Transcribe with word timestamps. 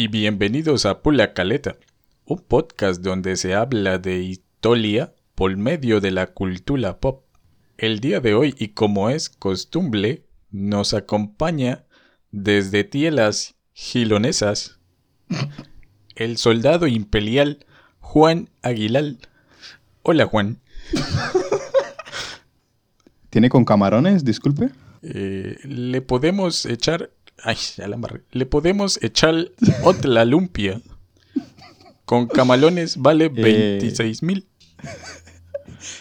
Y 0.00 0.08
bienvenidos 0.08 0.86
a 0.86 1.02
Pula 1.02 1.34
Caleta, 1.34 1.76
un 2.24 2.38
podcast 2.38 3.02
donde 3.02 3.36
se 3.36 3.54
habla 3.54 3.98
de 3.98 4.22
historia 4.22 5.14
por 5.34 5.54
medio 5.58 6.00
de 6.00 6.10
la 6.10 6.28
cultura 6.28 7.00
pop. 7.00 7.26
El 7.76 8.00
día 8.00 8.20
de 8.20 8.32
hoy, 8.32 8.54
y 8.58 8.68
como 8.68 9.10
es 9.10 9.28
costumbre, 9.28 10.24
nos 10.50 10.94
acompaña 10.94 11.84
desde 12.30 12.82
tielas 12.82 13.56
gilonesas 13.74 14.80
el 16.14 16.38
soldado 16.38 16.86
imperial 16.86 17.66
Juan 17.98 18.48
Aguilar. 18.62 19.16
Hola 20.00 20.24
Juan. 20.24 20.62
¿Tiene 23.28 23.50
con 23.50 23.66
camarones? 23.66 24.24
Disculpe. 24.24 24.70
Eh, 25.02 25.58
le 25.64 26.00
podemos 26.00 26.64
echar. 26.64 27.10
Ay, 27.44 27.56
ya 27.76 27.88
la 27.88 27.96
embarré. 27.96 28.22
Le 28.32 28.46
podemos 28.46 29.02
echar 29.02 29.50
otra 29.82 30.24
lumpia. 30.24 30.80
Con 32.04 32.26
camalones 32.26 32.96
vale 32.96 33.28
26 33.28 34.22
mil. 34.22 34.46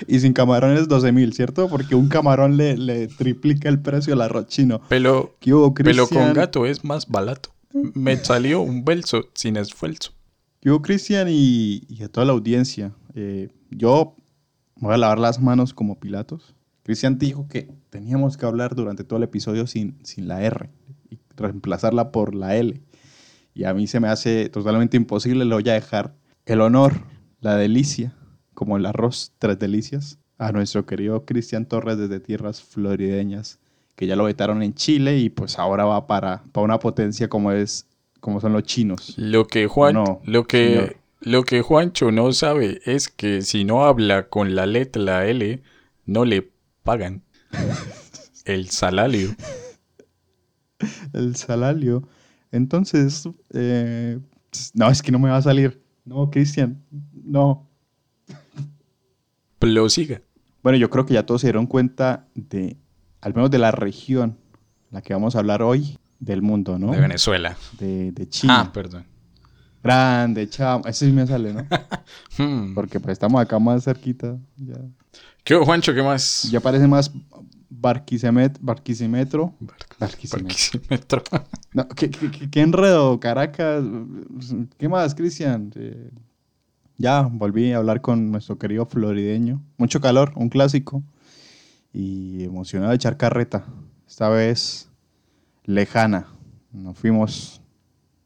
Y 0.07 0.19
sin 0.19 0.33
camarones 0.33 0.87
12 0.87 1.11
mil, 1.11 1.33
¿cierto? 1.33 1.69
Porque 1.69 1.95
un 1.95 2.09
camarón 2.09 2.57
le, 2.57 2.77
le 2.77 3.07
triplica 3.07 3.69
el 3.69 3.79
precio 3.79 4.13
al 4.13 4.21
arroz 4.21 4.47
chino. 4.47 4.81
Pero, 4.89 5.35
¿Qué 5.39 5.53
hubo, 5.53 5.73
pero 5.73 6.07
con 6.07 6.33
gato 6.33 6.65
es 6.65 6.83
más 6.83 7.07
barato. 7.07 7.51
Me 7.93 8.17
salió 8.17 8.61
un 8.61 8.83
bolso 8.83 9.29
sin 9.33 9.57
esfuerzo. 9.57 10.11
¿Qué 10.61 10.69
hubo, 10.69 10.81
Cristian? 10.81 11.27
Y, 11.29 11.83
y 11.87 12.03
a 12.03 12.09
toda 12.09 12.25
la 12.25 12.33
audiencia. 12.33 12.93
Eh, 13.13 13.49
yo 13.69 14.15
voy 14.75 14.93
a 14.93 14.97
lavar 14.97 15.19
las 15.19 15.39
manos 15.39 15.73
como 15.73 15.99
Pilatos. 15.99 16.55
Cristian 16.83 17.19
dijo 17.19 17.47
que 17.47 17.69
teníamos 17.89 18.35
que 18.35 18.45
hablar 18.45 18.75
durante 18.75 19.03
todo 19.03 19.17
el 19.17 19.23
episodio 19.23 19.67
sin, 19.67 19.99
sin 20.03 20.27
la 20.27 20.41
R 20.41 20.69
reemplazarla 21.39 22.11
por 22.11 22.35
la 22.35 22.55
L. 22.55 22.81
Y 23.53 23.63
a 23.65 23.73
mí 23.73 23.87
se 23.87 23.99
me 23.99 24.07
hace 24.07 24.49
totalmente 24.49 24.97
imposible. 24.97 25.45
Le 25.45 25.53
voy 25.55 25.67
a 25.69 25.73
dejar 25.73 26.15
el 26.45 26.61
honor, 26.61 26.93
la 27.41 27.55
delicia, 27.55 28.13
como 28.53 28.77
el 28.77 28.85
arroz 28.85 29.33
tres 29.39 29.57
delicias, 29.59 30.19
a 30.37 30.51
nuestro 30.51 30.85
querido 30.85 31.25
Cristian 31.25 31.65
Torres 31.65 31.97
desde 31.97 32.19
tierras 32.19 32.61
florideñas, 32.61 33.59
que 33.95 34.07
ya 34.07 34.15
lo 34.15 34.23
vetaron 34.25 34.63
en 34.63 34.73
Chile 34.73 35.17
y 35.17 35.29
pues 35.29 35.59
ahora 35.59 35.83
va 35.85 36.07
para, 36.07 36.43
para 36.51 36.63
una 36.63 36.79
potencia 36.79 37.27
como 37.27 37.51
es 37.51 37.85
como 38.21 38.39
son 38.41 38.53
los 38.53 38.63
chinos. 38.63 39.13
Lo 39.17 39.47
que 39.47 39.67
Juan, 39.67 39.93
No, 39.95 40.21
lo 40.25 40.45
que, 40.45 40.67
señor. 40.67 40.97
lo 41.21 41.43
que 41.43 41.61
Juancho 41.61 42.11
no 42.11 42.31
sabe 42.33 42.81
es 42.85 43.07
que 43.09 43.41
si 43.41 43.63
no 43.65 43.85
habla 43.85 44.27
con 44.27 44.55
la 44.55 44.65
letra 44.65 45.25
L, 45.27 45.61
no 46.05 46.25
le 46.25 46.49
pagan 46.83 47.23
el 48.45 48.69
salario. 48.69 49.29
el 51.13 51.35
salario. 51.35 52.07
Entonces, 52.51 53.27
eh, 53.53 54.19
no, 54.73 54.89
es 54.89 55.01
que 55.01 55.11
no 55.11 55.19
me 55.19 55.29
va 55.29 55.37
a 55.37 55.41
salir. 55.41 55.83
No, 56.05 56.29
Cristian, 56.29 56.83
no. 57.13 57.69
Prosiga. 59.59 60.21
Bueno, 60.63 60.77
yo 60.77 60.89
creo 60.89 61.05
que 61.05 61.13
ya 61.13 61.25
todos 61.25 61.41
se 61.41 61.47
dieron 61.47 61.67
cuenta 61.67 62.27
de, 62.33 62.77
al 63.21 63.33
menos 63.33 63.51
de 63.51 63.59
la 63.59 63.71
región, 63.71 64.37
la 64.91 65.01
que 65.01 65.13
vamos 65.13 65.35
a 65.35 65.39
hablar 65.39 65.61
hoy, 65.61 65.97
del 66.19 66.41
mundo, 66.41 66.77
¿no? 66.77 66.91
De 66.91 66.99
Venezuela. 66.99 67.57
De, 67.77 68.11
de 68.11 68.27
China. 68.27 68.61
Ah, 68.61 68.73
perdón. 68.73 69.05
Grande, 69.81 70.49
chamo. 70.49 70.85
Ese 70.85 71.05
sí 71.05 71.11
me 71.11 71.25
sale, 71.25 71.53
¿no? 71.53 71.65
Hmm. 72.37 72.73
Porque 72.73 72.99
pues 72.99 73.13
estamos 73.13 73.41
acá 73.41 73.59
más 73.59 73.83
cerquita. 73.83 74.37
Ya, 74.55 74.75
¿Qué 75.43 75.55
Juancho? 75.55 75.93
¿Qué 75.93 76.01
más? 76.01 76.43
ya 76.49 76.59
parece 76.59 76.87
más 76.87 77.11
barquisimet, 77.69 78.57
barquisimetro. 78.61 79.53
Barquisimetro. 79.99 80.47
Barquisimetro. 80.47 81.23
No, 81.71 81.87
¿qué, 81.89 82.09
qué, 82.09 82.31
qué- 82.31 82.49
qué 82.49 82.61
enredo, 82.61 83.19
Caracas? 83.19 83.83
¿Qué 84.79 84.89
más, 84.89 85.13
Cristian? 85.13 85.71
Eh, 85.75 86.09
ya 86.97 87.21
volví 87.21 87.71
a 87.71 87.77
hablar 87.77 88.01
con 88.01 88.31
nuestro 88.31 88.57
querido 88.57 88.87
florideño. 88.87 89.61
Mucho 89.77 90.01
calor, 90.01 90.33
un 90.35 90.49
clásico. 90.49 91.03
Y 91.93 92.43
emocionado 92.43 92.89
de 92.89 92.95
echar 92.95 93.17
carreta. 93.17 93.65
Esta 94.07 94.29
vez 94.29 94.89
lejana. 95.63 96.25
Nos 96.71 96.97
fuimos 96.97 97.61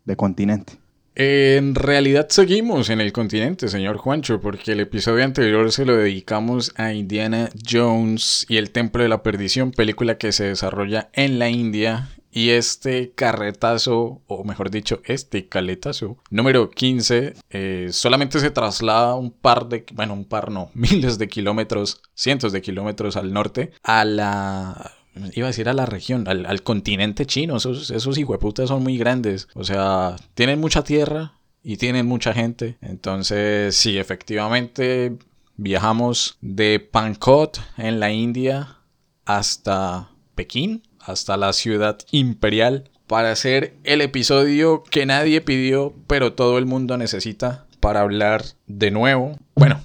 de 0.05 0.15
continente. 0.15 0.79
En 1.15 1.75
realidad 1.75 2.27
seguimos 2.29 2.89
en 2.89 2.99
el 2.99 3.13
continente, 3.13 3.67
señor 3.67 3.97
Juancho, 3.97 4.41
porque 4.41 4.71
el 4.71 4.79
episodio 4.79 5.23
anterior 5.23 5.71
se 5.71 5.85
lo 5.85 5.95
dedicamos 5.95 6.73
a 6.75 6.93
Indiana 6.93 7.49
Jones 7.69 8.47
y 8.49 8.57
el 8.57 8.71
Templo 8.71 9.03
de 9.03 9.09
la 9.09 9.21
Perdición, 9.21 9.71
película 9.71 10.17
que 10.17 10.31
se 10.31 10.45
desarrolla 10.45 11.09
en 11.13 11.37
la 11.37 11.49
India. 11.49 12.09
Y 12.31 12.49
este 12.49 13.11
carretazo, 13.11 14.23
o 14.25 14.43
mejor 14.43 14.71
dicho, 14.71 15.01
este 15.05 15.47
caletazo, 15.47 16.17
número 16.31 16.71
15, 16.71 17.35
eh, 17.51 17.89
solamente 17.91 18.39
se 18.39 18.49
traslada 18.49 19.13
un 19.13 19.29
par 19.29 19.69
de, 19.69 19.85
bueno, 19.93 20.15
un 20.15 20.25
par 20.25 20.49
no, 20.49 20.71
miles 20.73 21.19
de 21.19 21.27
kilómetros, 21.29 22.01
cientos 22.15 22.51
de 22.51 22.63
kilómetros 22.63 23.17
al 23.17 23.33
norte, 23.33 23.71
a 23.83 24.03
la 24.03 24.93
Iba 25.33 25.47
a 25.47 25.51
decir 25.51 25.69
a 25.69 25.73
la 25.73 25.85
región, 25.85 26.27
al, 26.27 26.63
continente 26.63 27.25
chino. 27.25 27.57
Esos, 27.57 27.91
esos 27.91 28.17
hijueputas 28.17 28.69
son 28.69 28.83
muy 28.83 28.97
grandes. 28.97 29.47
O 29.53 29.63
sea, 29.63 30.15
tienen 30.33 30.59
mucha 30.59 30.83
tierra 30.83 31.33
y 31.63 31.77
tienen 31.77 32.05
mucha 32.05 32.33
gente. 32.33 32.77
Entonces, 32.81 33.75
sí, 33.75 33.97
efectivamente, 33.97 35.17
viajamos 35.55 36.37
de 36.41 36.79
Pankot 36.79 37.59
en 37.77 37.99
la 37.99 38.11
India 38.11 38.79
hasta 39.25 40.09
Pekín, 40.35 40.83
hasta 40.99 41.37
la 41.37 41.53
ciudad 41.53 41.99
imperial, 42.11 42.89
para 43.07 43.31
hacer 43.31 43.75
el 43.83 44.01
episodio 44.01 44.83
que 44.83 45.05
nadie 45.05 45.41
pidió, 45.41 45.93
pero 46.07 46.33
todo 46.33 46.57
el 46.57 46.65
mundo 46.65 46.97
necesita 46.97 47.67
para 47.79 48.01
hablar 48.01 48.43
de 48.65 48.91
nuevo. 48.91 49.37
Bueno, 49.55 49.79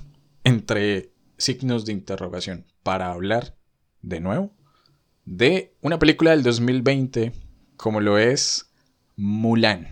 entre 0.44 1.10
signos 1.36 1.84
de 1.84 1.92
interrogación, 1.92 2.64
para 2.82 3.10
hablar 3.10 3.54
de 4.02 4.20
nuevo 4.20 4.50
de 5.28 5.74
una 5.82 5.98
película 5.98 6.30
del 6.30 6.42
2020 6.42 7.32
como 7.76 8.00
lo 8.00 8.18
es 8.18 8.72
Mulan. 9.16 9.88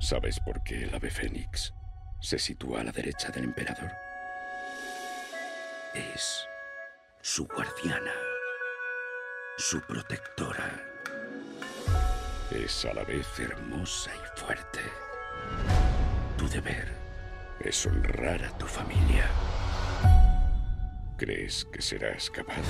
¿Sabes 0.00 0.38
por 0.38 0.62
qué 0.62 0.84
el 0.84 0.94
ave 0.94 1.10
fénix 1.10 1.74
se 2.20 2.38
sitúa 2.38 2.80
a 2.80 2.84
la 2.84 2.92
derecha 2.92 3.30
del 3.30 3.44
emperador? 3.44 3.90
Es 5.94 6.46
su 7.20 7.46
guardiana, 7.48 8.12
su 9.58 9.80
protectora. 9.80 10.80
Es 12.52 12.84
a 12.84 12.94
la 12.94 13.02
vez 13.02 13.26
hermosa 13.40 14.12
y 14.14 14.38
fuerte. 14.38 14.80
Tu 16.38 16.48
deber 16.48 16.86
es 17.60 17.84
honrar 17.84 18.44
a 18.44 18.56
tu 18.58 18.66
familia. 18.66 19.28
¿Crees 21.16 21.64
que 21.72 21.82
serás 21.82 22.30
capaz? 22.30 22.62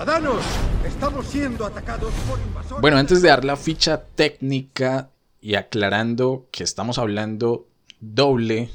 Ciudadanos, 0.00 0.42
estamos 0.86 1.26
siendo 1.26 1.66
atacados 1.66 2.14
por 2.26 2.38
invasores. 2.40 2.80
Bueno, 2.80 2.96
antes 2.96 3.20
de 3.20 3.28
dar 3.28 3.44
la 3.44 3.56
ficha 3.56 4.02
técnica 4.14 5.10
y 5.42 5.56
aclarando 5.56 6.48
que 6.50 6.64
estamos 6.64 6.98
hablando 6.98 7.68
doble 8.00 8.70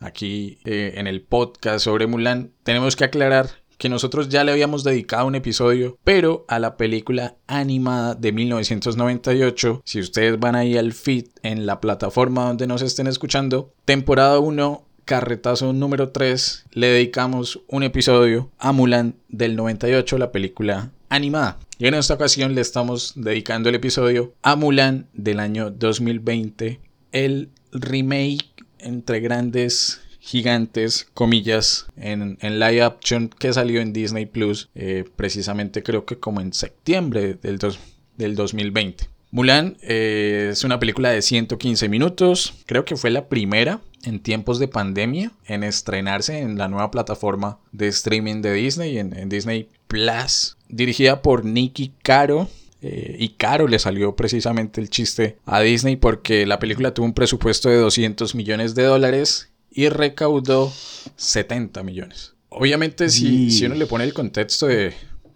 aquí 0.00 0.58
eh, 0.64 0.94
en 0.96 1.06
el 1.06 1.20
podcast 1.20 1.84
sobre 1.84 2.06
Mulan, 2.06 2.52
tenemos 2.62 2.96
que 2.96 3.04
aclarar 3.04 3.50
que 3.76 3.90
nosotros 3.90 4.30
ya 4.30 4.42
le 4.42 4.52
habíamos 4.52 4.84
dedicado 4.84 5.26
un 5.26 5.34
episodio, 5.34 5.98
pero 6.02 6.46
a 6.48 6.58
la 6.58 6.78
película 6.78 7.36
animada 7.46 8.14
de 8.14 8.32
1998, 8.32 9.82
si 9.84 10.00
ustedes 10.00 10.40
van 10.40 10.54
ahí 10.54 10.78
al 10.78 10.94
feed 10.94 11.26
en 11.42 11.66
la 11.66 11.78
plataforma 11.78 12.46
donde 12.46 12.66
nos 12.66 12.80
estén 12.80 13.06
escuchando, 13.06 13.74
temporada 13.84 14.38
1, 14.38 14.83
carretazo 15.04 15.72
número 15.72 16.10
3, 16.10 16.66
le 16.72 16.86
dedicamos 16.88 17.60
un 17.68 17.82
episodio 17.82 18.50
a 18.58 18.72
Mulan 18.72 19.16
del 19.28 19.56
98, 19.56 20.18
la 20.18 20.32
película 20.32 20.90
animada. 21.08 21.58
Y 21.78 21.86
en 21.86 21.94
esta 21.94 22.14
ocasión 22.14 22.54
le 22.54 22.60
estamos 22.60 23.12
dedicando 23.16 23.68
el 23.68 23.74
episodio 23.74 24.32
a 24.42 24.56
Mulan 24.56 25.06
del 25.12 25.40
año 25.40 25.70
2020, 25.70 26.80
el 27.12 27.50
remake 27.72 28.46
entre 28.78 29.20
grandes 29.20 30.00
gigantes, 30.20 31.06
comillas, 31.12 31.86
en, 31.96 32.38
en 32.40 32.58
live 32.58 32.82
action 32.82 33.28
que 33.28 33.52
salió 33.52 33.80
en 33.80 33.92
Disney 33.92 34.24
Plus, 34.26 34.70
eh, 34.74 35.04
precisamente 35.16 35.82
creo 35.82 36.06
que 36.06 36.18
como 36.18 36.40
en 36.40 36.52
septiembre 36.54 37.34
del, 37.34 37.58
dos- 37.58 37.78
del 38.16 38.34
2020. 38.34 39.08
Mulan 39.30 39.76
eh, 39.82 40.48
es 40.52 40.64
una 40.64 40.78
película 40.78 41.10
de 41.10 41.20
115 41.20 41.88
minutos, 41.88 42.54
creo 42.66 42.84
que 42.84 42.96
fue 42.96 43.10
la 43.10 43.28
primera 43.28 43.80
en 44.04 44.20
tiempos 44.20 44.58
de 44.58 44.68
pandemia 44.68 45.32
en 45.46 45.64
estrenarse 45.64 46.38
en 46.38 46.58
la 46.58 46.68
nueva 46.68 46.90
plataforma 46.90 47.58
de 47.72 47.88
streaming 47.88 48.42
de 48.42 48.52
Disney, 48.52 48.98
en, 48.98 49.16
en 49.16 49.28
Disney 49.28 49.68
Plus, 49.86 50.56
dirigida 50.68 51.22
por 51.22 51.44
Nicky 51.44 51.92
Caro, 52.02 52.48
eh, 52.86 53.16
y 53.18 53.30
caro 53.30 53.66
le 53.66 53.78
salió 53.78 54.14
precisamente 54.14 54.78
el 54.78 54.90
chiste 54.90 55.38
a 55.46 55.62
Disney 55.62 55.96
porque 55.96 56.44
la 56.44 56.58
película 56.58 56.92
tuvo 56.92 57.06
un 57.06 57.14
presupuesto 57.14 57.70
de 57.70 57.78
200 57.78 58.34
millones 58.34 58.74
de 58.74 58.82
dólares 58.82 59.48
y 59.70 59.88
recaudó 59.88 60.70
70 61.16 61.82
millones. 61.82 62.34
Obviamente 62.50 63.08
si, 63.08 63.50
si 63.50 63.64
uno 63.64 63.74
le 63.74 63.86
pone 63.86 64.04
el 64.04 64.12
contexto 64.12 64.66
de 64.66 64.92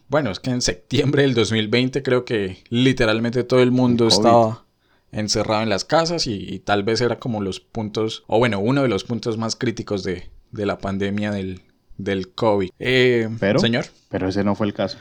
Bueno, 0.08 0.30
es 0.30 0.40
que 0.40 0.50
en 0.50 0.60
septiembre 0.60 1.22
del 1.22 1.32
2020 1.32 2.02
creo 2.02 2.26
que 2.26 2.58
literalmente 2.68 3.44
todo 3.44 3.62
el 3.62 3.70
mundo 3.70 4.04
El 4.04 4.12
estaba 4.12 4.66
encerrado 5.12 5.62
en 5.62 5.68
las 5.68 5.84
casas 5.84 6.26
y, 6.26 6.34
y 6.34 6.58
tal 6.58 6.82
vez 6.82 7.00
era 7.00 7.18
como 7.18 7.40
los 7.42 7.60
puntos, 7.60 8.24
o 8.26 8.38
bueno, 8.38 8.58
uno 8.60 8.82
de 8.82 8.88
los 8.88 9.04
puntos 9.04 9.38
más 9.38 9.56
críticos 9.56 10.02
de, 10.02 10.30
de 10.52 10.66
la 10.66 10.78
pandemia 10.78 11.30
del, 11.30 11.62
del 11.96 12.30
COVID. 12.32 12.70
Eh, 12.78 13.28
Pero- 13.40 13.58
Señor. 13.60 13.86
Pero 14.10 14.28
ese 14.28 14.42
no 14.44 14.54
fue 14.54 14.66
el 14.66 14.74
caso. 14.74 14.98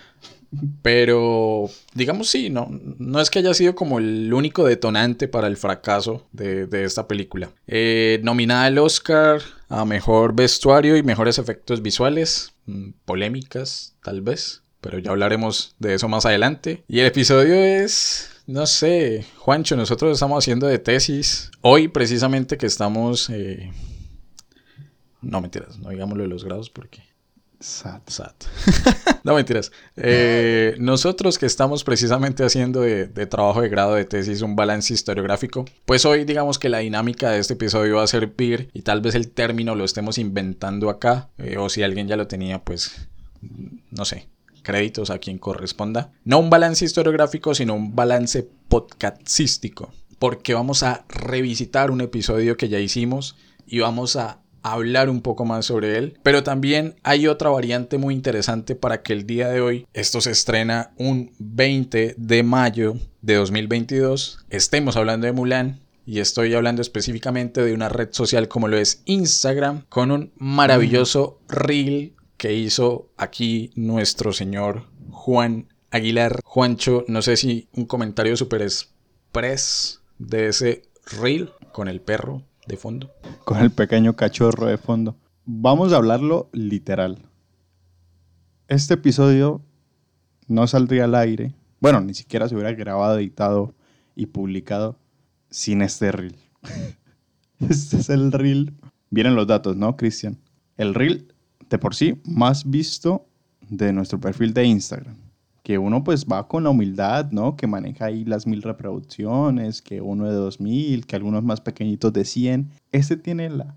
Pero, 0.82 1.70
digamos, 1.94 2.30
sí, 2.30 2.50
no, 2.50 2.68
no 2.98 3.20
es 3.20 3.30
que 3.30 3.40
haya 3.40 3.54
sido 3.54 3.76
como 3.76 4.00
el 4.00 4.34
único 4.34 4.66
detonante 4.66 5.28
para 5.28 5.48
el 5.48 5.58
fracaso 5.58 6.28
de, 6.32 6.68
de 6.68 6.84
esta 6.84 7.08
película. 7.08 7.50
Eh, 7.68 8.20
nominada 8.24 8.66
al 8.66 8.78
Oscar 8.78 9.42
a 9.70 9.86
mejor 9.86 10.34
vestuario 10.36 10.96
y 10.98 11.04
mejores 11.04 11.38
efectos 11.38 11.82
visuales, 11.82 12.54
mm, 12.66 12.92
polémicas, 13.06 13.96
tal 14.04 14.22
vez, 14.22 14.64
pero 14.82 15.00
ya 15.00 15.12
hablaremos 15.12 15.76
de 15.80 15.94
eso 15.96 16.08
más 16.08 16.26
adelante. 16.26 16.84
Y 16.88 17.00
el 17.00 17.08
episodio 17.08 17.56
es, 17.56 18.30
no 18.48 18.66
sé, 18.66 19.26
Juancho, 19.38 19.76
nosotros 19.76 20.14
estamos 20.14 20.44
haciendo 20.44 20.68
de 20.68 20.80
tesis. 20.80 21.52
Hoy, 21.62 21.88
precisamente, 21.90 22.58
que 22.58 22.66
estamos. 22.66 23.30
eh, 23.30 23.72
No 25.22 25.42
mentiras, 25.42 25.78
no 25.80 25.90
digámoslo 25.90 26.24
de 26.24 26.30
los 26.30 26.44
grados 26.44 26.70
porque. 26.70 27.02
Sat. 27.60 28.08
Sat. 28.08 28.44
no 29.24 29.34
mentiras. 29.34 29.72
Eh, 29.96 30.76
nosotros 30.80 31.40
que 31.40 31.48
estamos 31.48 31.84
precisamente 31.84 32.44
haciendo 32.46 32.82
de, 32.82 33.08
de 33.08 33.26
trabajo 33.26 33.62
de 33.62 33.70
grado 33.70 33.96
de 33.96 34.06
tesis 34.06 34.44
un 34.44 34.56
balance 34.56 34.94
historiográfico, 34.94 35.66
pues 35.86 36.06
hoy 36.06 36.24
digamos 36.24 36.60
que 36.60 36.70
la 36.70 36.80
dinámica 36.80 37.32
de 37.32 37.40
este 37.40 37.54
episodio 37.54 37.96
va 37.96 38.04
a 38.04 38.08
servir 38.08 38.70
y 38.74 38.84
tal 38.84 39.02
vez 39.02 39.16
el 39.16 39.30
término 39.32 39.74
lo 39.74 39.86
estemos 39.86 40.20
inventando 40.20 40.92
acá, 40.92 41.30
eh, 41.40 41.58
o 41.58 41.68
si 41.68 41.82
alguien 41.82 42.08
ya 42.08 42.16
lo 42.16 42.28
tenía, 42.28 42.64
pues 42.64 43.08
no 43.90 44.06
sé, 44.06 44.28
créditos 44.68 45.12
a 45.12 45.20
quien 45.20 45.38
corresponda. 45.38 46.12
No 46.26 46.40
un 46.40 46.50
balance 46.50 46.84
historiográfico, 46.84 47.56
sino 47.56 47.74
un 47.74 47.96
balance 47.96 48.46
podcastístico, 48.68 49.94
porque 50.20 50.54
vamos 50.54 50.84
a 50.84 51.06
revisitar 51.08 51.90
un 51.90 52.02
episodio 52.02 52.58
que 52.58 52.68
ya 52.68 52.78
hicimos 52.78 53.38
y 53.66 53.80
vamos 53.80 54.18
a 54.18 54.42
hablar 54.64 55.10
un 55.10 55.22
poco 55.22 55.46
más 55.46 55.68
sobre 55.68 55.98
él. 55.98 56.20
Pero 56.22 56.44
también 56.44 56.96
hay 57.04 57.28
otra 57.28 57.50
variante 57.50 57.98
muy 57.98 58.14
interesante 58.14 58.76
para 58.76 59.04
que 59.04 59.14
el 59.14 59.26
día 59.26 59.48
de 59.48 59.62
hoy, 59.62 59.88
esto 59.94 60.20
se 60.20 60.32
estrena 60.32 60.92
un 60.98 61.32
20 61.40 62.16
de 62.18 62.44
mayo 62.44 62.96
de 63.22 63.36
2022, 63.36 64.40
estemos 64.50 64.98
hablando 64.98 65.28
de 65.28 65.32
Mulan. 65.32 65.80
Y 66.10 66.22
estoy 66.22 66.54
hablando 66.54 66.82
específicamente 66.82 67.62
de 67.62 67.74
una 67.74 67.90
red 67.90 68.08
social 68.12 68.48
como 68.48 68.70
lo 68.70 68.78
es 68.78 69.02
Instagram, 69.04 69.84
con 69.90 70.12
un 70.12 70.32
maravilloso 70.38 71.42
reel 71.50 72.14
que 72.38 72.54
hizo 72.54 73.10
aquí 73.18 73.72
nuestro 73.76 74.32
señor 74.32 74.84
Juan 75.10 75.68
Aguilar. 75.92 76.40
Juancho, 76.44 77.04
no 77.08 77.22
sé 77.22 77.36
si 77.36 77.68
un 77.74 77.86
comentario 77.86 78.38
super 78.38 78.62
express 78.62 80.02
de 80.20 80.48
ese 80.48 80.84
reel 81.20 81.52
con 81.72 81.88
el 81.88 82.02
perro 82.02 82.44
de 82.68 82.78
fondo. 82.78 83.12
Con 83.44 83.60
el 83.60 83.72
pequeño 83.72 84.16
cachorro 84.16 84.68
de 84.68 84.78
fondo. 84.78 85.18
Vamos 85.46 85.94
a 85.94 85.98
hablarlo 85.98 86.50
literal. 86.52 87.20
Este 88.68 88.96
episodio 88.96 89.62
no 90.48 90.68
saldría 90.68 91.06
al 91.06 91.16
aire. 91.16 91.54
Bueno, 91.80 92.02
ni 92.02 92.14
siquiera 92.14 92.48
se 92.48 92.56
hubiera 92.56 92.74
grabado, 92.74 93.18
editado 93.18 93.74
y 94.16 94.28
publicado 94.28 95.00
sin 95.50 95.82
este 95.82 96.12
reel. 96.12 96.36
Este 97.60 97.98
es 97.98 98.10
el 98.10 98.32
reel. 98.32 98.76
Vienen 99.10 99.36
los 99.36 99.48
datos, 99.48 99.76
¿no, 99.76 99.96
Cristian? 99.98 100.38
El 100.76 100.94
reel 100.94 101.34
de 101.70 101.78
por 101.78 101.96
sí 101.96 102.20
más 102.26 102.70
visto 102.70 103.26
de 103.70 103.94
nuestro 103.94 104.20
perfil 104.20 104.54
de 104.54 104.66
Instagram. 104.66 105.16
Que 105.64 105.78
uno 105.78 106.04
pues 106.04 106.26
va 106.26 106.48
con 106.48 106.64
la 106.64 106.70
humildad, 106.70 107.30
¿no? 107.32 107.58
Que 107.58 107.68
maneja 107.68 108.06
ahí 108.06 108.24
las 108.24 108.48
mil 108.48 108.62
reproducciones, 108.62 109.82
que 109.82 110.02
uno 110.02 110.26
de 110.26 110.34
dos 110.34 110.62
mil, 110.62 111.06
que 111.06 111.16
algunos 111.18 111.44
más 111.44 111.60
pequeñitos 111.60 112.14
de 112.14 112.24
100. 112.24 112.70
Este 112.92 113.18
tiene 113.18 113.50
la 113.50 113.76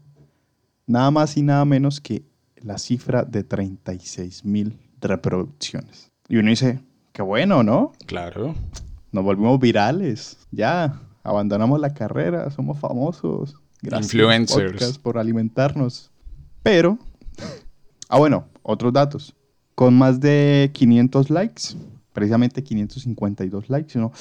nada 0.87 1.11
más 1.11 1.37
y 1.37 1.43
nada 1.43 1.65
menos 1.65 2.01
que 2.01 2.25
la 2.57 2.79
cifra 2.79 3.25
de 3.25 3.45
36 3.45 4.45
mil 4.45 4.79
reproducciones. 5.01 6.11
Y 6.29 6.37
uno 6.37 6.51
dice, 6.51 6.81
qué 7.13 7.23
bueno, 7.23 7.63
¿no? 7.63 7.93
Claro. 8.07 8.55
Nos 9.13 9.25
volvimos 9.25 9.59
virales. 9.59 10.39
Ya, 10.51 11.01
abandonamos 11.23 11.81
la 11.81 11.95
carrera, 11.95 12.51
somos 12.51 12.79
famosos. 12.79 13.57
Influencers. 13.83 14.73
podcast, 14.73 15.01
por 15.01 15.19
alimentarnos. 15.19 16.11
Pero, 16.63 16.99
ah, 18.10 18.19
bueno, 18.19 18.46
otros 18.62 18.93
datos. 18.93 19.34
Con 19.74 19.96
más 19.96 20.20
de 20.20 20.70
500 20.74 21.31
likes, 21.31 21.62
precisamente 22.12 22.62
552 22.62 23.70
likes, 23.70 23.98
¿no? 23.98 24.12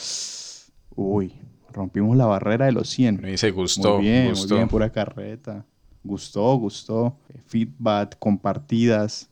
Uy, 0.96 1.34
rompimos 1.74 2.16
la 2.16 2.26
barrera 2.26 2.66
de 2.68 2.72
los 2.72 2.90
100. 2.90 3.22
Me 3.22 3.32
dice 3.32 3.52
gustó, 3.52 3.96
muy 3.96 4.06
bien, 4.06 4.30
gustó. 4.30 4.48
muy 4.54 4.58
bien, 4.60 4.70
pura 4.70 4.92
carreta. 4.92 5.66
Gustó, 6.04 6.56
gustó. 6.56 7.18
Eh, 7.30 7.40
Feedback, 7.46 8.18
compartidas. 8.20 9.30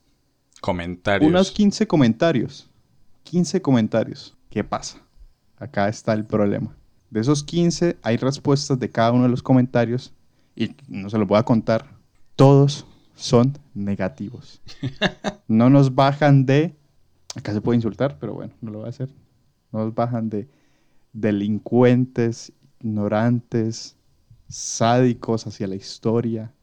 Comentarios. 0.59 1.29
Unos 1.29 1.51
15 1.51 1.87
comentarios. 1.87 2.69
15 3.23 3.61
comentarios. 3.61 4.35
¿Qué 4.49 4.63
pasa? 4.63 5.01
Acá 5.57 5.87
está 5.87 6.13
el 6.13 6.25
problema. 6.25 6.75
De 7.09 7.21
esos 7.21 7.43
15 7.43 7.97
hay 8.01 8.17
respuestas 8.17 8.79
de 8.79 8.89
cada 8.89 9.11
uno 9.11 9.23
de 9.23 9.29
los 9.29 9.41
comentarios 9.41 10.13
y 10.55 10.71
no 10.87 11.09
se 11.09 11.17
los 11.17 11.27
voy 11.27 11.37
a 11.37 11.43
contar. 11.43 11.85
Todos 12.35 12.85
son 13.17 13.57
negativos. 13.73 14.61
No 15.47 15.69
nos 15.69 15.93
bajan 15.95 16.45
de... 16.45 16.75
Acá 17.35 17.51
se 17.53 17.61
puede 17.61 17.75
insultar, 17.77 18.17
pero 18.19 18.33
bueno, 18.33 18.53
no 18.61 18.71
lo 18.71 18.79
voy 18.79 18.87
a 18.87 18.89
hacer. 18.89 19.09
No 19.71 19.83
nos 19.83 19.93
bajan 19.93 20.29
de 20.29 20.47
delincuentes, 21.13 22.53
ignorantes, 22.79 23.95
sádicos 24.47 25.45
hacia 25.47 25.67
la 25.67 25.75
historia, 25.75 26.53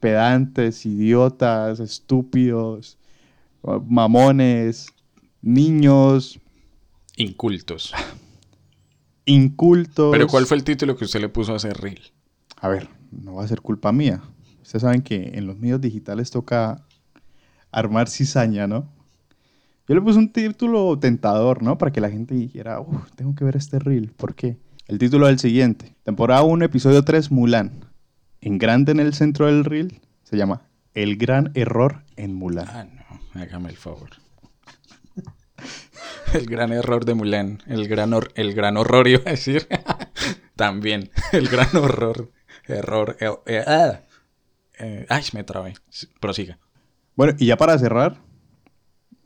pedantes, 0.00 0.86
idiotas, 0.86 1.80
estúpidos, 1.80 2.98
mamones, 3.88 4.86
niños, 5.42 6.40
Incultos. 7.16 7.92
incultos. 9.24 10.12
Pero 10.12 10.26
¿cuál 10.28 10.46
fue 10.46 10.56
el 10.56 10.64
título 10.64 10.96
que 10.96 11.04
usted 11.04 11.20
le 11.20 11.28
puso 11.28 11.54
a 11.54 11.56
ese 11.56 11.72
reel? 11.72 12.00
A 12.60 12.68
ver, 12.68 12.88
no 13.10 13.34
va 13.34 13.44
a 13.44 13.48
ser 13.48 13.60
culpa 13.60 13.90
mía. 13.92 14.22
Ustedes 14.66 14.82
saben 14.82 15.02
que 15.02 15.30
en 15.34 15.46
los 15.46 15.56
medios 15.58 15.80
digitales 15.80 16.32
toca 16.32 16.84
armar 17.70 18.08
cizaña, 18.08 18.66
¿no? 18.66 18.88
Yo 19.86 19.94
le 19.94 20.00
puse 20.00 20.18
un 20.18 20.32
título 20.32 20.98
tentador, 20.98 21.62
¿no? 21.62 21.78
Para 21.78 21.92
que 21.92 22.00
la 22.00 22.10
gente 22.10 22.34
dijera, 22.34 22.80
"Uf, 22.80 23.12
tengo 23.14 23.36
que 23.36 23.44
ver 23.44 23.54
este 23.54 23.78
reel. 23.78 24.10
¿Por 24.10 24.34
qué? 24.34 24.56
El 24.88 24.98
título 24.98 25.28
es 25.28 25.34
el 25.34 25.38
siguiente. 25.38 25.94
Temporada 26.02 26.42
1, 26.42 26.64
episodio 26.64 27.04
3, 27.04 27.30
Mulan. 27.30 27.84
En 28.40 28.58
grande 28.58 28.90
en 28.90 28.98
el 28.98 29.14
centro 29.14 29.46
del 29.46 29.64
reel 29.64 30.00
se 30.24 30.36
llama 30.36 30.62
El 30.94 31.16
gran 31.16 31.52
error 31.54 32.02
en 32.16 32.34
Mulan. 32.34 32.66
Ah, 32.68 32.86
no, 33.34 33.40
hágame 33.40 33.68
el 33.70 33.76
favor. 33.76 34.10
El 36.34 36.46
gran 36.46 36.72
error 36.72 37.04
de 37.04 37.14
Mulan. 37.14 37.62
El 37.68 37.86
gran, 37.86 38.12
el 38.34 38.52
gran 38.52 38.76
horror, 38.76 39.06
iba 39.06 39.22
a 39.26 39.30
decir. 39.30 39.68
También. 40.56 41.10
El 41.30 41.46
gran 41.46 41.76
horror. 41.76 42.32
Error. 42.66 43.16
eh, 43.20 43.30
eh, 43.46 43.64
ah. 43.64 44.00
Eh, 44.78 45.06
ay, 45.08 45.24
me 45.32 45.44
trabé. 45.44 45.74
Prosiga. 46.20 46.58
Bueno, 47.14 47.34
y 47.38 47.46
ya 47.46 47.56
para 47.56 47.78
cerrar, 47.78 48.20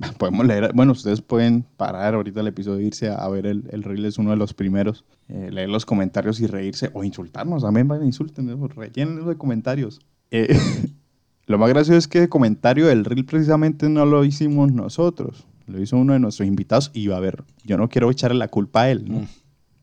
podemos 0.19 0.47
leer, 0.47 0.73
bueno, 0.75 0.93
ustedes 0.93 1.21
pueden 1.21 1.67
parar 1.77 2.15
ahorita 2.15 2.41
el 2.41 2.47
episodio, 2.47 2.87
irse 2.87 3.09
a, 3.09 3.17
a 3.17 3.29
ver 3.29 3.47
el, 3.47 3.65
el 3.71 3.83
reel, 3.83 4.05
es 4.05 4.19
uno 4.19 4.31
de 4.31 4.37
los 4.37 4.55
primeros, 4.55 5.05
eh, 5.29 5.51
leer 5.51 5.69
los 5.69 5.85
comentarios 5.85 6.41
y 6.41 6.47
reírse, 6.47 6.91
o 6.95 7.05
insultarnos, 7.05 7.63
también 7.63 7.89
van 7.89 8.03
a 8.03 8.07
insulten, 8.07 8.47
¿no? 8.47 8.69
rellenen 8.69 9.27
de 9.27 9.37
comentarios. 9.37 10.01
Eh, 10.31 10.57
lo 11.47 11.59
más 11.59 11.69
gracioso 11.69 11.99
es 11.99 12.09
que 12.09 12.23
el 12.23 12.29
comentario 12.29 12.87
del 12.87 13.05
reel 13.05 13.25
precisamente 13.25 13.89
no 13.89 14.07
lo 14.07 14.25
hicimos 14.25 14.73
nosotros, 14.73 15.47
lo 15.67 15.81
hizo 15.81 15.97
uno 15.97 16.15
de 16.15 16.21
nuestros 16.21 16.47
invitados 16.47 16.91
y 16.95 17.09
va 17.09 17.17
a 17.17 17.21
ver, 17.21 17.45
yo 17.65 17.77
no 17.77 17.89
quiero 17.89 18.11
echarle 18.11 18.39
la 18.39 18.49
culpa 18.49 18.83
a 18.83 18.91
él, 18.91 19.05
¿no? 19.07 19.21
Mm. 19.21 19.29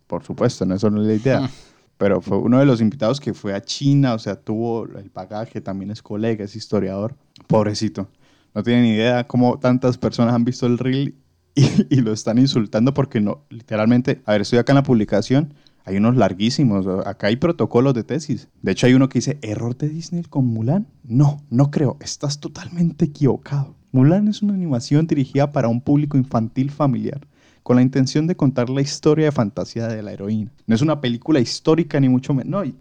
Por 0.07 0.23
supuesto, 0.23 0.65
no, 0.65 0.75
eso 0.75 0.89
no 0.89 1.01
es 1.01 1.07
la 1.07 1.13
idea. 1.13 1.41
Mm. 1.41 1.49
Pero 1.97 2.21
fue 2.21 2.37
uno 2.37 2.59
de 2.59 2.65
los 2.65 2.81
invitados 2.81 3.19
que 3.19 3.33
fue 3.33 3.53
a 3.53 3.61
China, 3.61 4.13
o 4.13 4.19
sea, 4.19 4.35
tuvo 4.35 4.85
el 4.85 5.09
bagaje, 5.09 5.61
también 5.61 5.91
es 5.91 6.01
colega, 6.01 6.45
es 6.45 6.55
historiador. 6.55 7.15
Pobrecito. 7.47 8.07
No 8.53 8.63
tiene 8.63 8.83
ni 8.83 8.91
idea 8.91 9.25
cómo 9.25 9.59
tantas 9.59 9.97
personas 9.97 10.33
han 10.33 10.45
visto 10.45 10.67
el 10.67 10.77
reel 10.77 11.15
y, 11.55 11.65
y 11.89 12.01
lo 12.01 12.13
están 12.13 12.37
insultando 12.37 12.93
porque 12.93 13.19
no, 13.19 13.43
literalmente, 13.49 14.21
a 14.25 14.33
ver, 14.33 14.41
estoy 14.41 14.59
acá 14.59 14.73
en 14.73 14.77
la 14.77 14.83
publicación, 14.83 15.53
hay 15.85 15.97
unos 15.97 16.17
larguísimos, 16.17 16.85
acá 17.05 17.27
hay 17.27 17.37
protocolos 17.37 17.93
de 17.93 18.03
tesis. 18.03 18.49
De 18.61 18.73
hecho, 18.73 18.87
hay 18.87 18.93
uno 18.93 19.07
que 19.07 19.19
dice, 19.19 19.39
¿error 19.41 19.77
de 19.77 19.87
Disney 19.87 20.23
con 20.23 20.45
Mulan? 20.45 20.85
No, 21.03 21.41
no 21.49 21.71
creo, 21.71 21.97
estás 22.01 22.39
totalmente 22.39 23.05
equivocado. 23.05 23.73
Mulan 23.93 24.27
es 24.27 24.41
una 24.41 24.53
animación 24.53 25.07
dirigida 25.07 25.51
para 25.51 25.69
un 25.69 25.79
público 25.79 26.17
infantil 26.17 26.71
familiar 26.71 27.25
con 27.67 27.75
la 27.75 27.81
intención 27.81 28.27
de 28.27 28.35
contar 28.37 28.69
la 28.69 28.79
historia 28.79 29.25
de 29.25 29.31
fantasía 29.33 29.87
de 29.89 30.01
la 30.01 30.13
heroína. 30.13 30.49
No 30.67 30.73
es 30.73 30.81
una 30.81 31.01
película 31.01 31.41
histórica 31.41 31.99
ni 31.99 32.07
mucho 32.07 32.33
menos. 32.33 32.49
No, 32.49 32.63
y 32.63 32.73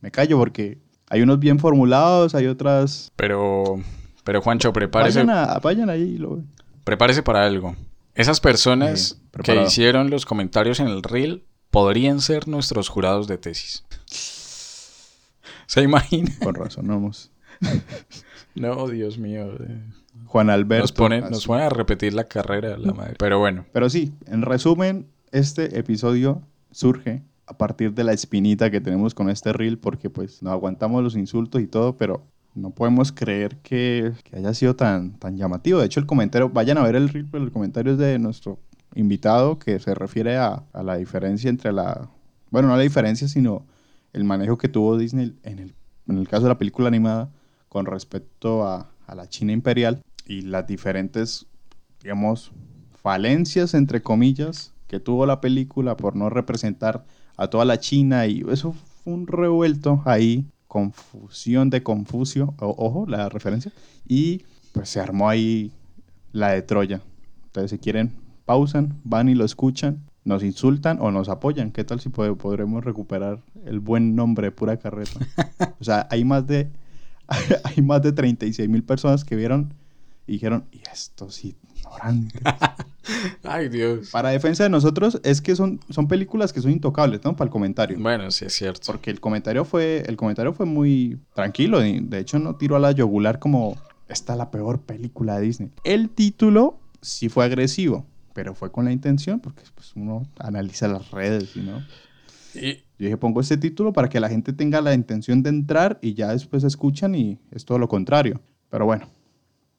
me 0.00 0.10
callo 0.10 0.36
porque 0.36 0.78
hay 1.08 1.22
unos 1.22 1.38
bien 1.38 1.60
formulados, 1.60 2.34
hay 2.34 2.48
otras... 2.48 3.12
Pero, 3.14 3.80
pero 4.24 4.42
Juancho, 4.42 4.72
prepárese, 4.72 5.20
Vayan, 5.22 5.30
a- 5.30 5.58
vayan 5.60 5.88
ahí 5.90 6.02
y 6.02 6.18
lo 6.18 6.34
ven. 6.34 6.48
prepárese 6.82 7.22
para 7.22 7.44
algo. 7.46 7.76
Esas 8.16 8.40
personas 8.40 9.16
Eh, 9.32 9.42
que 9.44 9.62
hicieron 9.62 10.10
los 10.10 10.26
comentarios 10.26 10.80
en 10.80 10.88
el 10.88 11.04
reel 11.04 11.44
podrían 11.70 12.20
ser 12.20 12.48
nuestros 12.48 12.88
jurados 12.88 13.28
de 13.28 13.38
tesis. 13.38 13.84
¿Se 15.66 15.82
imagina? 15.82 16.32
Con 16.42 16.54
razón, 16.56 16.88
vamos. 16.88 17.30
No, 18.56 18.88
Dios 18.88 19.16
mío. 19.18 19.52
eh. 19.60 19.80
Juan 20.26 20.50
Alberto. 20.50 21.08
Nos 21.08 21.30
nos 21.30 21.46
ponen 21.46 21.64
a 21.64 21.68
repetir 21.68 22.14
la 22.14 22.24
carrera, 22.24 22.76
la 22.78 22.92
madre. 22.92 23.14
Pero 23.18 23.38
bueno, 23.38 23.64
Pero 23.72 23.90
sí, 23.90 24.12
en 24.26 24.42
resumen, 24.42 25.06
este 25.30 25.78
episodio 25.78 26.42
surge 26.70 27.22
a 27.46 27.56
partir 27.56 27.92
de 27.92 28.04
la 28.04 28.12
espinita 28.12 28.70
que 28.70 28.80
tenemos 28.80 29.14
con 29.14 29.28
este 29.28 29.52
reel, 29.52 29.78
porque 29.78 30.10
pues 30.10 30.42
no 30.42 30.50
aguantamos 30.50 31.02
los 31.02 31.16
insultos 31.16 31.60
y 31.60 31.66
todo, 31.66 31.96
pero 31.96 32.24
no 32.54 32.70
podemos 32.70 33.12
creer 33.12 33.56
que, 33.58 34.12
que 34.24 34.36
haya 34.36 34.54
sido 34.54 34.76
tan, 34.76 35.18
tan 35.18 35.36
llamativo. 35.36 35.80
De 35.80 35.86
hecho, 35.86 36.00
el 36.00 36.06
comentario, 36.06 36.48
vayan 36.48 36.78
a 36.78 36.82
ver 36.82 36.96
el 36.96 37.08
reel, 37.08 37.26
pero 37.30 37.44
el 37.44 37.52
comentario 37.52 37.92
es 37.92 37.98
de 37.98 38.18
nuestro 38.18 38.58
invitado 38.94 39.58
que 39.58 39.78
se 39.80 39.94
refiere 39.94 40.36
a, 40.36 40.62
a 40.72 40.82
la 40.82 40.96
diferencia 40.96 41.48
entre 41.48 41.72
la, 41.72 42.10
bueno, 42.50 42.68
no 42.68 42.76
la 42.76 42.82
diferencia, 42.82 43.28
sino 43.28 43.64
el 44.12 44.24
manejo 44.24 44.58
que 44.58 44.68
tuvo 44.68 44.98
Disney 44.98 45.34
en 45.42 45.58
el, 45.58 45.74
en 46.08 46.18
el 46.18 46.28
caso 46.28 46.44
de 46.44 46.50
la 46.50 46.58
película 46.58 46.88
animada 46.88 47.30
con 47.68 47.86
respecto 47.86 48.66
a, 48.66 48.91
a 49.06 49.14
la 49.14 49.28
China 49.28 49.52
imperial 49.52 50.00
y 50.26 50.42
las 50.42 50.66
diferentes, 50.66 51.46
digamos, 52.02 52.52
falencias, 53.02 53.74
entre 53.74 54.02
comillas, 54.02 54.72
que 54.88 55.00
tuvo 55.00 55.26
la 55.26 55.40
película 55.40 55.96
por 55.96 56.16
no 56.16 56.30
representar 56.30 57.04
a 57.36 57.48
toda 57.48 57.64
la 57.64 57.78
China 57.80 58.26
y 58.26 58.42
eso 58.50 58.72
fue 58.72 59.12
un 59.14 59.26
revuelto 59.26 60.02
ahí, 60.04 60.46
confusión 60.68 61.70
de 61.70 61.82
Confucio, 61.82 62.54
o- 62.60 62.74
ojo, 62.78 63.06
la 63.06 63.28
referencia, 63.28 63.72
y 64.06 64.42
pues 64.72 64.88
se 64.88 65.00
armó 65.00 65.28
ahí 65.28 65.72
la 66.32 66.50
de 66.52 66.62
Troya. 66.62 67.00
Entonces, 67.46 67.70
si 67.72 67.78
quieren, 67.78 68.12
pausan, 68.44 68.98
van 69.04 69.28
y 69.28 69.34
lo 69.34 69.44
escuchan, 69.44 70.02
nos 70.24 70.42
insultan 70.42 70.98
o 71.00 71.10
nos 71.10 71.28
apoyan. 71.28 71.72
¿Qué 71.72 71.84
tal 71.84 72.00
si 72.00 72.08
pod- 72.08 72.36
podremos 72.36 72.84
recuperar 72.84 73.40
el 73.66 73.80
buen 73.80 74.14
nombre 74.14 74.46
de 74.46 74.50
pura 74.52 74.76
carreta? 74.78 75.18
O 75.80 75.84
sea, 75.84 76.06
hay 76.10 76.24
más 76.24 76.46
de, 76.46 76.68
hay 77.64 77.82
más 77.82 78.02
de 78.02 78.12
36 78.12 78.68
mil 78.68 78.82
personas 78.82 79.24
que 79.24 79.36
vieron 79.36 79.74
y 80.26 80.32
dijeron, 80.32 80.64
y 80.72 80.80
estos 80.92 81.44
ignorantes. 81.44 82.40
ay 83.42 83.68
Dios. 83.68 84.10
Para 84.10 84.30
defensa 84.30 84.64
de 84.64 84.70
nosotros 84.70 85.20
es 85.24 85.40
que 85.40 85.56
son, 85.56 85.80
son 85.90 86.08
películas 86.08 86.52
que 86.52 86.60
son 86.60 86.70
intocables, 86.70 87.20
¿no? 87.24 87.34
Para 87.34 87.46
el 87.46 87.52
comentario. 87.52 87.98
Bueno, 87.98 88.30
sí 88.30 88.44
es 88.44 88.52
cierto. 88.52 88.80
Porque 88.86 89.10
el 89.10 89.20
comentario 89.20 89.64
fue, 89.64 90.04
el 90.06 90.16
comentario 90.16 90.52
fue 90.52 90.66
muy 90.66 91.18
tranquilo. 91.34 91.80
De 91.80 92.18
hecho, 92.18 92.38
no 92.38 92.56
tiró 92.56 92.76
a 92.76 92.80
la 92.80 92.92
yugular 92.92 93.38
como 93.38 93.76
esta 94.12 94.34
es 94.34 94.38
la 94.38 94.50
peor 94.50 94.80
película 94.80 95.38
de 95.38 95.46
Disney. 95.46 95.70
El 95.84 96.10
título 96.10 96.78
sí 97.00 97.28
fue 97.28 97.44
agresivo, 97.44 98.06
pero 98.34 98.54
fue 98.54 98.70
con 98.70 98.84
la 98.84 98.92
intención, 98.92 99.40
porque 99.40 99.62
pues, 99.74 99.92
uno 99.96 100.26
analiza 100.38 100.86
las 100.86 101.10
redes, 101.10 101.56
y 101.56 101.60
¿no? 101.60 101.82
Y, 102.54 102.82
Yo 103.02 103.06
dije, 103.06 103.16
pongo 103.16 103.40
este 103.40 103.56
título 103.56 103.92
para 103.92 104.08
que 104.08 104.20
la 104.20 104.28
gente 104.28 104.52
tenga 104.52 104.80
la 104.80 104.94
intención 104.94 105.42
de 105.42 105.50
entrar 105.50 105.98
y 106.00 106.14
ya 106.14 106.28
después 106.28 106.62
escuchan 106.62 107.16
y 107.16 107.36
es 107.50 107.64
todo 107.64 107.80
lo 107.80 107.88
contrario. 107.88 108.40
Pero 108.70 108.84
bueno, 108.84 109.08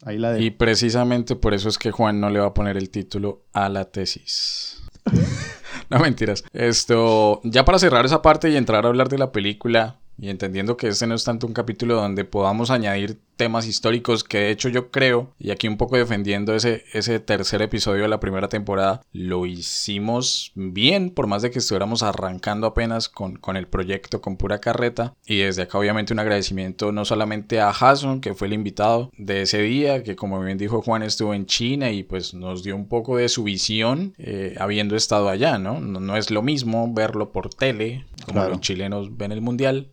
ahí 0.02 0.18
la 0.18 0.38
y 0.38 0.50
de... 0.50 0.52
precisamente 0.52 1.38
por 1.38 1.54
eso 1.54 1.70
es 1.70 1.78
que 1.78 1.92
Juan 1.92 2.20
no 2.20 2.30
le 2.30 2.42
va 2.42 2.48
a 2.48 2.54
poner 2.54 2.76
el 2.76 2.90
título 2.90 3.46
a 3.54 3.70
la 3.70 3.86
tesis. 3.86 4.84
no 5.90 6.00
mentiras. 6.00 6.44
Esto, 6.52 7.40
ya 7.46 7.64
para 7.64 7.80
cerrar 7.80 8.04
esa 8.04 8.22
parte 8.22 8.50
y 8.50 8.58
entrar 8.58 8.84
a 8.84 8.90
hablar 8.90 9.08
de 9.08 9.18
la 9.18 9.32
película, 9.32 10.02
y 10.18 10.28
entendiendo 10.28 10.76
que 10.76 10.90
este 10.90 11.08
no 11.08 11.16
es 11.16 11.24
tanto 11.24 11.48
un 11.48 11.54
capítulo 11.54 11.96
donde 11.96 12.26
podamos 12.26 12.72
añadir 12.72 13.22
temas 13.36 13.68
históricos, 13.68 14.24
que 14.24 14.38
de 14.40 14.52
hecho 14.52 14.70
yo 14.70 14.92
creo, 14.92 15.34
y 15.40 15.52
aquí 15.52 15.68
un 15.68 15.78
poco 15.78 15.98
defendiendo 15.98 16.56
ese, 16.56 16.84
ese 16.94 17.20
tercer 17.20 17.62
episodio 17.62 18.04
de 18.04 18.08
la 18.08 18.20
primera 18.20 18.50
temporada, 18.50 19.02
lo 19.12 19.46
hicimos 19.46 20.52
bien, 20.56 21.10
por 21.10 21.28
más 21.28 21.42
de 21.42 21.52
que 21.52 21.60
estuviéramos 21.60 22.04
arrancando 22.04 22.68
apenas 22.68 23.10
con, 23.10 23.36
con 23.38 23.58
el 23.58 23.68
proyecto 23.68 24.22
con 24.22 24.38
pura 24.38 24.60
carreta. 24.60 25.16
Y 25.26 25.38
desde 25.40 25.64
acá 25.64 25.78
obviamente 25.78 26.14
un 26.14 26.20
agradecimiento 26.20 26.92
no 26.92 27.06
solamente 27.06 27.60
a 27.60 27.74
Jason, 27.74 28.22
que 28.22 28.34
fue 28.34 28.48
el 28.48 28.54
invitado 28.54 29.12
de 29.18 29.42
ese 29.44 29.62
día, 29.62 30.04
que 30.04 30.16
como 30.16 30.40
bien 30.42 30.58
dijo 30.58 30.82
Juan 30.82 31.04
estuvo 31.04 31.34
en 31.34 31.46
China 31.46 31.92
y 31.92 32.04
pues 32.04 32.34
nos 32.34 32.64
dio 32.64 32.76
un 32.76 32.88
poco 32.88 33.18
de 33.18 33.30
su 33.30 33.44
visión 33.44 34.14
eh, 34.18 34.56
habiendo 34.60 34.96
estado 34.96 35.30
allá, 35.30 35.58
¿no? 35.58 35.80
¿no? 35.80 36.00
no 36.00 36.18
es 36.18 36.32
lo 36.32 36.42
mismo 36.42 36.92
verlo 36.94 37.32
por 37.32 37.50
tele, 37.54 38.06
como 38.26 38.40
Claro. 38.40 38.50
los 38.52 38.62
chilenos 38.62 39.18
ven 39.18 39.32
el 39.32 39.42
mundial, 39.42 39.90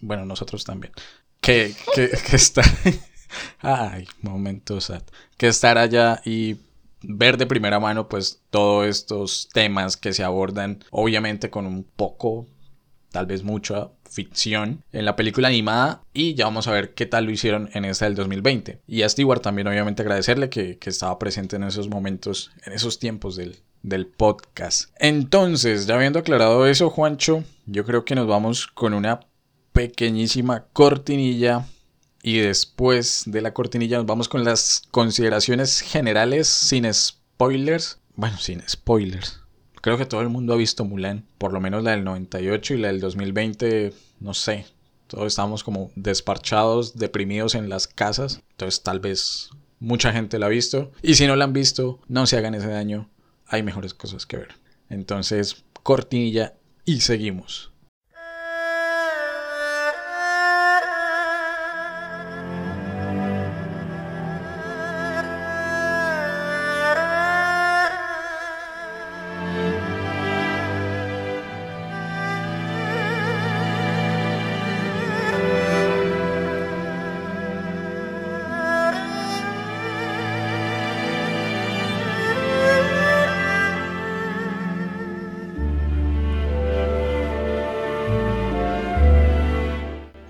bueno, 0.00 0.24
nosotros 0.24 0.64
también, 0.64 0.92
que, 1.44 1.74
que, 1.94 2.36
estar, 2.36 2.64
ay, 3.60 4.06
momento 4.22 4.78
que 5.36 5.48
estar 5.48 5.76
allá 5.78 6.20
y 6.24 6.56
ver 7.02 7.36
de 7.36 7.46
primera 7.46 7.78
mano 7.78 8.08
pues 8.08 8.42
todos 8.50 8.86
estos 8.86 9.48
temas 9.52 9.96
que 9.96 10.12
se 10.12 10.24
abordan, 10.24 10.82
obviamente 10.90 11.50
con 11.50 11.66
un 11.66 11.84
poco, 11.84 12.46
tal 13.10 13.26
vez 13.26 13.42
mucha 13.42 13.90
ficción 14.10 14.82
en 14.92 15.04
la 15.04 15.16
película 15.16 15.48
animada 15.48 16.02
y 16.12 16.34
ya 16.34 16.46
vamos 16.46 16.66
a 16.66 16.72
ver 16.72 16.94
qué 16.94 17.04
tal 17.04 17.24
lo 17.24 17.32
hicieron 17.32 17.68
en 17.74 17.84
esta 17.84 18.06
del 18.06 18.14
2020. 18.14 18.80
Y 18.86 19.02
a 19.02 19.08
Stewart 19.08 19.42
también 19.42 19.68
obviamente 19.68 20.02
agradecerle 20.02 20.48
que, 20.48 20.78
que 20.78 20.90
estaba 20.90 21.18
presente 21.18 21.56
en 21.56 21.64
esos 21.64 21.88
momentos, 21.88 22.52
en 22.64 22.72
esos 22.72 22.98
tiempos 22.98 23.36
del, 23.36 23.58
del 23.82 24.06
podcast. 24.06 24.90
Entonces, 24.98 25.86
ya 25.86 25.96
habiendo 25.96 26.20
aclarado 26.20 26.66
eso, 26.66 26.90
Juancho, 26.90 27.44
yo 27.66 27.84
creo 27.84 28.04
que 28.04 28.14
nos 28.14 28.26
vamos 28.26 28.66
con 28.66 28.94
una 28.94 29.20
pequeñísima 29.74 30.66
cortinilla 30.72 31.66
y 32.22 32.38
después 32.38 33.24
de 33.26 33.42
la 33.42 33.52
cortinilla 33.52 33.98
nos 33.98 34.06
vamos 34.06 34.28
con 34.28 34.44
las 34.44 34.84
consideraciones 34.90 35.80
generales 35.80 36.46
sin 36.46 36.90
spoilers. 36.94 37.98
Bueno, 38.14 38.38
sin 38.38 38.62
spoilers. 38.66 39.40
Creo 39.82 39.98
que 39.98 40.06
todo 40.06 40.22
el 40.22 40.30
mundo 40.30 40.54
ha 40.54 40.56
visto 40.56 40.84
Mulan, 40.86 41.26
por 41.36 41.52
lo 41.52 41.60
menos 41.60 41.82
la 41.82 41.90
del 41.90 42.04
98 42.04 42.74
y 42.74 42.78
la 42.78 42.88
del 42.88 43.00
2020, 43.00 43.92
no 44.20 44.32
sé. 44.32 44.64
Todos 45.08 45.26
estamos 45.26 45.64
como 45.64 45.90
desparchados, 45.96 46.96
deprimidos 46.96 47.54
en 47.54 47.68
las 47.68 47.88
casas. 47.88 48.40
Entonces 48.52 48.82
tal 48.82 49.00
vez 49.00 49.50
mucha 49.80 50.12
gente 50.12 50.38
la 50.38 50.46
ha 50.46 50.50
visto. 50.50 50.92
Y 51.02 51.16
si 51.16 51.26
no 51.26 51.36
la 51.36 51.44
han 51.44 51.52
visto, 51.52 51.98
no 52.08 52.26
se 52.26 52.38
hagan 52.38 52.54
ese 52.54 52.68
daño. 52.68 53.10
Hay 53.48 53.62
mejores 53.64 53.92
cosas 53.92 54.24
que 54.24 54.38
ver. 54.38 54.54
Entonces, 54.88 55.64
cortinilla 55.82 56.54
y 56.84 57.00
seguimos. 57.00 57.73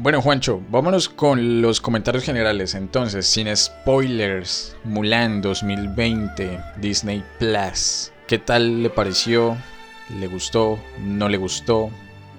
Bueno, 0.05 0.21
Juancho, 0.21 0.61
vámonos 0.69 1.09
con 1.09 1.63
los 1.63 1.81
comentarios 1.81 2.25
generales. 2.25 2.75
Entonces, 2.75 3.27
sin 3.27 3.49
spoilers, 3.57 4.77
Mulan 4.85 5.41
2020, 5.41 6.61
Disney 6.77 7.25
Plus. 7.39 8.13
¿Qué 8.27 8.39
tal 8.39 8.83
le 8.83 8.91
pareció? 8.91 9.57
¿Le 10.21 10.27
gustó? 10.27 10.79
¿No 11.01 11.31
le 11.31 11.39
gustó? 11.39 11.89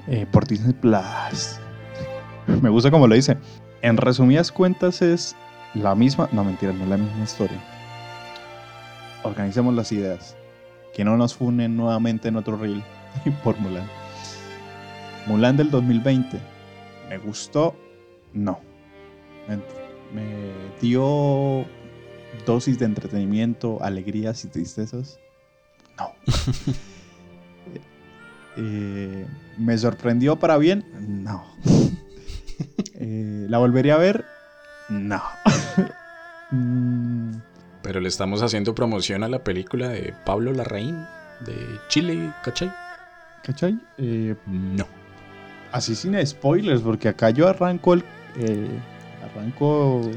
Eh, 0.06 0.28
por 0.32 0.46
Disney 0.46 0.74
Plus. 0.74 1.60
Me 2.62 2.70
gusta 2.70 2.92
como 2.92 3.08
lo 3.08 3.16
dice. 3.16 3.36
En 3.82 3.98
resumidas 3.98 4.52
cuentas 4.52 5.02
es 5.02 5.36
la 5.74 5.96
misma... 5.96 6.30
No, 6.34 6.44
mentira, 6.44 6.72
no 6.72 6.84
es 6.84 6.90
la 6.92 6.98
misma 6.98 7.24
historia. 7.24 7.58
Organicemos 9.24 9.74
las 9.74 9.92
ideas. 9.92 10.38
Que 10.94 11.04
no 11.04 11.18
nos 11.18 11.34
funen 11.34 11.76
nuevamente 11.76 12.28
en 12.28 12.36
otro 12.36 12.58
reel 12.58 12.84
por 13.44 13.58
Mulan. 13.58 13.90
Mulan 15.26 15.58
del 15.58 15.72
2020. 15.72 16.54
¿Me 17.10 17.18
gustó? 17.18 17.76
No. 18.34 18.60
Me, 19.48 19.58
me 20.14 20.52
dio 20.82 21.66
dosis 22.46 22.80
de 22.80 22.86
entretenimiento, 22.86 23.82
alegrías 23.84 24.44
y 24.46 24.50
tristezas. 24.50 25.20
No. 25.98 26.12
Eh, 28.58 29.28
¿Me 29.58 29.78
sorprendió 29.78 30.38
para 30.38 30.58
bien? 30.58 30.86
No. 31.24 31.44
Eh, 32.94 33.48
¿La 33.50 33.58
volvería 33.58 33.96
a 33.96 33.98
ver? 33.98 34.24
No. 34.90 35.22
Mm, 36.52 37.38
Pero 37.82 38.00
le 38.00 38.08
estamos 38.08 38.44
haciendo 38.44 38.76
promoción 38.76 39.24
a 39.24 39.28
la 39.28 39.44
película 39.44 39.90
de 39.90 40.14
Pablo 40.26 40.54
Larraín 40.54 40.96
de 41.44 41.56
Chile, 41.90 42.32
¿cachai? 42.44 42.72
¿Cachai? 43.44 43.78
Eh, 43.98 44.36
No. 44.46 44.86
Así 45.72 45.96
sin 45.96 46.26
spoilers, 46.26 46.82
porque 46.82 47.08
acá 47.10 47.30
yo 47.30 47.48
arranco 47.48 47.94
el, 47.94 48.04
eh, 48.38 48.68
arranco 49.24 50.10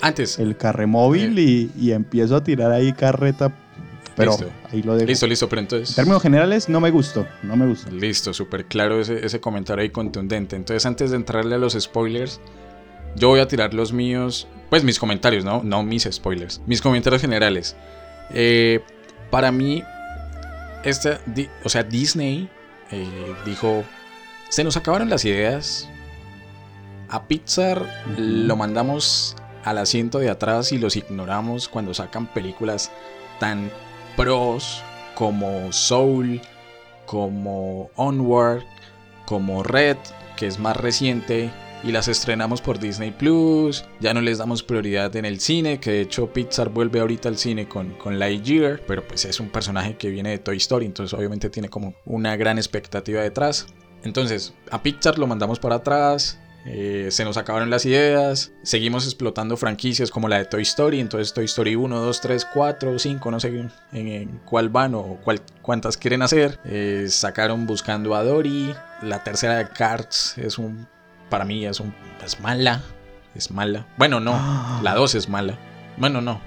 antes, 0.00 0.38
el 0.38 0.56
carremóvil 0.56 1.38
y, 1.38 1.70
y 1.78 1.92
empiezo 1.92 2.36
a 2.36 2.44
tirar 2.44 2.72
ahí 2.72 2.92
carreta 2.92 3.52
pero 4.16 4.32
Listo. 4.32 4.50
ahí 4.70 4.82
lo 4.82 4.94
dejo. 4.96 5.06
Listo, 5.06 5.26
listo, 5.26 5.48
pero 5.48 5.60
En 5.60 5.64
entonces... 5.64 5.94
términos 5.96 6.22
generales, 6.22 6.68
no 6.68 6.80
me 6.80 6.90
gustó. 6.90 7.26
No 7.42 7.56
me 7.56 7.66
gustó. 7.66 7.90
Listo, 7.90 8.34
súper 8.34 8.66
claro 8.66 9.00
ese, 9.00 9.24
ese 9.24 9.40
comentario 9.40 9.82
ahí 9.82 9.90
contundente. 9.90 10.56
Entonces, 10.56 10.84
antes 10.84 11.10
de 11.10 11.16
entrarle 11.16 11.54
a 11.54 11.58
los 11.58 11.72
spoilers, 11.72 12.40
yo 13.16 13.28
voy 13.28 13.40
a 13.40 13.48
tirar 13.48 13.72
los 13.72 13.92
míos, 13.92 14.46
pues 14.68 14.84
mis 14.84 14.98
comentarios, 14.98 15.44
¿no? 15.44 15.62
No 15.62 15.82
mis 15.82 16.08
spoilers, 16.10 16.60
mis 16.66 16.82
comentarios 16.82 17.22
generales. 17.22 17.76
Eh, 18.34 18.80
para 19.30 19.52
mí, 19.52 19.82
esta, 20.84 21.20
o 21.64 21.68
sea, 21.68 21.82
Disney 21.82 22.48
eh, 22.90 23.06
dijo, 23.46 23.84
se 24.50 24.64
nos 24.64 24.76
acabaron 24.76 25.08
las 25.08 25.24
ideas. 25.24 25.88
A 27.08 27.26
Pixar 27.26 28.04
lo 28.18 28.56
mandamos 28.56 29.36
al 29.64 29.78
asiento 29.78 30.18
de 30.18 30.28
atrás 30.28 30.72
y 30.72 30.78
los 30.78 30.96
ignoramos 30.96 31.68
cuando 31.68 31.94
sacan 31.94 32.26
películas 32.26 32.90
tan 33.38 33.70
pros 34.16 34.82
como 35.14 35.72
Soul, 35.72 36.40
como 37.06 37.90
Onward, 37.96 38.62
como 39.24 39.62
Red, 39.62 39.96
que 40.36 40.46
es 40.46 40.58
más 40.58 40.76
reciente, 40.76 41.50
y 41.82 41.92
las 41.92 42.08
estrenamos 42.08 42.60
por 42.60 42.78
Disney 42.78 43.10
Plus. 43.12 43.84
Ya 44.00 44.14
no 44.14 44.20
les 44.20 44.38
damos 44.38 44.62
prioridad 44.62 45.14
en 45.16 45.24
el 45.24 45.40
cine, 45.40 45.78
que 45.78 45.92
de 45.92 46.00
hecho 46.02 46.32
Pixar 46.32 46.70
vuelve 46.70 47.00
ahorita 47.00 47.28
al 47.28 47.38
cine 47.38 47.68
con, 47.68 47.90
con 47.94 48.18
Lightyear, 48.18 48.80
pero 48.86 49.06
pues 49.06 49.24
es 49.24 49.40
un 49.40 49.50
personaje 49.50 49.96
que 49.96 50.10
viene 50.10 50.30
de 50.30 50.38
Toy 50.38 50.56
Story, 50.56 50.86
entonces 50.86 51.16
obviamente 51.16 51.50
tiene 51.50 51.68
como 51.68 51.94
una 52.04 52.36
gran 52.36 52.58
expectativa 52.58 53.22
detrás. 53.22 53.66
Entonces, 54.04 54.54
a 54.70 54.82
Pixar 54.82 55.18
lo 55.18 55.26
mandamos 55.26 55.58
para 55.58 55.76
atrás. 55.76 56.38
eh, 56.66 57.08
se 57.10 57.24
nos 57.24 57.38
acabaron 57.38 57.70
las 57.70 57.86
ideas. 57.86 58.52
Seguimos 58.62 59.04
explotando 59.06 59.56
franquicias 59.56 60.10
como 60.10 60.28
la 60.28 60.36
de 60.38 60.44
Toy 60.44 60.60
Story. 60.62 61.00
Entonces, 61.00 61.32
Toy 61.32 61.46
Story 61.46 61.74
1, 61.74 61.98
2, 62.00 62.20
3, 62.20 62.46
4, 62.52 62.98
5, 62.98 63.30
no 63.30 63.40
sé 63.40 63.48
en, 63.48 63.70
en 63.92 64.40
cuál 64.44 64.68
van 64.68 64.94
o 64.94 65.18
cuál- 65.24 65.40
cuántas 65.62 65.96
quieren 65.96 66.20
hacer. 66.20 66.58
Eh, 66.66 67.06
sacaron 67.08 67.66
Buscando 67.66 68.14
a 68.14 68.22
Dory. 68.22 68.74
La 69.02 69.24
tercera 69.24 69.56
de 69.56 69.68
Cars 69.70 70.36
es 70.36 70.58
un. 70.58 70.86
Para 71.30 71.46
mí 71.46 71.64
es 71.64 71.80
un. 71.80 71.94
Es 72.24 72.38
mala. 72.40 72.82
Es 73.34 73.50
mala. 73.50 73.86
Bueno, 73.96 74.20
no. 74.20 74.32
Ah. 74.34 74.80
La 74.82 74.94
2 74.94 75.14
es 75.14 75.28
mala. 75.30 75.56
Bueno, 75.96 76.20
no. 76.20 76.40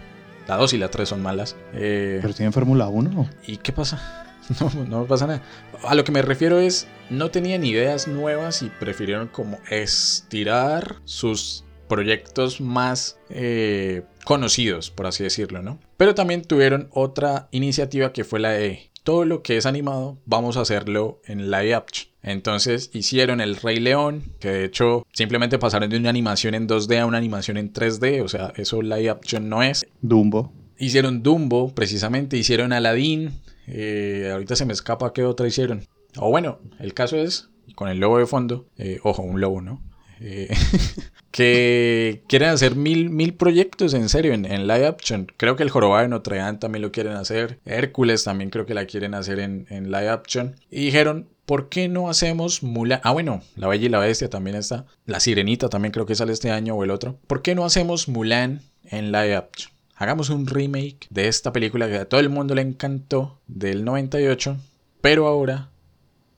La 0.47 0.57
2 0.57 0.73
y 0.73 0.77
la 0.77 0.89
3 0.89 1.09
son 1.09 1.21
malas. 1.23 1.55
Eh, 1.73 2.19
Pero 2.21 2.33
tiene 2.35 2.51
Fórmula 2.51 2.87
1. 2.87 3.27
¿Y 3.47 3.57
qué 3.57 3.71
pasa? 3.71 4.22
No, 4.59 4.85
no 4.85 5.05
pasa 5.05 5.27
nada. 5.27 5.41
A 5.83 5.95
lo 5.95 6.03
que 6.03 6.11
me 6.11 6.21
refiero 6.21 6.59
es, 6.59 6.87
no 7.09 7.31
tenían 7.31 7.65
ideas 7.65 8.07
nuevas 8.07 8.61
y 8.61 8.69
prefirieron 8.69 9.27
como 9.27 9.59
estirar 9.69 10.97
sus 11.05 11.63
proyectos 11.87 12.61
más 12.61 13.19
eh, 13.29 14.03
conocidos, 14.23 14.89
por 14.89 15.07
así 15.07 15.23
decirlo, 15.23 15.61
¿no? 15.61 15.79
Pero 15.97 16.15
también 16.15 16.41
tuvieron 16.41 16.89
otra 16.91 17.47
iniciativa 17.51 18.13
que 18.13 18.23
fue 18.23 18.39
la 18.39 18.51
de 18.51 18.89
todo 19.03 19.25
lo 19.25 19.43
que 19.43 19.57
es 19.57 19.65
animado, 19.65 20.17
vamos 20.25 20.57
a 20.57 20.61
hacerlo 20.61 21.21
en 21.25 21.51
live 21.51 21.75
action. 21.75 22.09
Entonces 22.23 22.89
hicieron 22.93 23.41
El 23.41 23.57
Rey 23.57 23.79
León, 23.79 24.23
que 24.39 24.49
de 24.49 24.65
hecho 24.65 25.05
simplemente 25.11 25.59
pasaron 25.59 25.89
de 25.89 25.97
una 25.97 26.09
animación 26.09 26.55
en 26.55 26.67
2D 26.67 26.99
a 26.99 27.05
una 27.05 27.17
animación 27.17 27.57
en 27.57 27.73
3D, 27.73 28.23
o 28.23 28.29
sea, 28.29 28.53
eso 28.55 28.81
live 28.81 29.09
action 29.09 29.49
no 29.49 29.61
es. 29.61 29.85
Dumbo. 30.01 30.53
Hicieron 30.79 31.21
Dumbo, 31.21 31.75
precisamente, 31.75 32.37
hicieron 32.37 32.71
Aladdin. 32.73 33.33
Eh, 33.67 34.29
ahorita 34.31 34.55
se 34.55 34.65
me 34.65 34.73
escapa 34.73 35.13
qué 35.13 35.23
otra 35.23 35.47
hicieron. 35.47 35.87
O 36.17 36.29
bueno, 36.29 36.59
el 36.79 36.93
caso 36.93 37.17
es, 37.17 37.49
con 37.75 37.89
el 37.89 37.99
lobo 37.99 38.19
de 38.19 38.25
fondo, 38.25 38.67
eh, 38.77 38.99
ojo, 39.03 39.23
un 39.23 39.41
lobo, 39.41 39.61
¿no? 39.61 39.81
Eh, 40.19 40.47
que 41.31 42.23
quieren 42.27 42.49
hacer 42.49 42.75
mil, 42.75 43.09
mil 43.09 43.33
proyectos 43.33 43.93
en 43.93 44.07
serio 44.09 44.33
en, 44.33 44.67
live 44.67 44.87
action. 44.87 45.27
Creo 45.37 45.55
que 45.55 45.63
el 45.63 45.69
Jorobado 45.69 46.03
de 46.03 46.09
Notre 46.09 46.37
Dame 46.37 46.59
también 46.59 46.81
lo 46.81 46.91
quieren 46.91 47.13
hacer. 47.13 47.59
Hércules 47.65 48.23
también 48.23 48.49
creo 48.49 48.65
que 48.65 48.73
la 48.73 48.85
quieren 48.85 49.15
hacer 49.15 49.39
en, 49.39 49.65
en 49.69 49.91
live 49.91 50.09
action. 50.09 50.55
Y 50.69 50.85
dijeron, 50.85 51.29
¿por 51.45 51.69
qué 51.69 51.89
no 51.89 52.09
hacemos 52.09 52.63
Mulan? 52.63 53.01
Ah, 53.03 53.11
bueno, 53.11 53.41
La 53.55 53.67
Bella 53.67 53.85
y 53.85 53.89
la 53.89 53.99
Bestia 53.99 54.29
también 54.29 54.55
está. 54.55 54.85
La 55.05 55.19
Sirenita 55.19 55.69
también 55.69 55.91
creo 55.91 56.05
que 56.05 56.15
sale 56.15 56.33
este 56.33 56.51
año 56.51 56.75
o 56.75 56.83
el 56.83 56.91
otro. 56.91 57.19
¿Por 57.27 57.41
qué 57.41 57.55
no 57.55 57.65
hacemos 57.65 58.07
Mulan 58.07 58.61
en 58.85 59.11
live 59.11 59.35
action? 59.35 59.72
Hagamos 59.95 60.29
un 60.29 60.47
remake 60.47 61.07
de 61.09 61.27
esta 61.27 61.53
película 61.53 61.87
que 61.87 61.97
a 61.97 62.05
todo 62.05 62.19
el 62.19 62.29
mundo 62.29 62.55
le 62.55 62.61
encantó 62.61 63.39
del 63.47 63.85
98, 63.85 64.57
pero 65.01 65.27
ahora 65.27 65.69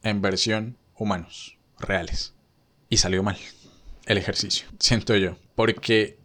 en 0.04 0.22
versión 0.22 0.78
humanos, 0.98 1.58
reales. 1.80 2.34
Y 2.90 2.98
salió 2.98 3.24
mal 3.24 3.38
el 4.06 4.18
ejercicio, 4.18 4.68
siento 4.80 5.16
yo. 5.16 5.36
Porque 5.56 6.20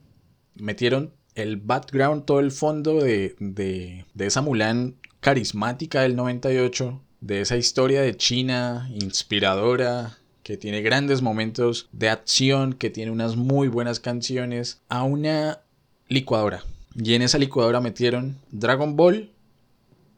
metieron 0.54 1.12
el 1.34 1.56
background, 1.56 2.24
todo 2.24 2.40
el 2.40 2.50
fondo 2.50 3.00
de, 3.00 3.36
de, 3.38 4.04
de 4.12 4.26
esa 4.26 4.42
Mulan 4.42 4.96
carismática 5.20 6.02
del 6.02 6.16
98, 6.16 7.00
de 7.20 7.40
esa 7.42 7.56
historia 7.56 8.02
de 8.02 8.16
China 8.16 8.90
inspiradora, 8.92 10.18
que 10.42 10.56
tiene 10.56 10.82
grandes 10.82 11.22
momentos 11.22 11.88
de 11.92 12.08
acción, 12.08 12.72
que 12.72 12.90
tiene 12.90 13.10
unas 13.10 13.36
muy 13.36 13.68
buenas 13.68 14.00
canciones, 14.00 14.80
a 14.88 15.04
una 15.04 15.60
licuadora. 16.08 16.64
Y 16.94 17.14
en 17.14 17.22
esa 17.22 17.38
licuadora 17.38 17.80
metieron 17.80 18.38
Dragon 18.50 18.96
Ball, 18.96 19.30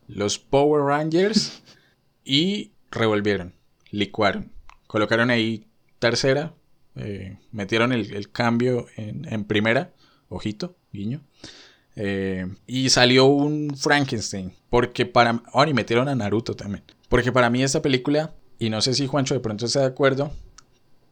los 0.08 0.38
Power 0.38 0.82
Rangers 0.84 1.62
y 2.24 2.72
revolvieron, 2.90 3.54
licuaron. 3.90 4.52
Colocaron 4.86 5.30
ahí 5.30 5.66
tercera, 5.98 6.54
eh, 6.96 7.38
metieron 7.50 7.92
el, 7.92 8.30
cambio 8.30 8.86
en, 8.96 9.26
en 9.32 9.44
primera, 9.44 9.92
ojito, 10.28 10.76
guiño. 10.92 11.20
eh, 11.96 12.46
y 12.66 12.88
salió 12.90 13.26
un 13.26 13.74
Frankenstein. 13.76 14.52
Porque 14.70 15.04
para. 15.06 15.42
Oh, 15.52 15.64
y 15.64 15.74
metieron 15.74 16.08
a 16.08 16.14
Naruto 16.14 16.54
también. 16.56 16.84
Porque 17.08 17.32
para 17.32 17.50
mí 17.50 17.62
esta 17.62 17.82
película, 17.82 18.34
y 18.58 18.70
no 18.70 18.80
sé 18.80 18.94
si 18.94 19.06
Juancho 19.06 19.34
de 19.34 19.40
pronto 19.40 19.66
está 19.66 19.80
de 19.80 19.86
acuerdo, 19.86 20.32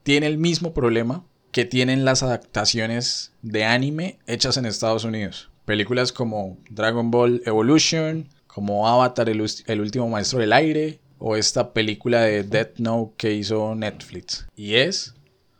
tiene 0.03 0.27
el 0.27 0.39
mismo 0.39 0.73
problema 0.73 1.25
que 1.53 1.65
tienen 1.65 2.05
las 2.05 2.23
adaptaciones 2.23 3.33
de 3.43 3.65
anime 3.65 4.19
hechas 4.27 4.57
en 4.57 4.67
Estados 4.67 5.05
Unidos. 5.05 5.50
Películas 5.71 6.13
como 6.13 6.59
Dragon 6.69 7.13
Ball 7.13 7.43
Evolution, 7.47 8.29
como 8.49 8.89
Avatar, 8.89 9.29
el, 9.29 9.41
último 9.81 10.09
maestro 10.09 10.41
del 10.41 10.53
aire, 10.53 10.99
o 11.19 11.37
esta 11.37 11.73
película 11.73 12.23
de 12.23 12.43
Death 12.43 12.79
Note 12.79 13.15
que 13.17 13.35
hizo 13.35 13.77
Netflix. 13.77 14.49
Y 14.57 14.75
es 14.75 15.15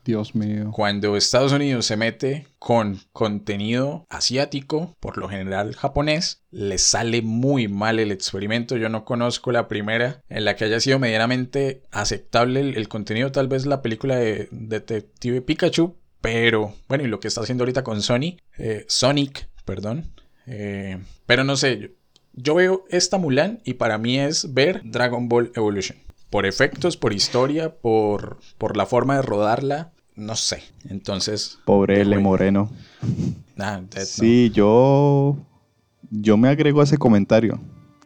Dios 0.05 0.35
mío. 0.35 0.73
cuando 0.73 1.17
Estados 1.17 1.53
Unidos 1.53 1.87
se 1.87 1.97
mete 1.97 2.49
con 2.59 2.99
contenido 3.13 4.05
asiático, 4.11 4.97
por 4.99 5.17
lo 5.17 5.29
general 5.29 5.77
japonés, 5.77 6.43
le 6.51 6.79
sale 6.79 7.23
muy 7.23 7.69
mal 7.69 8.01
el 8.01 8.11
experimento. 8.11 8.77
Yo 8.77 8.89
no 8.89 9.05
conozco 9.05 9.53
la 9.53 9.69
primera 9.69 10.25
en 10.29 10.45
la 10.45 10.57
que 10.57 10.65
haya 10.65 10.81
sido 10.81 10.99
medianamente 10.99 11.83
aceptable 11.93 12.59
el, 12.59 12.77
el 12.77 12.89
contenido, 12.89 13.31
tal 13.31 13.47
vez 13.47 13.65
la 13.65 13.81
película 13.81 14.17
de 14.17 14.49
Detective 14.51 15.41
Pikachu, 15.41 15.95
pero 16.21 16.75
bueno, 16.89 17.05
y 17.05 17.09
lo 17.09 17.19
que 17.19 17.29
está 17.29 17.41
haciendo 17.41 17.63
ahorita 17.63 17.83
con 17.83 18.03
Sony, 18.03 18.37
eh, 18.59 18.85
Sonic, 18.89 19.49
perdón. 19.71 20.05
Eh, 20.49 20.99
pero 21.27 21.45
no 21.45 21.57
sé, 21.57 21.79
yo, 21.79 21.89
yo 22.33 22.55
veo 22.57 22.85
esta 22.89 23.19
Mulan 23.19 23.61
y 23.65 23.75
para 23.75 23.99
mí 23.99 24.19
es 24.19 24.53
ver 24.53 24.83
Dragon 24.83 25.29
Ball 25.29 25.53
Evolution. 25.55 25.97
Por 26.29 26.45
efectos, 26.45 26.97
por 26.97 27.13
historia, 27.13 27.77
por, 27.77 28.39
por 28.59 28.77
la 28.77 28.85
forma 28.85 29.15
de 29.15 29.23
rodarla, 29.23 29.93
no 30.17 30.35
sé. 30.35 30.65
Entonces, 30.89 31.61
Pobre 31.65 32.01
L. 32.01 32.19
Moreno. 32.19 32.69
Death 33.55 34.07
Sí, 34.07 34.51
yo. 34.53 35.37
Yo 36.11 36.37
me 36.37 36.49
agrego 36.49 36.81
a 36.81 36.85
ese 36.85 36.99
comentario. 36.99 37.61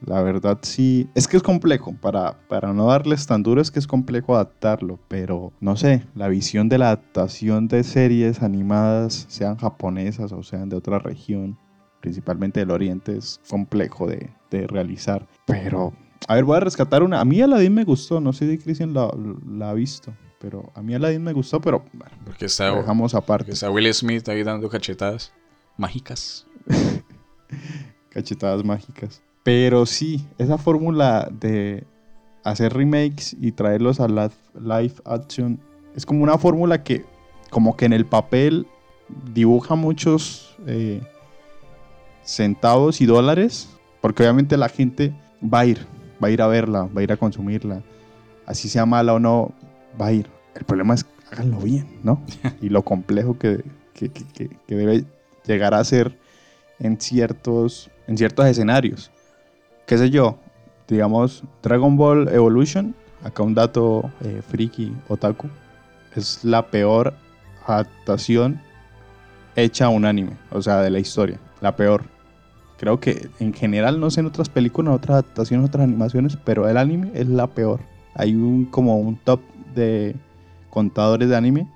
La 0.06 0.22
verdad, 0.22 0.58
sí. 0.62 1.08
Es 1.14 1.26
que 1.28 1.36
es 1.36 1.42
complejo. 1.42 1.94
Para, 2.00 2.38
para 2.48 2.72
no 2.72 2.86
darles 2.86 3.26
tan 3.26 3.42
duro, 3.42 3.60
es 3.60 3.70
que 3.70 3.78
es 3.78 3.86
complejo 3.86 4.34
adaptarlo. 4.34 4.98
Pero 5.08 5.52
no 5.60 5.76
sé, 5.76 6.06
la 6.14 6.28
visión 6.28 6.68
de 6.68 6.78
la 6.78 6.86
adaptación 6.86 7.68
de 7.68 7.84
series 7.84 8.42
animadas, 8.42 9.26
sean 9.28 9.56
japonesas 9.56 10.32
o 10.32 10.42
sean 10.42 10.68
de 10.68 10.76
otra 10.76 10.98
región, 10.98 11.58
principalmente 12.00 12.60
del 12.60 12.70
oriente, 12.70 13.16
es 13.16 13.40
complejo 13.48 14.06
de, 14.06 14.30
de 14.50 14.66
realizar. 14.66 15.26
Pero, 15.46 15.92
a 16.28 16.34
ver, 16.34 16.44
voy 16.44 16.56
a 16.56 16.60
rescatar 16.60 17.02
una. 17.02 17.20
A 17.20 17.24
mí 17.24 17.40
Aladdin 17.40 17.74
me 17.74 17.84
gustó. 17.84 18.20
No 18.20 18.32
sé 18.32 18.50
si 18.50 18.58
Cristian 18.58 18.92
la, 18.92 19.10
la 19.48 19.70
ha 19.70 19.74
visto. 19.74 20.12
Pero 20.38 20.70
a 20.74 20.82
mí 20.82 20.94
Aladdin 20.94 21.22
me 21.22 21.32
gustó, 21.32 21.58
pero 21.60 21.84
bueno, 21.94 22.14
No. 22.18 22.24
Porque 22.26 22.44
está, 22.46 22.68
lo 22.70 22.76
dejamos 22.76 23.14
aparte. 23.14 23.44
porque 23.44 23.52
está 23.52 23.70
Will 23.70 23.92
Smith 23.94 24.28
ahí 24.28 24.42
dando 24.42 24.68
cachetadas 24.68 25.32
mágicas. 25.78 26.46
cachetadas 28.10 28.62
mágicas. 28.62 29.22
Pero 29.44 29.86
sí, 29.86 30.26
esa 30.38 30.58
fórmula 30.58 31.28
de 31.30 31.84
hacer 32.42 32.72
remakes 32.74 33.36
y 33.40 33.52
traerlos 33.52 34.00
a 34.00 34.08
la- 34.08 34.30
live 34.58 34.94
action 35.04 35.60
es 35.94 36.04
como 36.06 36.22
una 36.24 36.38
fórmula 36.38 36.82
que, 36.82 37.04
como 37.50 37.76
que 37.76 37.84
en 37.84 37.92
el 37.92 38.04
papel 38.06 38.66
dibuja 39.32 39.74
muchos 39.76 40.56
eh, 40.66 41.00
centavos 42.24 43.00
y 43.00 43.06
dólares, 43.06 43.68
porque 44.00 44.22
obviamente 44.22 44.56
la 44.56 44.68
gente 44.68 45.14
va 45.42 45.60
a 45.60 45.66
ir, 45.66 45.86
va 46.22 46.28
a 46.28 46.30
ir 46.30 46.42
a 46.42 46.46
verla, 46.46 46.84
va 46.96 47.00
a 47.00 47.04
ir 47.04 47.12
a 47.12 47.16
consumirla. 47.16 47.82
Así 48.46 48.68
sea 48.68 48.86
mala 48.86 49.14
o 49.14 49.18
no, 49.18 49.52
va 50.00 50.06
a 50.06 50.12
ir. 50.12 50.26
El 50.54 50.64
problema 50.64 50.94
es 50.94 51.06
háganlo 51.30 51.58
bien, 51.58 51.86
¿no? 52.02 52.22
y 52.60 52.68
lo 52.70 52.82
complejo 52.82 53.38
que, 53.38 53.62
que- 53.92 54.10
que- 54.10 54.24
que- 54.26 54.56
que 54.66 54.74
debe 54.74 55.04
llegar 55.46 55.74
a 55.74 55.84
ser 55.84 56.18
en 56.78 57.00
ciertos, 57.00 57.90
en 58.06 58.16
ciertos 58.18 58.46
escenarios. 58.46 59.10
Qué 59.86 59.98
sé 59.98 60.10
yo, 60.10 60.38
digamos, 60.88 61.44
Dragon 61.62 61.96
Ball 61.96 62.28
Evolution, 62.28 62.94
acá 63.22 63.42
un 63.42 63.54
dato 63.54 64.10
eh, 64.22 64.42
friki 64.46 64.92
otaku, 65.08 65.48
es 66.14 66.44
la 66.44 66.66
peor 66.66 67.14
adaptación 67.66 68.60
hecha 69.56 69.86
a 69.86 69.88
un 69.88 70.04
anime, 70.04 70.32
o 70.50 70.60
sea, 70.62 70.80
de 70.80 70.90
la 70.90 70.98
historia, 70.98 71.38
la 71.60 71.76
peor. 71.76 72.04
Creo 72.76 72.98
que 73.00 73.28
en 73.38 73.52
general, 73.54 74.00
no 74.00 74.10
sé 74.10 74.20
en 74.20 74.26
otras 74.26 74.48
películas, 74.48 74.94
otras 74.94 75.14
adaptaciones, 75.22 75.66
otras 75.68 75.84
animaciones, 75.84 76.36
pero 76.44 76.68
el 76.68 76.76
anime 76.76 77.10
es 77.14 77.28
la 77.28 77.46
peor. 77.46 77.80
Hay 78.14 78.34
un 78.34 78.66
como 78.66 78.98
un 78.98 79.16
top 79.16 79.40
de 79.74 80.16
contadores 80.70 81.28
de 81.28 81.36
anime, 81.36 81.68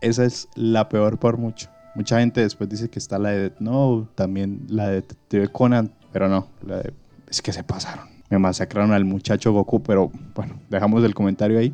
esa 0.00 0.24
es 0.24 0.48
la 0.54 0.88
peor 0.88 1.18
por 1.18 1.38
mucho. 1.38 1.68
Mucha 1.94 2.20
gente 2.20 2.42
después 2.42 2.68
dice 2.68 2.90
que 2.90 2.98
está 2.98 3.18
la 3.18 3.30
de 3.30 3.40
Death 3.40 3.60
Note, 3.60 4.10
también 4.14 4.66
la 4.68 4.88
de 4.88 4.96
Detective 4.96 5.48
Conan, 5.48 5.90
pero 6.12 6.28
no, 6.28 6.46
la 6.66 6.76
de- 6.76 6.92
es 7.36 7.42
que 7.42 7.52
se 7.52 7.62
pasaron. 7.62 8.08
Me 8.30 8.38
masacraron 8.38 8.92
al 8.92 9.04
muchacho 9.04 9.52
Goku, 9.52 9.82
pero 9.82 10.10
bueno, 10.34 10.54
dejamos 10.68 11.04
el 11.04 11.14
comentario 11.14 11.58
ahí. 11.58 11.72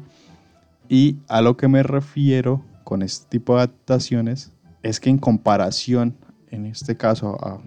Y 0.89 1.17
a 1.29 1.41
lo 1.41 1.57
que 1.57 1.69
me 1.69 1.83
refiero 1.83 2.63
con 2.85 3.03
este 3.03 3.27
tipo 3.29 3.55
de 3.55 3.63
adaptaciones 3.63 4.53
es 4.83 5.01
que 5.01 5.09
en 5.09 5.19
comparación, 5.19 6.15
en 6.51 6.67
este 6.67 6.97
caso, 6.97 7.39
a, 7.43 7.61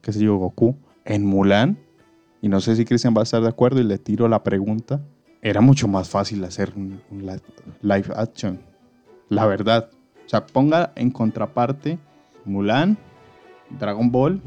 qué 0.00 0.12
sé 0.12 0.20
yo, 0.20 0.36
Goku, 0.36 0.76
en 1.04 1.26
Mulan, 1.26 1.76
y 2.40 2.48
no 2.48 2.60
sé 2.60 2.76
si 2.76 2.84
Cristian 2.84 3.14
va 3.14 3.20
a 3.20 3.24
estar 3.24 3.42
de 3.42 3.48
acuerdo 3.48 3.80
y 3.80 3.84
le 3.84 3.98
tiro 3.98 4.28
la 4.28 4.42
pregunta, 4.42 5.02
era 5.42 5.60
mucho 5.60 5.88
más 5.88 6.08
fácil 6.08 6.42
hacer 6.44 6.72
un, 6.76 7.02
un 7.10 7.26
li- 7.26 7.42
live 7.82 8.06
action. 8.16 8.60
La 9.28 9.44
verdad. 9.46 9.90
O 10.24 10.28
sea, 10.28 10.46
ponga 10.46 10.92
en 10.94 11.10
contraparte 11.10 11.98
Mulan, 12.44 12.96
Dragon 13.78 14.10
Ball, 14.10 14.40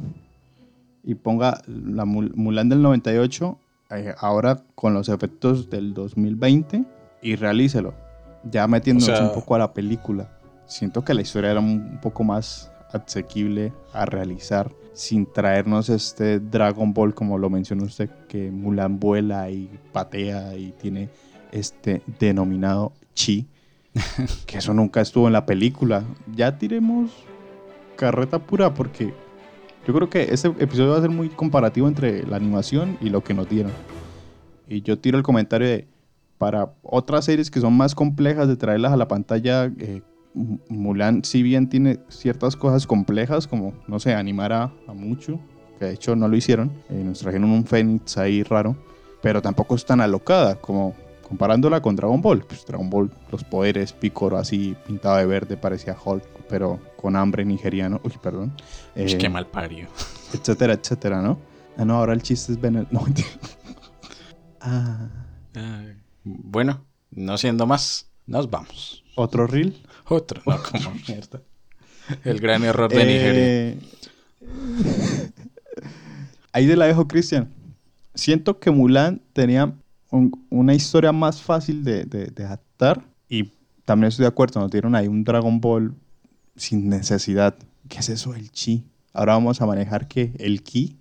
y 1.04 1.16
ponga 1.16 1.62
la 1.68 2.06
Mul- 2.06 2.34
Mulan 2.36 2.70
del 2.70 2.82
98 2.82 3.58
eh, 3.92 4.14
ahora 4.18 4.62
con 4.76 4.94
los 4.94 5.10
efectos 5.10 5.70
del 5.70 5.94
2020 5.94 6.84
y 7.22 7.36
realícelo. 7.36 7.94
Ya 8.50 8.68
metiéndonos 8.68 9.10
O 9.14 9.16
sea- 9.18 9.28
un 9.28 9.34
poco 9.34 9.56
a 9.56 9.60
la 9.60 9.74
película. 9.74 10.30
Siento 10.66 11.04
que 11.04 11.14
la 11.14 11.22
historia 11.22 11.52
era 11.52 11.60
un 11.60 12.00
poco 12.02 12.24
más 12.24 12.72
asequible 12.92 13.74
a 13.94 14.06
realizar 14.06 14.72
sin 14.94 15.26
traernos 15.26 15.90
este 15.90 16.40
Dragon 16.40 16.94
Ball 16.94 17.14
como 17.16 17.38
lo 17.40 17.50
mencionó 17.50 17.84
usted 17.86 18.10
que 18.28 18.52
Mulan 18.52 19.00
vuela 19.00 19.50
y 19.50 19.68
patea 19.92 20.56
y 20.56 20.72
tiene 20.74 21.10
este 21.52 22.04
denominado 22.20 22.92
chi 23.16 23.48
que 24.46 24.60
eso 24.60 24.74
nunca 24.74 25.02
estuvo 25.02 25.26
en 25.28 25.34
la 25.34 25.46
película 25.48 26.04
ya 26.36 26.58
tiremos 26.60 27.12
carreta 27.96 28.38
pura 28.40 28.74
porque 28.76 29.14
yo 29.86 29.94
creo 29.94 30.10
que 30.10 30.24
este 30.32 30.48
episodio 30.48 30.92
va 30.92 30.98
a 30.98 31.02
ser 31.02 31.10
muy 31.10 31.30
comparativo 31.30 31.88
entre 31.88 32.26
la 32.26 32.38
animación 32.38 32.98
y 33.02 33.10
lo 33.10 33.24
que 33.24 33.34
nos 33.34 33.50
dieron 33.50 33.72
y 34.68 34.82
yo 34.82 34.98
tiro 34.98 35.18
el 35.18 35.24
comentario 35.24 35.68
de 35.68 35.88
para 36.38 36.74
otras 36.84 37.26
series 37.26 37.50
que 37.50 37.62
son 37.62 37.74
más 37.74 37.96
complejas 37.96 38.48
de 38.48 38.58
traerlas 38.58 38.92
a 38.92 38.98
la 38.98 39.08
pantalla 39.08 39.72
eh, 39.80 40.02
Mulan, 40.34 41.24
si 41.24 41.44
bien 41.44 41.70
tiene 41.70 42.00
ciertas 42.10 42.56
cosas 42.56 42.88
complejas, 42.88 43.48
como, 43.48 43.74
no 43.88 44.00
sé, 44.00 44.14
animar 44.14 44.52
a, 44.52 44.64
a 44.88 44.94
Mucho, 44.94 45.40
que 45.78 45.86
de 45.86 45.94
hecho 45.94 46.16
no 46.16 46.28
lo 46.28 46.36
hicieron, 46.36 46.72
eh, 46.90 47.04
nos 47.04 47.20
trajeron 47.20 47.52
un 47.52 47.66
Fénix 47.66 48.18
ahí 48.18 48.44
raro, 48.44 48.76
pero 49.22 49.42
tampoco 49.42 49.76
es 49.76 49.86
tan 49.86 50.02
alocada 50.02 50.56
como 50.56 50.96
comparándola 51.28 51.82
con 51.82 51.96
Dragon 51.96 52.22
Ball. 52.22 52.44
Pues 52.46 52.66
Dragon 52.66 52.90
Ball, 52.90 53.12
los 53.32 53.44
poderes, 53.44 53.94
Picoro 53.94 54.38
así 54.38 54.76
pintado 54.86 55.18
de 55.18 55.26
verde, 55.28 55.56
parecía 55.56 55.96
Hulk, 56.04 56.24
pero 56.50 56.80
con 57.04 57.18
hambre 57.18 57.44
nigeriano, 57.44 58.00
uy, 58.06 58.14
perdón, 58.24 58.54
eh, 58.96 59.18
qué 59.20 59.28
mal 59.28 59.46
parió. 59.48 59.90
etcétera, 60.34 60.72
etcétera, 60.74 61.22
¿no? 61.22 61.38
Ah, 61.78 61.84
no, 61.84 61.96
ahora 61.98 62.14
el 62.14 62.22
chiste 62.24 62.54
es 62.54 62.62
Benel. 62.62 62.88
No, 62.92 63.06
ah, 64.62 65.10
Ay, 65.54 65.98
Bueno, 66.24 66.86
no 67.12 67.38
siendo 67.38 67.68
más, 67.68 68.10
nos 68.26 68.50
vamos. 68.50 69.04
otro 69.16 69.48
reel. 69.48 69.84
Otro, 70.08 70.42
no, 70.46 70.58
como 70.64 70.96
mierda. 71.08 71.42
El 72.24 72.40
gran 72.40 72.64
error 72.64 72.90
de 72.90 73.06
Nigeria. 73.06 73.46
Eh, 73.46 73.80
Ahí 76.54 76.68
te 76.68 76.76
la 76.78 76.86
dejo, 76.86 77.08
Cristian. 77.08 77.50
Siento 78.16 78.60
que 78.60 78.72
Mulan 78.72 79.22
tenía 79.34 79.74
un- 80.10 80.46
una 80.50 80.74
historia 80.74 81.12
más 81.12 81.42
fácil 81.42 81.84
de, 81.84 82.06
de- 82.06 82.28
de 82.28 82.46
adaptar 82.46 83.04
y 83.28 83.52
también 83.86 84.10
estoy 84.10 84.24
de 84.24 84.28
acuerdo, 84.30 84.62
nos 84.62 84.72
dieron 84.72 84.96
ahí 84.96 85.08
un 85.08 85.24
Dragon 85.24 85.60
Ball 85.60 85.94
sin 86.56 86.90
necesidad. 86.90 87.56
¿Qué 87.90 88.00
es 88.00 88.10
eso 88.10 88.34
del 88.34 88.52
chi? 88.52 88.86
Ahora 89.14 89.34
vamos 89.34 89.62
a 89.62 89.66
manejar 89.66 90.08
que 90.08 90.34
el 90.40 90.64
ki 90.64 90.98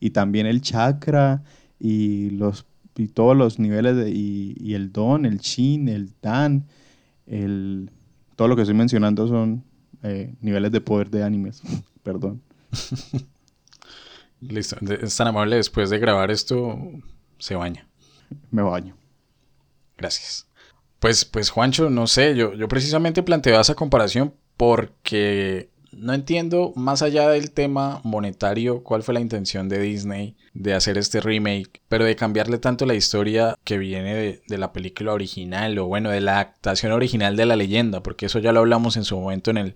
y 0.00 0.10
también 0.10 0.46
el 0.46 0.60
chakra 0.60 1.42
y 1.78 2.30
los 2.30 2.66
y 2.98 3.08
todos 3.08 3.36
los 3.36 3.58
niveles 3.58 3.96
de, 3.96 4.10
y, 4.10 4.56
y 4.58 4.74
el 4.74 4.90
don, 4.90 5.26
el 5.26 5.38
chin, 5.40 5.88
el 5.88 6.14
dan, 6.22 6.66
el 7.26 7.90
todo 8.36 8.48
lo 8.48 8.56
que 8.56 8.62
estoy 8.62 8.74
mencionando 8.74 9.26
son 9.28 9.64
eh, 10.02 10.34
niveles 10.40 10.72
de 10.72 10.80
poder 10.80 11.10
de 11.10 11.22
animes. 11.22 11.62
Perdón. 12.02 12.42
Listo. 14.40 14.76
Es 15.02 15.16
tan 15.16 15.28
amable 15.28 15.56
después 15.56 15.90
de 15.90 15.98
grabar 15.98 16.30
esto, 16.30 16.78
se 17.38 17.54
baña. 17.54 17.88
Me 18.50 18.62
baño. 18.62 18.96
Gracias. 19.96 20.46
Pues, 20.98 21.24
pues 21.24 21.50
Juancho, 21.50 21.90
no 21.90 22.06
sé, 22.06 22.36
yo, 22.36 22.54
yo 22.54 22.68
precisamente 22.68 23.22
planteo 23.22 23.60
esa 23.60 23.74
comparación 23.74 24.34
porque 24.56 25.70
no 25.92 26.12
entiendo, 26.12 26.72
más 26.76 27.02
allá 27.02 27.28
del 27.28 27.50
tema 27.50 28.00
monetario, 28.04 28.82
cuál 28.82 29.02
fue 29.02 29.14
la 29.14 29.20
intención 29.20 29.68
de 29.68 29.80
Disney 29.80 30.36
de 30.52 30.74
hacer 30.74 30.98
este 30.98 31.20
remake, 31.20 31.80
pero 31.88 32.04
de 32.04 32.16
cambiarle 32.16 32.58
tanto 32.58 32.86
la 32.86 32.94
historia 32.94 33.56
que 33.64 33.78
viene 33.78 34.14
de, 34.14 34.42
de 34.46 34.58
la 34.58 34.72
película 34.72 35.12
original, 35.12 35.78
o 35.78 35.86
bueno, 35.86 36.10
de 36.10 36.20
la 36.20 36.34
adaptación 36.34 36.92
original 36.92 37.36
de 37.36 37.46
la 37.46 37.56
leyenda, 37.56 38.02
porque 38.02 38.26
eso 38.26 38.38
ya 38.38 38.52
lo 38.52 38.60
hablamos 38.60 38.96
en 38.96 39.04
su 39.04 39.18
momento 39.18 39.50
en 39.50 39.58
el, 39.58 39.74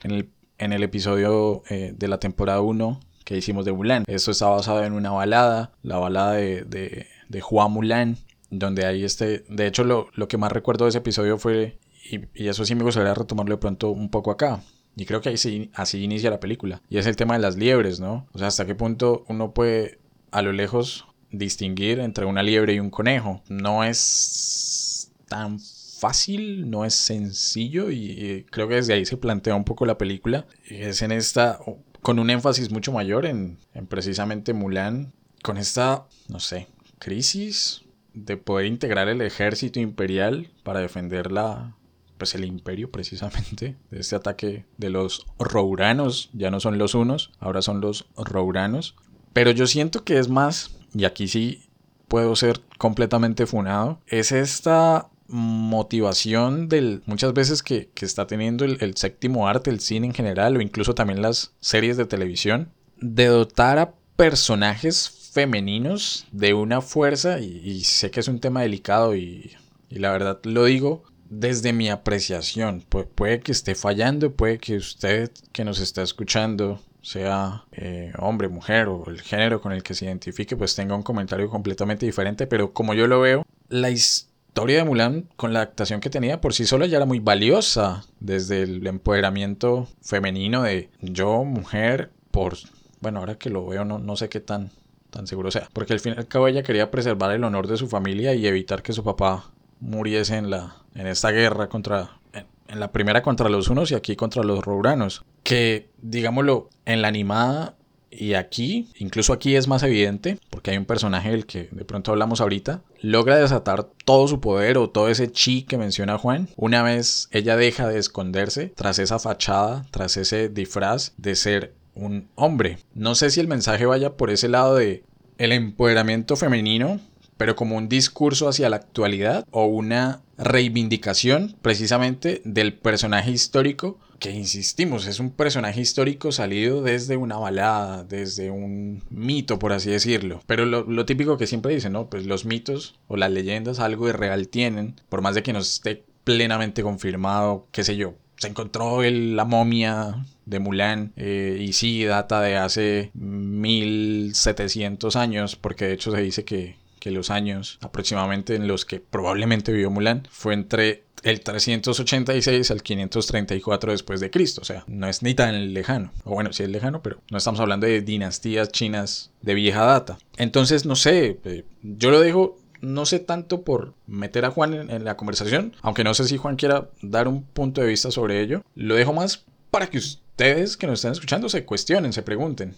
en 0.58 0.72
el, 0.72 0.82
episodio 0.82 1.62
eh, 1.70 1.94
de 1.96 2.08
la 2.08 2.18
temporada 2.18 2.60
1 2.60 3.00
que 3.24 3.36
hicimos 3.36 3.64
de 3.64 3.72
Mulan. 3.72 4.04
Esto 4.06 4.30
está 4.30 4.48
basado 4.48 4.84
en 4.84 4.92
una 4.92 5.10
balada, 5.10 5.72
la 5.82 5.98
balada 5.98 6.32
de, 6.32 6.64
de, 6.64 7.06
de 7.28 7.40
Juan 7.40 7.72
Mulan, 7.72 8.16
donde 8.50 8.84
hay 8.84 9.04
este, 9.04 9.44
de 9.48 9.66
hecho 9.66 9.84
lo, 9.84 10.08
lo 10.14 10.28
que 10.28 10.36
más 10.36 10.52
recuerdo 10.52 10.84
de 10.84 10.90
ese 10.90 10.98
episodio 10.98 11.38
fue, 11.38 11.78
y, 12.10 12.48
eso 12.48 12.64
sí 12.64 12.74
me 12.74 12.84
gustaría 12.84 13.14
retomarlo 13.14 13.54
de 13.54 13.60
pronto 13.60 13.90
un 13.90 14.10
poco 14.10 14.30
acá, 14.30 14.62
y 14.96 15.04
creo 15.04 15.20
que 15.20 15.30
ahí 15.30 15.36
sí, 15.36 15.70
así 15.74 16.02
inicia 16.02 16.30
la 16.30 16.40
película, 16.40 16.82
y 16.88 16.98
es 16.98 17.06
el 17.06 17.16
tema 17.16 17.34
de 17.34 17.40
las 17.40 17.56
liebres, 17.56 18.00
¿no? 18.00 18.26
O 18.32 18.38
sea, 18.38 18.48
hasta 18.48 18.66
qué 18.66 18.74
punto 18.74 19.24
uno 19.28 19.52
puede 19.52 19.98
a 20.30 20.42
lo 20.42 20.52
lejos 20.52 21.06
distinguir 21.30 22.00
entre 22.00 22.24
una 22.24 22.42
liebre 22.42 22.74
y 22.74 22.80
un 22.80 22.90
conejo. 22.90 23.42
No 23.48 23.84
es 23.84 25.12
tan 25.28 25.58
fácil, 25.60 26.70
no 26.70 26.84
es 26.84 26.94
sencillo 26.94 27.90
y 27.90 28.46
creo 28.50 28.68
que 28.68 28.76
desde 28.76 28.94
ahí 28.94 29.04
se 29.04 29.16
plantea 29.16 29.54
un 29.54 29.64
poco 29.64 29.86
la 29.86 29.98
película. 29.98 30.46
Es 30.66 31.02
en 31.02 31.12
esta, 31.12 31.58
con 32.02 32.18
un 32.18 32.30
énfasis 32.30 32.70
mucho 32.70 32.92
mayor 32.92 33.26
en, 33.26 33.58
en 33.74 33.86
precisamente 33.86 34.54
Mulan, 34.54 35.12
con 35.42 35.56
esta, 35.56 36.06
no 36.28 36.40
sé, 36.40 36.68
crisis 36.98 37.82
de 38.12 38.36
poder 38.36 38.66
integrar 38.66 39.08
el 39.08 39.20
ejército 39.22 39.78
imperial 39.78 40.50
para 40.64 40.80
defender 40.80 41.30
la, 41.30 41.76
pues 42.20 42.34
el 42.34 42.44
imperio 42.44 42.90
precisamente 42.90 43.76
de 43.90 43.98
este 43.98 44.14
ataque 44.14 44.66
de 44.76 44.90
los 44.90 45.26
rouranos, 45.38 46.28
ya 46.34 46.50
no 46.50 46.60
son 46.60 46.76
los 46.76 46.94
unos, 46.94 47.32
ahora 47.40 47.62
son 47.62 47.80
los 47.80 48.06
rouranos. 48.14 48.94
Pero 49.32 49.52
yo 49.52 49.66
siento 49.66 50.04
que 50.04 50.18
es 50.18 50.28
más, 50.28 50.78
y 50.94 51.06
aquí 51.06 51.28
sí 51.28 51.70
puedo 52.08 52.36
ser 52.36 52.60
completamente 52.76 53.46
funado, 53.46 54.00
es 54.06 54.32
esta 54.32 55.08
motivación 55.28 56.68
del 56.68 57.02
muchas 57.06 57.32
veces 57.32 57.62
que, 57.62 57.88
que 57.94 58.04
está 58.04 58.26
teniendo 58.26 58.66
el, 58.66 58.96
séptimo 58.96 59.48
arte, 59.48 59.70
el 59.70 59.80
cine 59.80 60.08
en 60.08 60.14
general, 60.14 60.58
o 60.58 60.60
incluso 60.60 60.94
también 60.94 61.22
las 61.22 61.54
series 61.60 61.96
de 61.96 62.04
televisión, 62.04 62.70
de 63.00 63.26
dotar 63.28 63.78
a 63.78 63.94
personajes 64.16 65.30
femeninos 65.32 66.26
de 66.32 66.52
una 66.52 66.82
fuerza, 66.82 67.40
y, 67.40 67.82
sé 67.84 68.10
que 68.10 68.20
es 68.20 68.28
un 68.28 68.40
tema 68.40 68.60
delicado 68.60 69.16
y 69.16 69.52
la 69.88 70.12
verdad 70.12 70.38
lo 70.44 70.66
digo 70.66 71.04
desde 71.30 71.72
mi 71.72 71.88
apreciación. 71.88 72.82
Pu- 72.90 73.06
puede 73.14 73.40
que 73.40 73.52
esté 73.52 73.74
fallando, 73.74 74.32
puede 74.34 74.58
que 74.58 74.76
usted 74.76 75.30
que 75.52 75.64
nos 75.64 75.78
está 75.80 76.02
escuchando 76.02 76.80
sea 77.02 77.64
eh, 77.72 78.12
hombre, 78.18 78.48
mujer 78.50 78.88
o 78.88 79.04
el 79.08 79.22
género 79.22 79.62
con 79.62 79.72
el 79.72 79.82
que 79.82 79.94
se 79.94 80.04
identifique, 80.04 80.54
pues 80.56 80.74
tenga 80.74 80.94
un 80.94 81.02
comentario 81.02 81.48
completamente 81.48 82.04
diferente, 82.04 82.46
pero 82.46 82.74
como 82.74 82.92
yo 82.92 83.06
lo 83.06 83.20
veo, 83.20 83.46
la 83.70 83.88
historia 83.88 84.76
de 84.78 84.84
Mulan 84.84 85.26
con 85.36 85.54
la 85.54 85.60
adaptación 85.60 86.00
que 86.00 86.10
tenía 86.10 86.42
por 86.42 86.52
sí 86.52 86.66
sola 86.66 86.84
ya 86.84 86.98
era 86.98 87.06
muy 87.06 87.18
valiosa, 87.20 88.04
desde 88.18 88.62
el 88.64 88.86
empoderamiento 88.86 89.88
femenino 90.02 90.62
de 90.64 90.90
yo, 91.00 91.44
mujer, 91.44 92.10
por, 92.30 92.58
bueno, 93.00 93.20
ahora 93.20 93.36
que 93.38 93.48
lo 93.48 93.64
veo 93.66 93.86
no, 93.86 93.98
no 93.98 94.16
sé 94.16 94.28
qué 94.28 94.40
tan, 94.40 94.70
tan 95.08 95.26
seguro 95.26 95.50
sea, 95.50 95.68
porque 95.72 95.94
al 95.94 96.00
fin 96.00 96.12
y 96.16 96.18
al 96.18 96.28
cabo 96.28 96.48
ella 96.48 96.62
quería 96.62 96.90
preservar 96.90 97.30
el 97.30 97.44
honor 97.44 97.66
de 97.66 97.78
su 97.78 97.88
familia 97.88 98.34
y 98.34 98.46
evitar 98.46 98.82
que 98.82 98.92
su 98.92 99.02
papá 99.04 99.50
muriese 99.80 100.36
en, 100.36 100.50
la, 100.50 100.76
en 100.94 101.06
esta 101.06 101.30
guerra 101.30 101.68
contra, 101.68 102.20
en, 102.32 102.80
la 102.80 102.92
primera 102.92 103.22
contra 103.22 103.48
los 103.48 103.68
unos 103.68 103.90
y 103.90 103.94
aquí 103.94 104.16
contra 104.16 104.42
los 104.42 104.64
rouranos. 104.64 105.24
Que, 105.42 105.90
digámoslo, 106.00 106.68
en 106.84 107.02
la 107.02 107.08
animada 107.08 107.76
Y 108.10 108.34
aquí, 108.34 108.90
incluso 108.98 109.32
aquí 109.32 109.54
es 109.54 109.68
más 109.68 109.82
evidente, 109.84 110.38
porque 110.50 110.72
hay 110.72 110.76
un 110.76 110.84
personaje 110.84 111.30
del 111.30 111.46
que 111.46 111.68
de 111.70 111.84
pronto 111.84 112.10
hablamos 112.10 112.40
ahorita, 112.40 112.82
logra 113.00 113.36
desatar 113.36 113.84
todo 114.04 114.26
su 114.26 114.40
poder 114.40 114.78
o 114.78 114.90
todo 114.90 115.08
ese 115.08 115.30
chi 115.30 115.62
que 115.62 115.78
menciona 115.78 116.18
Juan. 116.18 116.48
Una 116.56 116.82
vez 116.82 117.28
ella 117.30 117.56
deja 117.56 117.88
de 117.88 117.98
esconderse 117.98 118.72
tras 118.74 118.98
esa 118.98 119.20
fachada, 119.20 119.86
tras 119.92 120.16
ese 120.16 120.48
disfraz 120.48 121.12
de 121.18 121.36
ser 121.36 121.74
un 121.94 122.28
hombre. 122.34 122.78
No 122.94 123.14
sé 123.14 123.30
si 123.30 123.40
el 123.40 123.48
mensaje 123.48 123.86
vaya 123.86 124.16
por 124.16 124.30
ese 124.30 124.48
lado 124.48 124.74
de 124.74 125.04
el 125.38 125.52
empoderamiento 125.52 126.36
femenino, 126.36 127.00
pero 127.40 127.56
como 127.56 127.78
un 127.78 127.88
discurso 127.88 128.50
hacia 128.50 128.68
la 128.68 128.76
actualidad 128.76 129.46
o 129.50 129.64
una 129.64 130.20
reivindicación 130.36 131.56
precisamente 131.62 132.42
del 132.44 132.74
personaje 132.74 133.30
histórico 133.30 133.98
que 134.18 134.30
insistimos, 134.30 135.06
es 135.06 135.20
un 135.20 135.30
personaje 135.30 135.80
histórico 135.80 136.32
salido 136.32 136.82
desde 136.82 137.16
una 137.16 137.38
balada, 137.38 138.04
desde 138.04 138.50
un 138.50 139.02
mito, 139.08 139.58
por 139.58 139.72
así 139.72 139.88
decirlo. 139.88 140.42
Pero 140.46 140.66
lo, 140.66 141.06
típico 141.06 141.38
que 141.38 141.46
siempre 141.46 141.74
dicen, 141.74 141.94
¿no? 141.94 142.10
Pues 142.10 142.26
los 142.26 142.44
mitos 142.44 142.96
o 143.08 143.16
las 143.16 143.30
leyendas 143.30 143.80
algo 143.80 144.06
de 144.06 144.12
real 144.12 144.48
tienen, 144.48 145.00
por 145.08 145.22
más 145.22 145.34
de 145.34 145.42
que 145.42 145.54
no 145.54 145.60
esté 145.60 146.04
plenamente 146.24 146.82
confirmado, 146.82 147.68
qué 147.72 147.84
sé 147.84 147.96
yo. 147.96 148.16
Se 148.36 148.48
encontró 148.48 149.00
la 149.02 149.46
momia 149.46 150.26
de 150.44 150.58
Mulan 150.58 151.14
eh, 151.16 151.56
y 151.58 151.72
sí 151.72 152.04
data 152.04 152.42
de 152.42 152.58
hace 152.58 153.12
1700 153.14 155.16
años, 155.16 155.56
porque 155.56 155.86
de 155.86 155.94
hecho 155.94 156.10
se 156.10 156.20
dice 156.20 156.44
que, 156.44 156.79
que 157.00 157.10
los 157.10 157.30
años 157.30 157.78
aproximadamente 157.80 158.54
en 158.54 158.68
los 158.68 158.84
que 158.84 159.00
probablemente 159.00 159.72
vivió 159.72 159.90
Mulan 159.90 160.28
fue 160.30 160.54
entre 160.54 161.04
el 161.22 161.40
386 161.40 162.70
al 162.70 162.82
534 162.82 163.92
después 163.92 164.20
de 164.20 164.30
Cristo, 164.30 164.60
o 164.62 164.64
sea, 164.64 164.84
no 164.86 165.08
es 165.08 165.22
ni 165.22 165.34
tan 165.34 165.74
lejano, 165.74 166.12
o 166.24 166.34
bueno, 166.34 166.52
sí 166.52 166.62
es 166.62 166.68
lejano, 166.68 167.02
pero 167.02 167.20
no 167.30 167.38
estamos 167.38 167.60
hablando 167.60 167.86
de 167.86 168.00
dinastías 168.00 168.70
chinas 168.70 169.30
de 169.42 169.54
vieja 169.54 169.84
data. 169.84 170.18
Entonces, 170.36 170.86
no 170.86 170.96
sé, 170.96 171.38
eh, 171.44 171.64
yo 171.82 172.10
lo 172.10 172.20
dejo 172.20 172.58
no 172.80 173.04
sé 173.04 173.18
tanto 173.18 173.62
por 173.62 173.92
meter 174.06 174.44
a 174.44 174.50
Juan 174.50 174.72
en, 174.90 175.04
la 175.04 175.16
conversación, 175.16 175.74
aunque 175.82 176.04
no 176.04 176.14
sé 176.14 176.24
si 176.24 176.38
Juan 176.38 176.56
quiera 176.56 176.88
dar 177.02 177.28
un 177.28 177.42
punto 177.42 177.80
de 177.80 177.86
vista 177.86 178.10
sobre 178.10 178.40
ello, 178.40 178.62
lo 178.74 178.94
dejo 178.94 179.12
más 179.12 179.44
para 179.70 179.88
que 179.88 179.98
ustedes 179.98 180.78
que 180.78 180.86
nos 180.86 181.00
están 181.00 181.12
escuchando 181.12 181.48
se 181.48 181.64
cuestionen, 181.64 182.12
se 182.12 182.22
pregunten 182.22 182.74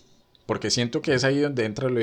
porque 0.53 0.71
siento 0.71 1.01
que 1.01 1.15
es 1.15 1.25
ahí 1.25 1.41
donde 1.41 1.65
entra 1.65 1.89
lo 1.89 1.99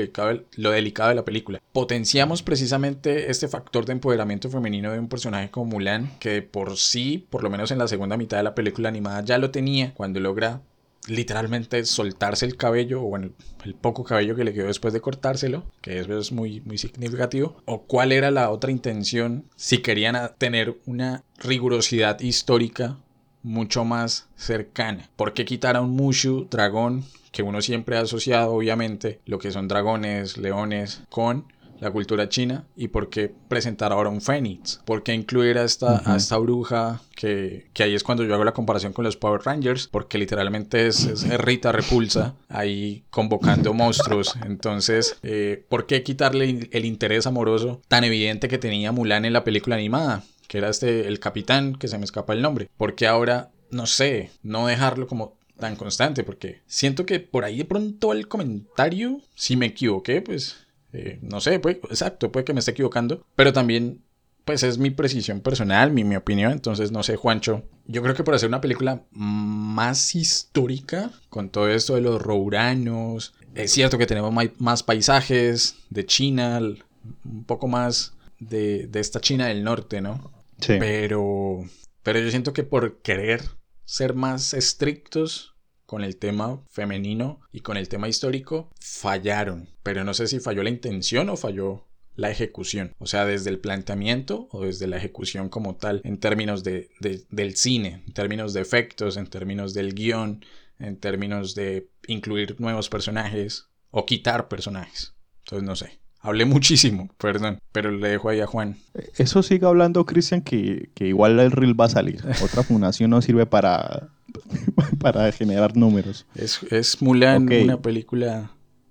delicado, 0.72 1.08
de 1.08 1.14
la 1.14 1.24
película. 1.24 1.62
Potenciamos 1.72 2.42
precisamente 2.42 3.30
este 3.30 3.46
factor 3.46 3.84
de 3.84 3.92
empoderamiento 3.92 4.50
femenino 4.50 4.90
de 4.90 4.98
un 4.98 5.08
personaje 5.08 5.52
como 5.52 5.66
Mulan, 5.66 6.18
que 6.18 6.42
por 6.42 6.76
sí, 6.76 7.28
por 7.30 7.44
lo 7.44 7.50
menos 7.50 7.70
en 7.70 7.78
la 7.78 7.86
segunda 7.86 8.16
mitad 8.16 8.38
de 8.38 8.42
la 8.42 8.56
película 8.56 8.88
animada, 8.88 9.22
ya 9.24 9.38
lo 9.38 9.52
tenía 9.52 9.94
cuando 9.94 10.18
logra 10.18 10.62
literalmente 11.06 11.84
soltarse 11.84 12.44
el 12.44 12.56
cabello, 12.56 13.04
o 13.04 13.04
bueno, 13.04 13.30
el 13.64 13.76
poco 13.76 14.02
cabello 14.02 14.34
que 14.34 14.42
le 14.42 14.52
quedó 14.52 14.66
después 14.66 14.92
de 14.92 15.00
cortárselo, 15.00 15.62
que 15.80 16.00
eso 16.00 16.18
es 16.18 16.32
muy, 16.32 16.60
muy 16.62 16.76
significativo, 16.76 17.62
o 17.66 17.82
cuál 17.82 18.10
era 18.10 18.32
la 18.32 18.50
otra 18.50 18.72
intención, 18.72 19.44
si 19.54 19.78
querían 19.78 20.18
tener 20.38 20.76
una 20.86 21.22
rigurosidad 21.38 22.18
histórica 22.18 22.96
mucho 23.42 23.84
más 23.84 24.28
cercana. 24.36 25.08
¿Por 25.16 25.32
qué 25.32 25.44
quitar 25.44 25.76
a 25.76 25.80
un 25.80 25.90
Mushu 25.90 26.46
dragón 26.50 27.04
que 27.32 27.42
uno 27.42 27.62
siempre 27.62 27.96
ha 27.96 28.00
asociado 28.00 28.52
obviamente 28.52 29.20
lo 29.26 29.38
que 29.38 29.52
son 29.52 29.68
dragones, 29.68 30.36
leones 30.36 31.02
con 31.08 31.44
la 31.80 31.90
cultura 31.90 32.28
china 32.28 32.64
y 32.76 32.88
por 32.88 33.08
qué 33.08 33.32
presentar 33.48 33.92
ahora 33.92 34.10
un 34.10 34.20
Fénix, 34.20 34.80
por 34.84 35.02
qué 35.02 35.14
incluir 35.14 35.58
a 35.58 35.64
esta, 35.64 36.02
a 36.04 36.16
esta 36.16 36.36
bruja 36.36 37.00
que, 37.16 37.68
que, 37.72 37.82
ahí 37.82 37.94
es 37.94 38.04
cuando 38.04 38.22
yo 38.22 38.34
hago 38.34 38.44
la 38.44 38.52
comparación 38.52 38.92
con 38.92 39.04
los 39.04 39.16
Power 39.16 39.40
Rangers, 39.42 39.88
porque 39.88 40.18
literalmente 40.18 40.86
es, 40.86 41.26
Rita 41.38 41.72
Repulsa 41.72 42.34
ahí 42.48 43.02
convocando 43.10 43.72
monstruos, 43.72 44.36
entonces, 44.44 45.16
eh, 45.22 45.64
¿por 45.68 45.86
qué 45.86 46.02
quitarle 46.02 46.68
el 46.70 46.84
interés 46.84 47.26
amoroso 47.26 47.80
tan 47.88 48.04
evidente 48.04 48.48
que 48.48 48.58
tenía 48.58 48.92
Mulan 48.92 49.24
en 49.24 49.32
la 49.32 49.44
película 49.44 49.76
animada? 49.76 50.22
Que 50.50 50.58
era 50.58 50.68
este, 50.68 51.06
el 51.06 51.20
capitán, 51.20 51.76
que 51.76 51.86
se 51.86 51.96
me 51.96 52.04
escapa 52.04 52.32
el 52.32 52.42
nombre, 52.42 52.68
porque 52.76 53.06
ahora, 53.06 53.52
no 53.70 53.86
sé, 53.86 54.32
no 54.42 54.66
dejarlo 54.66 55.06
como 55.06 55.38
tan 55.56 55.76
constante, 55.76 56.24
porque 56.24 56.62
siento 56.66 57.06
que 57.06 57.20
por 57.20 57.44
ahí 57.44 57.58
de 57.58 57.64
pronto 57.64 58.12
el 58.12 58.26
comentario, 58.26 59.20
si 59.36 59.56
me 59.56 59.66
equivoqué, 59.66 60.22
pues 60.22 60.66
eh, 60.92 61.20
no 61.22 61.40
sé, 61.40 61.60
pues, 61.60 61.76
exacto, 61.84 62.32
puede 62.32 62.44
que 62.44 62.52
me 62.52 62.58
esté 62.58 62.72
equivocando, 62.72 63.24
pero 63.36 63.52
también 63.52 64.02
pues 64.44 64.64
es 64.64 64.76
mi 64.76 64.90
precisión 64.90 65.38
personal, 65.40 65.92
mi, 65.92 66.02
mi 66.02 66.16
opinión, 66.16 66.50
entonces 66.50 66.90
no 66.90 67.04
sé, 67.04 67.14
Juancho, 67.14 67.62
yo 67.86 68.02
creo 68.02 68.16
que 68.16 68.24
por 68.24 68.34
hacer 68.34 68.48
una 68.48 68.60
película 68.60 69.04
más 69.12 70.16
histórica, 70.16 71.12
con 71.28 71.50
todo 71.50 71.68
esto 71.68 71.94
de 71.94 72.00
los 72.00 72.20
rouranos, 72.20 73.34
es 73.54 73.70
cierto 73.70 73.98
que 73.98 74.06
tenemos 74.06 74.34
más 74.58 74.82
paisajes 74.82 75.76
de 75.90 76.06
China, 76.06 76.58
un 76.58 77.44
poco 77.44 77.68
más 77.68 78.14
de, 78.40 78.88
de 78.88 78.98
esta 78.98 79.20
China 79.20 79.46
del 79.46 79.62
norte, 79.62 80.00
¿no? 80.00 80.39
Sí. 80.60 80.76
Pero, 80.78 81.64
pero 82.02 82.20
yo 82.20 82.30
siento 82.30 82.52
que 82.52 82.64
por 82.64 83.00
querer 83.02 83.42
ser 83.84 84.14
más 84.14 84.54
estrictos 84.54 85.56
con 85.86 86.04
el 86.04 86.18
tema 86.18 86.62
femenino 86.70 87.40
y 87.50 87.62
con 87.62 87.76
el 87.76 87.88
tema 87.88 88.08
histórico, 88.08 88.70
fallaron. 88.80 89.68
Pero 89.82 90.04
no 90.04 90.14
sé 90.14 90.28
si 90.28 90.38
falló 90.38 90.62
la 90.62 90.70
intención 90.70 91.28
o 91.30 91.36
falló 91.36 91.88
la 92.14 92.30
ejecución. 92.30 92.94
O 92.98 93.06
sea, 93.06 93.24
desde 93.26 93.50
el 93.50 93.58
planteamiento 93.58 94.48
o 94.52 94.64
desde 94.64 94.86
la 94.86 94.98
ejecución 94.98 95.48
como 95.48 95.76
tal, 95.76 96.00
en 96.04 96.20
términos 96.20 96.62
de, 96.62 96.90
del 97.00 97.56
cine, 97.56 98.04
en 98.06 98.12
términos 98.12 98.52
de 98.52 98.60
efectos, 98.60 99.16
en 99.16 99.26
términos 99.26 99.74
del 99.74 99.94
guion, 99.94 100.44
en 100.78 100.98
términos 100.98 101.54
de 101.54 101.90
incluir 102.06 102.60
nuevos 102.60 102.88
personajes 102.88 103.68
o 103.90 104.06
quitar 104.06 104.48
personajes. 104.48 105.14
Entonces, 105.40 105.66
no 105.66 105.76
sé. 105.76 105.99
Hablé 106.22 106.44
muchísimo, 106.44 107.08
perdón, 107.16 107.58
pero 107.72 107.90
le 107.90 108.08
dejo 108.08 108.28
ahí 108.28 108.40
a 108.40 108.46
Juan. 108.46 108.76
Eso 109.16 109.42
sigue 109.42 109.66
hablando, 109.66 110.04
Cristian, 110.04 110.42
que, 110.42 110.90
igual 110.98 111.40
el 111.40 111.50
reel 111.50 111.78
va 111.78 111.86
a 111.86 111.90
salir. 111.90 112.22
Otra 112.44 112.62
fundación 112.62 113.10
no 113.10 113.22
sirve 113.22 113.46
para, 113.46 114.10
para 115.00 115.32
generar 115.32 115.76
números. 115.76 116.26
Es, 116.34 116.62
es 116.70 117.00
Mulan 117.00 117.50
una 117.50 117.80
película 117.80 118.50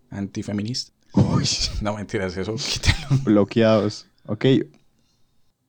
antifeminista. 0.09 0.91
Uy, 1.13 1.45
no 1.81 1.95
mentiras, 1.95 2.35
eso 2.35 2.55
quítalo. 2.55 3.21
Bloqueados. 3.23 4.07
Ok, 4.25 4.45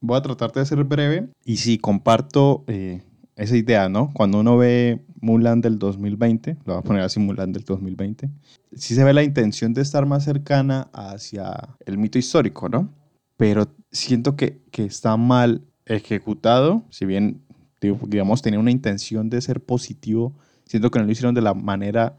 voy 0.01 0.17
a 0.17 0.23
tratar 0.23 0.53
de 0.53 0.65
ser 0.65 0.83
breve. 0.85 1.29
Y 1.45 1.59
si 1.59 1.79
comparto 1.79 2.65
eh, 2.69 3.03
esa 3.41 3.57
idea, 3.57 3.89
¿no? 3.89 4.13
Cuando 4.13 4.41
uno 4.41 4.59
ve 4.59 5.03
Mulan 5.21 5.63
del 5.63 5.79
2020, 5.79 6.59
lo 6.67 6.75
voy 6.75 6.81
a 6.81 6.83
poner 6.83 7.03
así 7.03 7.19
Mulan 7.19 7.53
del 7.53 7.65
2020, 7.65 8.29
sí 8.75 8.95
se 8.95 9.03
ve 9.03 9.15
la 9.15 9.23
intención 9.23 9.73
de 9.73 9.81
estar 9.81 10.05
más 10.05 10.25
cercana 10.25 10.89
hacia 10.93 11.71
el 11.87 11.97
mito 11.97 12.19
histórico, 12.19 12.69
¿no? 12.69 12.93
Pero 13.39 13.75
siento 13.91 14.37
que, 14.37 14.61
que 14.71 14.85
está 14.85 15.17
mal 15.17 15.63
ejecutado, 15.87 16.85
si 16.91 17.07
bien, 17.07 17.41
digamos, 17.81 18.43
tenía 18.43 18.61
una 18.61 18.71
intención 18.71 19.31
de 19.31 19.41
ser 19.41 19.63
positivo, 19.63 20.35
siento 20.67 20.91
que 20.91 20.99
no 20.99 21.07
lo 21.07 21.13
hicieron 21.13 21.35
de 21.35 21.41
la 21.41 21.55
manera 21.55 22.19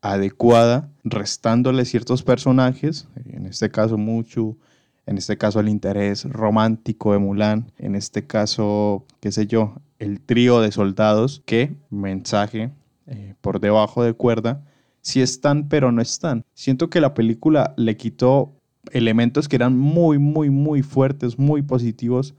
adecuada, 0.00 0.90
restándole 1.02 1.84
ciertos 1.84 2.22
personajes, 2.22 3.08
en 3.24 3.46
este 3.46 3.68
caso 3.68 3.98
Muchu, 3.98 4.58
en 5.06 5.18
este 5.18 5.36
caso 5.36 5.60
el 5.60 5.68
interés 5.68 6.24
romántico 6.24 7.12
de 7.12 7.18
Mulan, 7.18 7.72
en 7.78 7.94
este 7.94 8.26
caso, 8.26 9.04
qué 9.20 9.32
sé 9.32 9.46
yo, 9.46 9.74
el 9.98 10.20
trío 10.20 10.60
de 10.60 10.72
soldados 10.72 11.42
que, 11.44 11.74
mensaje 11.90 12.70
eh, 13.06 13.34
por 13.40 13.60
debajo 13.60 14.02
de 14.02 14.14
cuerda, 14.14 14.64
si 15.00 15.20
están 15.20 15.68
pero 15.68 15.92
no 15.92 16.00
están. 16.00 16.44
Siento 16.54 16.88
que 16.90 17.00
la 17.00 17.14
película 17.14 17.74
le 17.76 17.96
quitó 17.96 18.52
elementos 18.90 19.48
que 19.48 19.56
eran 19.56 19.76
muy, 19.76 20.18
muy, 20.18 20.50
muy 20.50 20.82
fuertes, 20.82 21.38
muy 21.38 21.62
positivos 21.62 22.34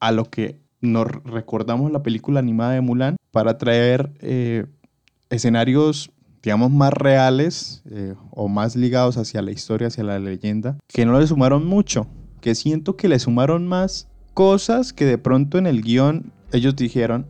a 0.00 0.12
lo 0.12 0.24
que 0.24 0.58
nos 0.80 1.06
recordamos 1.24 1.90
la 1.90 2.02
película 2.02 2.40
animada 2.40 2.72
de 2.72 2.80
Mulan 2.80 3.16
para 3.30 3.58
traer 3.58 4.12
eh, 4.20 4.66
escenarios, 5.30 6.10
digamos, 6.44 6.70
más 6.70 6.92
reales 6.92 7.82
eh, 7.90 8.14
o 8.30 8.48
más 8.48 8.76
ligados 8.76 9.16
hacia 9.16 9.40
la 9.40 9.50
historia, 9.50 9.88
hacia 9.88 10.04
la 10.04 10.18
leyenda, 10.18 10.76
que 10.88 11.06
no 11.06 11.18
le 11.18 11.26
sumaron 11.26 11.66
mucho, 11.66 12.06
que 12.42 12.54
siento 12.54 12.96
que 12.96 13.08
le 13.08 13.18
sumaron 13.18 13.66
más 13.66 14.08
cosas 14.34 14.92
que 14.92 15.06
de 15.06 15.16
pronto 15.16 15.56
en 15.56 15.66
el 15.66 15.80
guion 15.80 16.32
ellos 16.52 16.76
dijeron, 16.76 17.26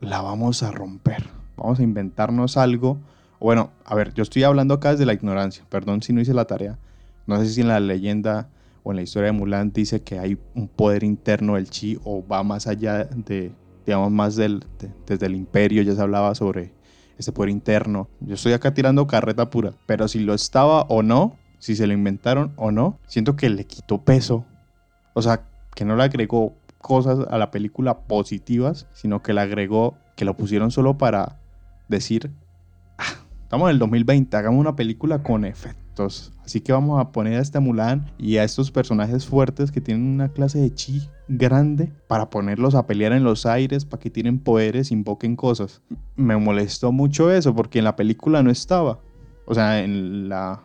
la 0.00 0.22
vamos 0.22 0.62
a 0.62 0.70
romper, 0.70 1.28
vamos 1.56 1.78
a 1.78 1.82
inventarnos 1.82 2.56
algo. 2.56 2.98
Bueno, 3.38 3.70
a 3.84 3.94
ver, 3.94 4.14
yo 4.14 4.22
estoy 4.22 4.44
hablando 4.44 4.72
acá 4.72 4.92
desde 4.92 5.04
la 5.04 5.12
ignorancia, 5.12 5.64
perdón 5.68 6.00
si 6.00 6.14
no 6.14 6.22
hice 6.22 6.32
la 6.32 6.46
tarea. 6.46 6.78
No 7.26 7.38
sé 7.38 7.48
si 7.48 7.60
en 7.60 7.68
la 7.68 7.80
leyenda 7.80 8.48
o 8.82 8.92
en 8.92 8.96
la 8.96 9.02
historia 9.02 9.26
de 9.26 9.32
Mulan 9.32 9.72
dice 9.72 10.02
que 10.02 10.18
hay 10.18 10.38
un 10.54 10.68
poder 10.68 11.04
interno 11.04 11.56
del 11.56 11.68
chi 11.68 11.98
o 12.04 12.26
va 12.26 12.42
más 12.42 12.66
allá 12.66 13.04
de, 13.04 13.52
digamos, 13.84 14.10
más 14.10 14.36
del, 14.36 14.64
desde 15.06 15.26
el 15.26 15.34
imperio, 15.34 15.82
ya 15.82 15.94
se 15.94 16.00
hablaba 16.00 16.34
sobre 16.34 16.72
ese 17.18 17.32
poder 17.32 17.50
interno. 17.50 18.08
Yo 18.20 18.34
estoy 18.34 18.52
acá 18.52 18.74
tirando 18.74 19.06
carreta 19.06 19.50
pura, 19.50 19.72
pero 19.86 20.08
si 20.08 20.20
lo 20.20 20.34
estaba 20.34 20.82
o 20.82 21.02
no, 21.02 21.36
si 21.58 21.76
se 21.76 21.86
lo 21.86 21.92
inventaron 21.92 22.52
o 22.56 22.70
no, 22.70 22.98
siento 23.06 23.36
que 23.36 23.48
le 23.48 23.64
quitó 23.64 24.02
peso. 24.02 24.44
O 25.14 25.22
sea, 25.22 25.46
que 25.74 25.84
no 25.84 25.96
le 25.96 26.02
agregó 26.04 26.54
cosas 26.78 27.26
a 27.30 27.38
la 27.38 27.50
película 27.50 28.00
positivas, 28.00 28.86
sino 28.92 29.22
que 29.22 29.32
le 29.32 29.40
agregó 29.40 29.96
que 30.16 30.24
lo 30.24 30.36
pusieron 30.36 30.70
solo 30.70 30.98
para 30.98 31.40
decir, 31.88 32.30
ah, 32.98 33.24
estamos 33.42 33.68
en 33.68 33.74
el 33.74 33.78
2020, 33.78 34.36
hagamos 34.36 34.60
una 34.60 34.76
película 34.76 35.22
con 35.22 35.44
efectos. 35.44 36.32
Así 36.44 36.60
que 36.60 36.72
vamos 36.72 37.00
a 37.00 37.10
poner 37.12 37.38
a 37.38 37.42
este 37.42 37.60
Mulan 37.60 38.12
y 38.18 38.36
a 38.36 38.44
estos 38.44 38.70
personajes 38.70 39.26
fuertes 39.26 39.72
que 39.72 39.80
tienen 39.80 40.06
una 40.06 40.28
clase 40.28 40.58
de 40.58 40.74
chi 40.74 41.08
grande 41.28 41.92
para 42.06 42.30
ponerlos 42.30 42.74
a 42.74 42.86
pelear 42.86 43.12
en 43.12 43.24
los 43.24 43.46
aires, 43.46 43.84
para 43.84 44.00
que 44.00 44.10
tienen 44.10 44.38
poderes, 44.38 44.90
invoquen 44.90 45.36
cosas. 45.36 45.80
Me 46.16 46.36
molestó 46.36 46.92
mucho 46.92 47.30
eso 47.30 47.54
porque 47.54 47.78
en 47.78 47.84
la 47.84 47.96
película 47.96 48.42
no 48.42 48.50
estaba. 48.50 48.98
O 49.46 49.54
sea, 49.54 49.82
en 49.82 50.28
la 50.28 50.62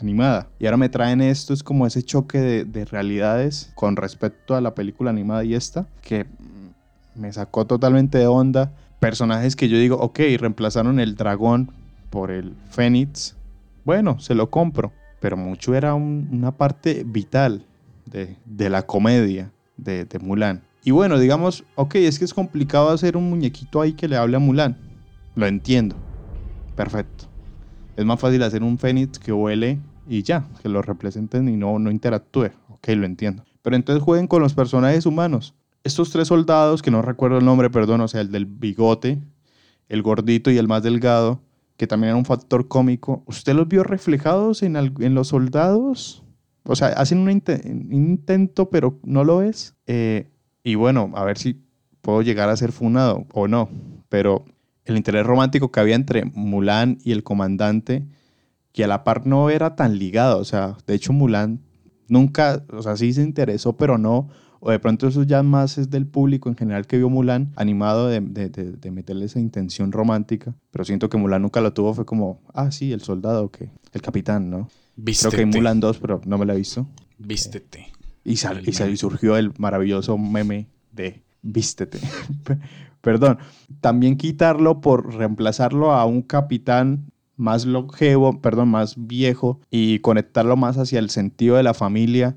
animada. 0.00 0.48
Y 0.58 0.66
ahora 0.66 0.76
me 0.76 0.88
traen 0.88 1.20
esto, 1.20 1.52
es 1.52 1.62
como 1.62 1.86
ese 1.86 2.02
choque 2.02 2.38
de, 2.38 2.64
de 2.64 2.84
realidades 2.84 3.72
con 3.74 3.96
respecto 3.96 4.54
a 4.54 4.60
la 4.60 4.74
película 4.74 5.10
animada 5.10 5.44
y 5.44 5.54
esta, 5.54 5.86
que 6.02 6.26
me 7.14 7.32
sacó 7.32 7.66
totalmente 7.66 8.18
de 8.18 8.26
onda. 8.26 8.72
Personajes 9.00 9.56
que 9.56 9.68
yo 9.68 9.78
digo, 9.78 9.96
ok, 9.96 10.20
reemplazaron 10.38 11.00
el 11.00 11.16
dragón 11.16 11.70
por 12.10 12.30
el 12.30 12.54
fénix. 12.70 13.36
Bueno, 13.84 14.18
se 14.20 14.34
lo 14.34 14.50
compro. 14.50 14.92
Pero 15.20 15.36
mucho 15.36 15.74
era 15.74 15.94
un- 15.94 16.28
una 16.30 16.56
parte 16.56 17.02
vital 17.04 17.66
de 18.06 18.70
la 18.70 18.86
comedia 18.86 19.52
de, 19.78 20.06
Mulan. 20.20 20.62
Y 20.84 20.90
bueno, 20.90 21.18
digamos, 21.18 21.64
ok, 21.74 21.96
es 21.96 22.18
que 22.18 22.24
es 22.24 22.34
complicado 22.34 22.90
hacer 22.90 23.16
un 23.16 23.30
muñequito 23.30 23.80
ahí 23.80 23.94
que 23.94 24.08
le 24.08 24.16
hable 24.16 24.36
a 24.36 24.40
Mulan. 24.40 24.76
Lo 25.34 25.46
entiendo. 25.46 25.96
Perfecto. 26.76 27.24
Es 27.96 28.04
más 28.04 28.20
fácil 28.20 28.42
hacer 28.42 28.62
un 28.62 28.78
fénix 28.78 29.18
que 29.18 29.32
huele 29.32 29.78
y 30.08 30.22
ya, 30.22 30.46
que 30.62 30.68
lo 30.68 30.82
representen 30.82 31.48
y 31.48 31.56
no, 31.56 31.78
no 31.78 31.90
interactúe. 31.90 32.50
Ok, 32.68 32.88
lo 32.88 33.06
entiendo. 33.06 33.44
Pero 33.62 33.76
entonces 33.76 34.02
jueguen 34.02 34.26
con 34.26 34.42
los 34.42 34.54
personajes 34.54 35.06
humanos. 35.06 35.54
Estos 35.84 36.10
tres 36.10 36.28
soldados, 36.28 36.82
que 36.82 36.90
no 36.90 37.02
recuerdo 37.02 37.38
el 37.38 37.44
nombre, 37.44 37.70
perdón, 37.70 38.00
o 38.00 38.08
sea, 38.08 38.20
el 38.20 38.30
del 38.30 38.46
bigote, 38.46 39.20
el 39.88 40.02
gordito 40.02 40.50
y 40.50 40.58
el 40.58 40.68
más 40.68 40.82
delgado, 40.82 41.40
que 41.76 41.86
también 41.86 42.10
era 42.10 42.16
un 42.16 42.24
factor 42.24 42.68
cómico, 42.68 43.22
¿usted 43.26 43.54
los 43.54 43.68
vio 43.68 43.84
reflejados 43.84 44.62
en, 44.62 44.76
en 44.76 45.14
los 45.14 45.28
soldados? 45.28 46.24
O 46.70 46.76
sea, 46.76 46.88
hacen 46.88 47.18
un, 47.18 47.30
inte- 47.30 47.62
un 47.64 47.92
intento, 47.92 48.68
pero 48.68 48.98
no 49.02 49.24
lo 49.24 49.40
es. 49.40 49.74
Eh, 49.86 50.28
y 50.62 50.74
bueno, 50.74 51.10
a 51.14 51.24
ver 51.24 51.38
si 51.38 51.64
puedo 52.02 52.20
llegar 52.20 52.50
a 52.50 52.56
ser 52.56 52.72
funado 52.72 53.26
o 53.32 53.48
no. 53.48 53.70
Pero 54.10 54.44
el 54.84 54.98
interés 54.98 55.24
romántico 55.26 55.72
que 55.72 55.80
había 55.80 55.94
entre 55.96 56.26
Mulan 56.26 56.98
y 57.02 57.12
el 57.12 57.22
comandante, 57.24 58.06
que 58.72 58.84
a 58.84 58.86
la 58.86 59.02
par 59.02 59.26
no 59.26 59.48
era 59.48 59.76
tan 59.76 59.98
ligado. 59.98 60.38
O 60.38 60.44
sea, 60.44 60.76
de 60.86 60.94
hecho, 60.94 61.14
Mulan 61.14 61.60
nunca, 62.06 62.62
o 62.70 62.82
sea, 62.82 62.96
sí 62.98 63.14
se 63.14 63.22
interesó, 63.22 63.76
pero 63.76 63.96
no. 63.96 64.28
O 64.60 64.70
de 64.70 64.78
pronto 64.78 65.06
eso 65.06 65.22
ya 65.22 65.42
más 65.42 65.78
es 65.78 65.88
del 65.88 66.06
público 66.06 66.50
en 66.50 66.56
general 66.56 66.86
que 66.86 66.98
vio 66.98 67.08
Mulan, 67.08 67.52
animado 67.56 68.08
de 68.08 68.20
meterle 68.20 69.24
esa 69.24 69.40
intención 69.40 69.90
romántica. 69.90 70.54
Pero 70.70 70.84
siento 70.84 71.08
que 71.08 71.16
Mulan 71.16 71.40
nunca 71.42 71.62
lo 71.62 71.72
tuvo, 71.72 71.94
fue 71.94 72.04
como, 72.04 72.40
ah, 72.52 72.70
sí, 72.72 72.92
el 72.92 73.00
soldado, 73.00 73.50
que 73.50 73.70
el 73.92 74.02
capitán, 74.02 74.50
¿no? 74.50 74.68
Vístete. 75.00 75.36
Creo 75.36 75.46
que 75.50 75.56
hay 75.56 75.60
Mulan 75.62 75.80
2, 75.80 75.98
pero 75.98 76.20
no 76.26 76.38
me 76.38 76.44
la 76.46 76.54
he 76.54 76.58
visto. 76.58 76.86
Vístete. 77.18 77.86
Y, 78.24 78.36
sal- 78.36 78.62
y, 78.68 78.72
sal- 78.72 78.90
y 78.90 78.96
surgió 78.96 79.36
el 79.36 79.52
maravilloso 79.58 80.18
meme 80.18 80.66
de 80.92 81.22
vístete. 81.42 81.98
Perdón. 83.00 83.38
También 83.80 84.16
quitarlo 84.16 84.80
por 84.80 85.14
reemplazarlo 85.14 85.92
a 85.92 86.04
un 86.04 86.22
capitán 86.22 87.10
más 87.36 87.64
longevo, 87.64 88.40
perdón, 88.40 88.68
más 88.70 88.94
viejo 88.98 89.60
y 89.70 90.00
conectarlo 90.00 90.56
más 90.56 90.76
hacia 90.78 90.98
el 90.98 91.08
sentido 91.10 91.56
de 91.56 91.62
la 91.62 91.74
familia. 91.74 92.36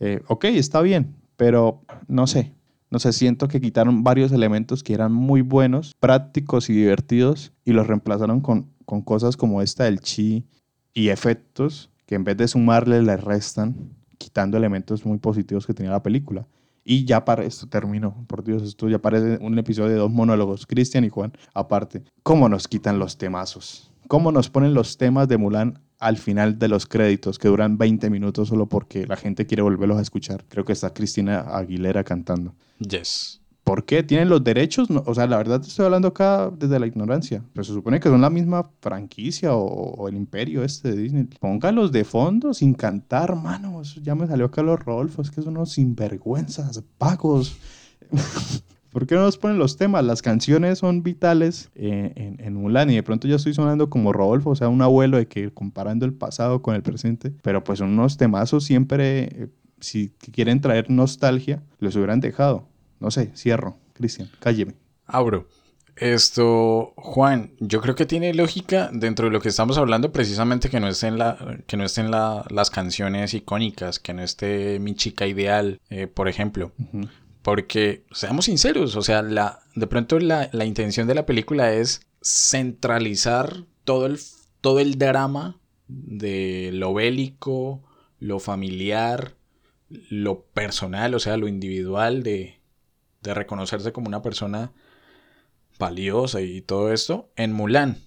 Eh, 0.00 0.22
ok, 0.28 0.44
está 0.46 0.80
bien, 0.80 1.14
pero 1.36 1.82
no 2.08 2.26
sé. 2.26 2.54
No 2.90 2.98
sé, 2.98 3.12
siento 3.12 3.48
que 3.48 3.60
quitaron 3.60 4.02
varios 4.02 4.32
elementos 4.32 4.82
que 4.82 4.94
eran 4.94 5.12
muy 5.12 5.42
buenos, 5.42 5.94
prácticos 6.00 6.70
y 6.70 6.72
divertidos 6.72 7.52
y 7.66 7.72
los 7.72 7.86
reemplazaron 7.86 8.40
con, 8.40 8.70
con 8.86 9.02
cosas 9.02 9.36
como 9.36 9.60
esta 9.60 9.84
del 9.84 10.00
chi 10.00 10.46
y 10.94 11.10
efectos 11.10 11.90
que 12.08 12.14
en 12.14 12.24
vez 12.24 12.38
de 12.38 12.48
sumarle 12.48 13.02
le 13.02 13.18
restan, 13.18 13.76
quitando 14.16 14.56
elementos 14.56 15.04
muy 15.04 15.18
positivos 15.18 15.66
que 15.66 15.74
tenía 15.74 15.92
la 15.92 16.02
película. 16.02 16.46
Y 16.82 17.04
ya 17.04 17.22
para 17.26 17.44
esto 17.44 17.66
terminó, 17.68 18.24
por 18.26 18.42
Dios, 18.42 18.62
esto 18.62 18.88
ya 18.88 18.98
parece 18.98 19.36
un 19.42 19.58
episodio 19.58 19.90
de 19.90 19.98
dos 19.98 20.10
monólogos, 20.10 20.66
Cristian 20.66 21.04
y 21.04 21.10
Juan, 21.10 21.34
aparte. 21.52 22.04
¿Cómo 22.22 22.48
nos 22.48 22.66
quitan 22.66 22.98
los 22.98 23.18
temazos? 23.18 23.92
¿Cómo 24.08 24.32
nos 24.32 24.48
ponen 24.48 24.72
los 24.72 24.96
temas 24.96 25.28
de 25.28 25.36
Mulan 25.36 25.82
al 25.98 26.16
final 26.16 26.58
de 26.58 26.68
los 26.68 26.86
créditos, 26.86 27.38
que 27.38 27.48
duran 27.48 27.76
20 27.76 28.08
minutos 28.08 28.48
solo 28.48 28.70
porque 28.70 29.06
la 29.06 29.16
gente 29.16 29.44
quiere 29.44 29.62
volverlos 29.62 29.98
a 29.98 30.02
escuchar? 30.02 30.46
Creo 30.48 30.64
que 30.64 30.72
está 30.72 30.94
Cristina 30.94 31.40
Aguilera 31.40 32.04
cantando. 32.04 32.54
Yes. 32.78 33.42
¿Por 33.68 33.84
qué? 33.84 34.02
¿Tienen 34.02 34.30
los 34.30 34.42
derechos? 34.42 34.88
No, 34.88 35.02
o 35.04 35.14
sea, 35.14 35.26
la 35.26 35.36
verdad 35.36 35.60
estoy 35.60 35.84
hablando 35.84 36.08
acá 36.08 36.50
desde 36.58 36.80
la 36.80 36.86
ignorancia. 36.86 37.44
Pero 37.52 37.64
se 37.64 37.74
supone 37.74 38.00
que 38.00 38.08
son 38.08 38.22
la 38.22 38.30
misma 38.30 38.70
franquicia 38.80 39.54
o, 39.54 40.08
el 40.08 40.16
imperio 40.16 40.64
este 40.64 40.92
de 40.92 41.02
Disney. 41.02 41.24
Póngalos 41.38 41.92
de 41.92 42.04
fondo 42.04 42.54
sin 42.54 42.72
cantar, 42.72 43.36
mano. 43.36 43.82
Eso 43.82 44.00
ya 44.00 44.14
me 44.14 44.26
salió 44.26 44.50
Carlos 44.50 44.82
Rodolfo. 44.82 45.20
Es 45.20 45.30
que 45.30 45.42
son 45.42 45.58
unos 45.58 45.72
sinvergüenzas, 45.72 46.82
pagos. 46.96 47.58
¿Por 48.90 49.06
qué 49.06 49.16
no 49.16 49.20
nos 49.24 49.36
ponen 49.36 49.58
los 49.58 49.76
temas? 49.76 50.02
Las 50.02 50.22
canciones 50.22 50.78
son 50.78 51.02
vitales 51.02 51.68
eh, 51.74 52.14
en, 52.16 52.40
en 52.42 52.54
Mulan 52.54 52.88
y 52.88 52.94
de 52.94 53.02
pronto 53.02 53.28
ya 53.28 53.36
estoy 53.36 53.52
sonando 53.52 53.90
como 53.90 54.14
Rodolfo, 54.14 54.48
o 54.48 54.56
sea, 54.56 54.70
un 54.70 54.80
abuelo 54.80 55.18
de 55.18 55.28
que 55.28 55.50
comparando 55.52 56.06
el 56.06 56.14
pasado 56.14 56.62
con 56.62 56.74
el 56.74 56.82
presente, 56.82 57.34
pero 57.42 57.62
pues 57.64 57.80
son 57.80 57.90
unos 57.90 58.16
temazos 58.16 58.64
siempre, 58.64 59.24
eh, 59.24 59.48
si 59.78 60.08
quieren 60.32 60.62
traer 60.62 60.88
nostalgia, 60.88 61.62
los 61.80 61.96
hubieran 61.96 62.20
dejado. 62.20 62.64
No 63.00 63.10
sé, 63.10 63.30
cierro. 63.36 63.78
Cristian, 63.94 64.30
cálleme. 64.40 64.74
Abro. 65.06 65.48
Esto, 65.96 66.92
Juan, 66.96 67.54
yo 67.58 67.80
creo 67.80 67.96
que 67.96 68.06
tiene 68.06 68.32
lógica 68.32 68.88
dentro 68.92 69.26
de 69.26 69.32
lo 69.32 69.40
que 69.40 69.48
estamos 69.48 69.78
hablando, 69.78 70.12
precisamente 70.12 70.70
que 70.70 70.78
no 70.78 70.86
estén, 70.86 71.18
la, 71.18 71.58
que 71.66 71.76
no 71.76 71.84
estén 71.84 72.12
la- 72.12 72.44
las 72.50 72.70
canciones 72.70 73.34
icónicas, 73.34 73.98
que 73.98 74.14
no 74.14 74.22
esté 74.22 74.78
mi 74.78 74.94
chica 74.94 75.26
ideal, 75.26 75.80
eh, 75.90 76.06
por 76.06 76.28
ejemplo. 76.28 76.70
Porque, 77.42 78.04
seamos 78.12 78.44
sinceros, 78.44 78.94
o 78.94 79.02
sea, 79.02 79.22
la, 79.22 79.58
de 79.74 79.86
pronto 79.88 80.20
la, 80.20 80.48
la 80.52 80.64
intención 80.66 81.08
de 81.08 81.16
la 81.16 81.26
película 81.26 81.72
es 81.72 82.02
centralizar 82.22 83.64
todo 83.84 84.06
el, 84.06 84.20
todo 84.60 84.78
el 84.78 84.98
drama 84.98 85.58
de 85.88 86.70
lo 86.74 86.94
bélico, 86.94 87.82
lo 88.20 88.38
familiar, 88.38 89.34
lo 90.10 90.42
personal, 90.42 91.14
o 91.14 91.18
sea, 91.18 91.36
lo 91.38 91.48
individual 91.48 92.22
de, 92.22 92.57
de 93.22 93.34
reconocerse 93.34 93.92
como 93.92 94.08
una 94.08 94.22
persona 94.22 94.72
valiosa 95.78 96.40
y 96.40 96.60
todo 96.60 96.92
esto 96.92 97.30
en 97.36 97.52
Mulan. 97.52 97.98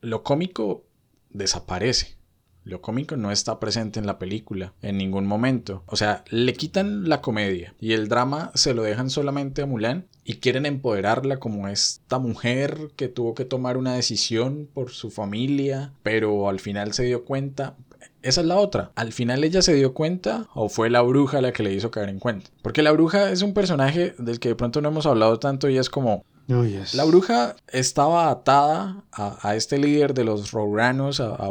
Lo 0.00 0.22
cómico 0.22 0.84
desaparece. 1.30 2.20
Lo 2.62 2.82
cómico 2.82 3.16
no 3.16 3.32
está 3.32 3.58
presente 3.58 3.98
en 3.98 4.06
la 4.06 4.18
película 4.18 4.74
en 4.82 4.98
ningún 4.98 5.26
momento. 5.26 5.82
O 5.86 5.96
sea, 5.96 6.24
le 6.28 6.52
quitan 6.52 7.08
la 7.08 7.22
comedia 7.22 7.74
y 7.80 7.94
el 7.94 8.08
drama 8.08 8.52
se 8.54 8.74
lo 8.74 8.82
dejan 8.82 9.08
solamente 9.08 9.62
a 9.62 9.66
Mulan 9.66 10.06
y 10.24 10.34
quieren 10.34 10.66
empoderarla 10.66 11.38
como 11.38 11.68
esta 11.68 12.18
mujer 12.18 12.90
que 12.96 13.08
tuvo 13.08 13.34
que 13.34 13.46
tomar 13.46 13.78
una 13.78 13.94
decisión 13.94 14.68
por 14.72 14.90
su 14.90 15.10
familia, 15.10 15.92
pero 16.02 16.48
al 16.48 16.60
final 16.60 16.92
se 16.92 17.04
dio 17.04 17.24
cuenta. 17.24 17.76
Esa 18.22 18.42
es 18.42 18.46
la 18.46 18.56
otra. 18.56 18.92
Al 18.96 19.12
final 19.12 19.44
ella 19.44 19.62
se 19.62 19.74
dio 19.74 19.94
cuenta 19.94 20.46
o 20.54 20.68
fue 20.68 20.90
la 20.90 21.00
bruja 21.00 21.40
la 21.40 21.52
que 21.52 21.62
le 21.62 21.72
hizo 21.72 21.90
caer 21.90 22.10
en 22.10 22.18
cuenta. 22.18 22.50
Porque 22.62 22.82
la 22.82 22.92
bruja 22.92 23.30
es 23.30 23.42
un 23.42 23.54
personaje 23.54 24.14
del 24.18 24.38
que 24.40 24.50
de 24.50 24.56
pronto 24.56 24.80
no 24.80 24.88
hemos 24.88 25.06
hablado 25.06 25.38
tanto 25.38 25.68
y 25.70 25.78
es 25.78 25.88
como 25.88 26.24
la 26.94 27.04
bruja 27.04 27.54
estaba 27.68 28.28
atada 28.28 29.04
a, 29.12 29.48
a 29.48 29.54
este 29.54 29.78
líder 29.78 30.14
de 30.14 30.24
los 30.24 30.50
Roranos, 30.50 31.20
a, 31.20 31.36
a 31.36 31.50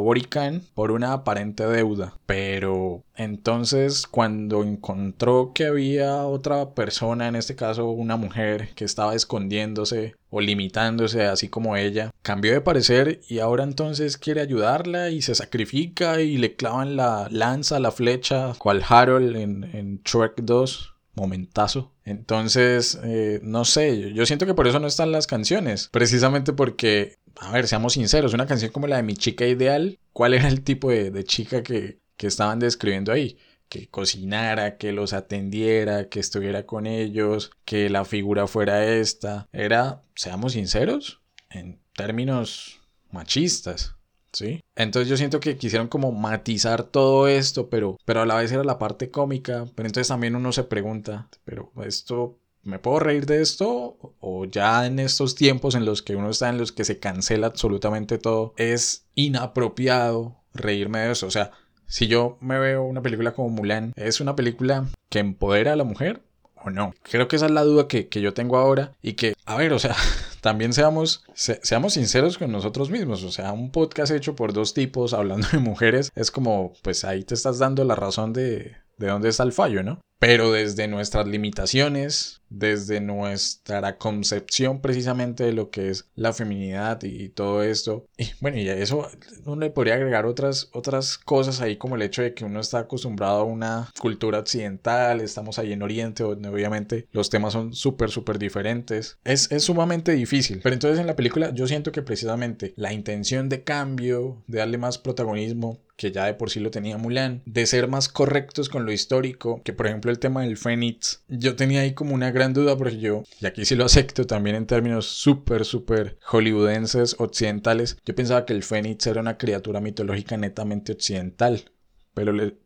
por 0.73 0.91
una 0.91 1.13
aparente 1.13 1.65
deuda. 1.65 2.15
Pero 2.25 3.03
entonces 3.15 4.07
cuando 4.07 4.63
encontró 4.63 5.53
que 5.53 5.67
había 5.67 6.25
otra 6.25 6.71
persona, 6.71 7.29
en 7.29 7.35
este 7.35 7.55
caso 7.55 7.89
una 7.89 8.17
mujer, 8.17 8.69
que 8.75 8.83
estaba 8.83 9.15
escondiéndose 9.15 10.15
o 10.29 10.41
limitándose 10.41 11.25
así 11.25 11.47
como 11.47 11.77
ella, 11.77 12.11
cambió 12.21 12.51
de 12.51 12.61
parecer 12.61 13.21
y 13.29 13.39
ahora 13.39 13.63
entonces 13.63 14.17
quiere 14.17 14.41
ayudarla 14.41 15.11
y 15.11 15.21
se 15.21 15.33
sacrifica 15.33 16.21
y 16.21 16.37
le 16.37 16.55
clavan 16.55 16.97
la 16.97 17.27
lanza, 17.31 17.79
la 17.79 17.91
flecha, 17.91 18.53
cual 18.57 18.83
Harold 18.87 19.37
en, 19.37 19.63
en 19.63 20.01
Shrek 20.03 20.41
2 20.41 20.98
momentazo. 21.15 21.93
Entonces, 22.05 22.99
eh, 23.03 23.39
no 23.43 23.65
sé, 23.65 24.13
yo- 24.13 24.25
siento 24.25 24.45
que 24.45 24.53
por 24.53 24.67
eso 24.67 24.79
no 24.79 24.87
están 24.87 25.11
las 25.11 25.27
canciones. 25.27 25.89
Precisamente 25.91 26.53
porque, 26.53 27.17
a 27.37 27.51
ver, 27.51 27.67
seamos 27.67 27.93
sinceros, 27.93 28.33
una 28.33 28.47
canción 28.47 28.71
como 28.71 28.87
la 28.87 28.97
de 28.97 29.03
Mi 29.03 29.15
chica 29.15 29.45
ideal, 29.45 29.99
¿cuál 30.13 30.33
era 30.33 30.47
el 30.47 30.63
tipo 30.63 30.89
de, 30.91 31.11
de 31.11 31.23
chica 31.23 31.63
que, 31.63 31.99
que 32.17 32.27
estaban 32.27 32.59
describiendo 32.59 33.11
ahí? 33.11 33.37
Que 33.69 33.87
cocinara, 33.89 34.77
que 34.77 34.91
los 34.93 35.13
atendiera, 35.13 36.09
que 36.09 36.19
estuviera 36.19 36.65
con 36.65 36.87
ellos, 36.87 37.51
que 37.65 37.89
la 37.89 38.03
figura 38.05 38.47
fuera 38.47 38.85
esta. 38.85 39.47
Era, 39.51 40.01
seamos 40.15 40.53
sinceros, 40.53 41.21
en 41.51 41.79
términos 41.95 42.79
machistas. 43.11 43.95
¿Sí? 44.31 44.61
Entonces 44.75 45.09
yo 45.09 45.17
siento 45.17 45.39
que 45.39 45.57
quisieron 45.57 45.87
como 45.87 46.11
matizar 46.11 46.83
todo 46.83 47.27
esto, 47.27 47.69
pero, 47.69 47.97
pero 48.05 48.21
a 48.21 48.25
la 48.25 48.35
vez 48.35 48.51
era 48.51 48.63
la 48.63 48.77
parte 48.77 49.09
cómica. 49.09 49.65
Pero 49.75 49.87
entonces 49.87 50.07
también 50.07 50.35
uno 50.35 50.51
se 50.51 50.63
pregunta, 50.63 51.29
pero 51.45 51.71
esto 51.83 52.39
¿me 52.63 52.79
puedo 52.79 52.99
reír 52.99 53.25
de 53.25 53.41
esto? 53.41 54.15
O 54.19 54.45
ya 54.45 54.85
en 54.85 54.99
estos 54.99 55.35
tiempos 55.35 55.75
en 55.75 55.85
los 55.85 56.01
que 56.01 56.15
uno 56.15 56.29
está 56.29 56.49
en 56.49 56.57
los 56.57 56.71
que 56.71 56.85
se 56.85 56.99
cancela 56.99 57.47
absolutamente 57.47 58.17
todo, 58.17 58.53
es 58.57 59.07
inapropiado 59.15 60.37
reírme 60.53 60.99
de 60.99 61.11
eso. 61.11 61.27
O 61.27 61.31
sea, 61.31 61.51
si 61.87 62.07
yo 62.07 62.37
me 62.41 62.59
veo 62.59 62.83
una 62.83 63.01
película 63.01 63.33
como 63.33 63.49
Mulan, 63.49 63.93
¿es 63.95 64.21
una 64.21 64.35
película 64.35 64.87
que 65.09 65.19
empodera 65.19 65.73
a 65.73 65.75
la 65.75 65.83
mujer? 65.83 66.21
¿O 66.63 66.69
no? 66.69 66.93
Creo 67.03 67.27
que 67.27 67.37
esa 67.37 67.45
es 67.45 67.51
la 67.51 67.63
duda 67.63 67.87
que, 67.87 68.07
yo 68.09 68.33
tengo 68.33 68.57
ahora 68.57 68.93
y 69.01 69.13
que, 69.13 69.33
a 69.45 69.55
ver, 69.55 69.73
o 69.73 69.79
sea, 69.79 69.95
también 70.41 70.73
seamos, 70.73 71.23
seamos 71.33 71.93
sinceros 71.93 72.37
con 72.37 72.51
nosotros 72.51 72.89
mismos. 72.89 73.23
O 73.23 73.31
sea, 73.31 73.53
un 73.53 73.71
podcast 73.71 74.11
hecho 74.11 74.35
por 74.35 74.53
dos 74.53 74.73
tipos 74.73 75.13
hablando 75.13 75.47
de 75.51 75.59
mujeres 75.59 76.11
es 76.15 76.31
como, 76.31 76.73
pues 76.81 77.05
ahí 77.05 77.23
te 77.23 77.33
estás 77.33 77.59
dando 77.59 77.83
la 77.83 77.95
razón 77.95 78.33
de, 78.33 78.75
de 78.97 79.07
dónde 79.07 79.29
está 79.29 79.43
el 79.43 79.53
fallo, 79.53 79.83
¿no? 79.83 80.01
Pero 80.19 80.51
desde 80.51 80.87
nuestras 80.87 81.27
limitaciones, 81.27 82.39
desde 82.49 82.99
nuestra 82.99 83.97
concepción 83.97 84.81
precisamente 84.81 85.43
de 85.43 85.53
lo 85.53 85.69
que 85.69 85.89
es 85.89 86.09
la 86.15 86.33
feminidad 86.33 87.01
y, 87.03 87.29
todo 87.29 87.63
esto. 87.63 88.05
Y 88.17 88.31
bueno, 88.41 88.57
y 88.57 88.67
a 88.67 88.75
eso 88.75 89.07
uno 89.45 89.61
le 89.61 89.69
podría 89.69 89.93
agregar 89.93 90.25
otras, 90.25 90.69
otras 90.73 91.17
cosas 91.17 91.61
ahí 91.61 91.77
como 91.77 91.95
el 91.95 92.01
hecho 92.01 92.21
de 92.21 92.33
que 92.33 92.43
uno 92.43 92.59
está 92.59 92.79
acostumbrado 92.79 93.41
a 93.41 93.43
una 93.43 93.89
cultura 93.99 94.39
occidental, 94.39 95.21
estamos 95.21 95.57
ahí 95.57 95.71
en 95.71 95.83
Oriente, 95.83 96.23
donde 96.23 96.49
obviamente 96.49 97.07
los 97.11 97.29
temas 97.29 97.53
son 97.53 97.73
súper, 97.73 98.09
súper 98.09 98.39
diferentes. 98.39 99.17
Es, 99.23 99.49
es 99.51 99.63
sumamente 99.63 100.11
difícil. 100.11 100.59
Pero 100.61 100.73
entonces 100.73 100.99
en 100.99 101.07
la 101.07 101.15
película 101.15 101.53
yo 101.53 101.67
siento 101.67 101.91
que 101.91 102.01
precisamente 102.01 102.73
la 102.75 102.91
intención 102.91 103.47
de 103.47 103.63
cambio, 103.63 104.43
de 104.47 104.59
darle 104.59 104.77
más 104.77 104.97
protagonismo, 104.97 105.79
que 105.99 106.11
ya 106.13 106.25
de 106.25 106.33
por 106.33 106.49
sí 106.49 106.61
lo 106.61 106.71
tenía 106.71 106.97
Mulan, 106.97 107.43
de 107.45 107.65
ser 107.65 107.89
más 107.89 108.07
correctos 108.07 108.69
con 108.69 108.85
lo 108.85 108.91
histórico, 108.93 109.61
que 109.63 109.73
por 109.73 109.87
ejemplo 109.87 110.08
el 110.09 110.19
tema 110.19 110.43
del 110.43 110.57
Fénix, 110.57 111.23
yo 111.27 111.55
tenía 111.55 111.81
ahí 111.81 111.93
como 111.93 112.13
una 112.13 112.31
gran 112.31 112.53
duda 112.53 112.77
porque 112.77 112.99
yo, 112.99 113.23
y 113.39 113.45
aquí 113.45 113.65
sí 113.65 113.75
lo 113.75 113.85
acepto 113.85 114.25
también 114.25 114.55
en 114.55 114.65
términos 114.65 115.05
súper, 115.05 115.65
súper 115.65 116.17
hollywoodenses, 116.23 117.15
occidentales, 117.19 117.97
yo 118.05 118.15
pensaba 118.15 118.45
que 118.45 118.53
el 118.53 118.63
Fénix 118.63 119.07
era 119.07 119.21
una 119.21 119.37
criatura 119.37 119.81
mitológica 119.81 120.37
netamente 120.37 120.93
occidental, 120.93 121.71
pero 122.13 122.31
le... 122.33 122.57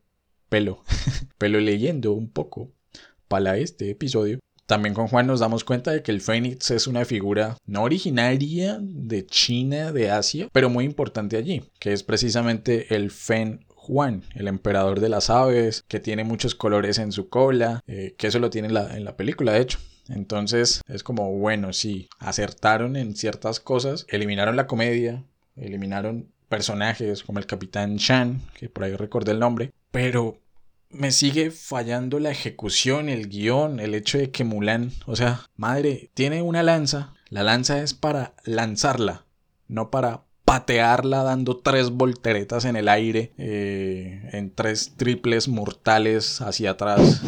pelo, 0.50 0.84
pero 1.38 1.60
leyendo 1.60 2.14
un 2.14 2.30
poco 2.30 2.72
para 3.28 3.58
este 3.58 3.90
episodio, 3.90 4.40
también 4.66 4.96
con 4.96 5.08
Juan 5.08 5.28
nos 5.28 5.42
damos 5.42 5.64
cuenta 5.64 5.92
de 5.92 6.02
que 6.02 6.12
el 6.12 6.22
Fénix 6.22 6.72
es 6.72 6.88
una 6.88 7.04
figura 7.04 7.58
no 7.66 7.84
originaria 7.84 8.78
de 8.82 9.26
China, 9.26 9.92
de 9.92 10.10
Asia, 10.10 10.48
pero 10.54 10.70
muy 10.70 10.86
importante 10.86 11.36
allí, 11.36 11.64
que 11.80 11.92
es 11.92 12.04
precisamente 12.04 12.96
el 12.96 13.12
Fen 13.12 13.66
Juan, 13.84 14.24
el 14.34 14.48
emperador 14.48 15.02
de 15.02 15.10
las 15.10 15.30
aves, 15.30 15.84
que 15.90 16.00
tiene 16.00 16.24
muchos 16.24 16.56
colores 16.56 17.00
en 17.00 17.12
su 17.12 17.28
cola, 17.28 17.82
eh, 17.86 18.16
que 18.18 18.28
eso 18.28 18.40
lo 18.40 18.50
tiene 18.50 18.70
en 18.70 18.74
la, 18.76 18.96
en 18.96 19.04
la 19.04 19.18
película, 19.18 19.52
de 19.52 19.60
hecho. 19.60 19.78
Entonces 20.08 20.82
es 20.88 21.04
como, 21.04 21.34
bueno, 21.34 21.74
sí, 21.74 22.08
acertaron 22.18 22.96
en 22.96 23.14
ciertas 23.14 23.60
cosas, 23.60 24.06
eliminaron 24.08 24.56
la 24.56 24.68
comedia, 24.68 25.26
eliminaron 25.58 26.30
personajes 26.48 27.24
como 27.24 27.40
el 27.40 27.46
capitán 27.46 27.98
Shan, 27.98 28.42
que 28.54 28.70
por 28.70 28.86
ahí 28.86 28.96
recordé 28.96 29.34
el 29.34 29.40
nombre, 29.40 29.74
pero 29.92 30.40
me 30.90 31.12
sigue 31.12 31.52
fallando 31.52 32.20
la 32.20 32.32
ejecución, 32.32 33.10
el 33.10 33.28
guion, 33.28 33.82
el 33.82 33.96
hecho 33.96 34.18
de 34.18 34.32
que 34.32 34.46
Mulan, 34.46 34.92
o 35.08 35.18
sea, 35.18 35.42
madre, 35.58 36.10
tiene 36.14 36.42
una 36.42 36.64
lanza, 36.64 37.16
la 37.28 37.44
lanza 37.44 37.82
es 37.82 37.94
para 37.94 38.34
lanzarla, 38.46 39.26
no 39.68 39.92
para 39.92 40.24
patearla 40.54 41.24
dando 41.24 41.58
tres 41.58 41.90
volteretas 41.90 42.66
en 42.66 42.76
el 42.76 42.88
aire, 42.88 43.32
eh, 43.40 44.30
en 44.34 44.52
tres 44.52 44.94
triples 44.98 45.48
mortales 45.48 46.42
hacia 46.42 46.72
atrás. 46.72 47.24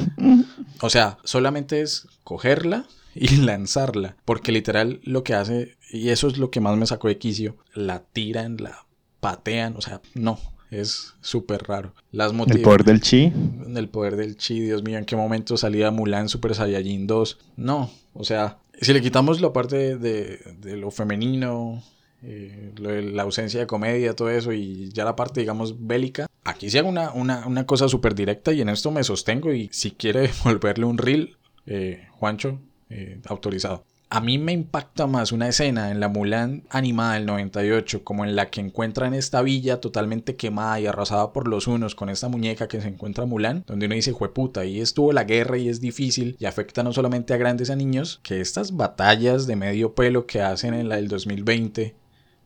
O 0.82 0.91
sea, 0.91 1.17
solamente 1.23 1.82
es 1.82 2.07
cogerla 2.23 2.86
y 3.15 3.38
lanzarla, 3.38 4.15
porque 4.26 4.51
literal 4.51 4.99
lo 5.03 5.23
que 5.23 5.34
hace, 5.34 5.76
y 5.91 6.09
eso 6.09 6.28
es 6.28 6.38
lo 6.38 6.51
que 6.51 6.59
más 6.59 6.78
me 6.78 6.86
sacó 6.86 7.07
de 7.07 7.17
quicio, 7.17 7.57
la 7.73 8.03
tiran, 8.03 8.57
la 8.57 8.86
patean, 9.21 9.76
o 9.76 9.82
sea, 9.82 10.01
no, 10.13 10.38
es 10.69 11.15
súper 11.21 11.63
raro. 11.63 11.95
Las 12.11 12.32
el 12.32 12.61
poder 12.61 12.84
del 12.84 13.01
chi. 13.01 13.34
El 13.76 13.89
poder 13.89 14.17
del 14.17 14.38
chi, 14.38 14.59
Dios 14.59 14.84
mío, 14.84 14.99
¿en 14.99 15.05
qué 15.05 15.15
momento 15.15 15.57
salía 15.57 15.89
Mulan 15.89 16.30
Super 16.30 16.53
Saiyajin 16.53 17.07
2? 17.07 17.39
No, 17.57 17.89
o 18.13 18.23
sea, 18.23 18.59
si 18.82 18.93
le 18.93 19.01
quitamos 19.01 19.41
la 19.41 19.51
parte 19.51 19.97
de, 19.97 20.78
lo 20.78 20.91
femenino, 20.91 21.82
eh, 22.28 22.71
la 22.78 23.23
ausencia 23.23 23.59
de 23.59 23.67
comedia, 23.67 24.15
todo 24.15 24.30
eso, 24.30 24.51
y 24.51 24.89
ya 24.89 25.05
la 25.05 25.15
parte, 25.15 25.41
digamos, 25.41 25.86
bélica, 25.86 26.28
aquí 26.43 26.69
sí 26.69 26.78
hago 26.78 26.89
una, 26.89 27.11
una, 27.11 27.65
cosa 27.65 27.88
súper 27.88 28.15
directa 28.15 28.51
y 28.51 28.61
en 28.61 28.69
esto 28.69 28.91
me 28.91 29.03
sostengo 29.03 29.53
y 29.53 29.69
si 29.71 29.91
quiere 29.91 30.30
volverle 30.43 30.86
un 30.86 30.97
reel, 30.97 31.38
eh, 31.65 32.07
Juancho, 32.11 32.59
eh, 32.89 33.19
autorizado. 33.26 33.84
A 34.07 34.21
mí 34.21 34.38
me 34.38 34.53
impacta 34.53 35.07
más 35.07 35.32
una 35.32 35.47
escena 35.49 35.89
en 35.89 35.99
la 35.99 36.07
Mulan 36.07 36.63
animada 36.69 37.15
del 37.15 37.26
98, 37.26 38.03
como 38.03 38.23
en 38.23 38.36
la 38.36 38.49
que 38.51 38.61
encuentran 38.61 39.15
esta 39.15 39.41
villa 39.41 39.82
totalmente 39.82 40.36
quemada 40.36 40.80
y 40.80 40.86
arrasada 40.86 41.34
por 41.34 41.47
los 41.47 41.67
unos 41.67 41.95
con 41.95 42.09
esta 42.09 42.30
muñeca 42.30 42.67
que 42.67 42.80
se 42.82 42.88
encuentra 42.88 43.26
Mulan, 43.26 43.63
donde 43.65 43.88
uno 43.88 43.95
dice, 43.95 44.11
jueputa, 44.11 44.61
ahí 44.61 44.80
estuvo 44.80 45.11
la 45.11 45.23
guerra 45.23 45.57
y 45.57 45.69
es 45.69 45.82
difícil 45.82 46.38
y 46.39 46.45
afecta 46.45 46.84
no 46.84 46.93
solamente 46.93 47.34
a 47.34 47.38
grandes 47.38 47.71
a 47.71 47.76
niños, 47.76 48.19
que 48.21 48.41
estas 48.41 48.76
batallas 48.76 49.47
de 49.47 49.55
medio 49.55 49.95
pelo 49.95 50.28
que 50.28 50.41
hacen 50.41 50.76
en 50.76 50.88
la 50.88 50.97
del 50.97 51.07
2020, 51.07 51.95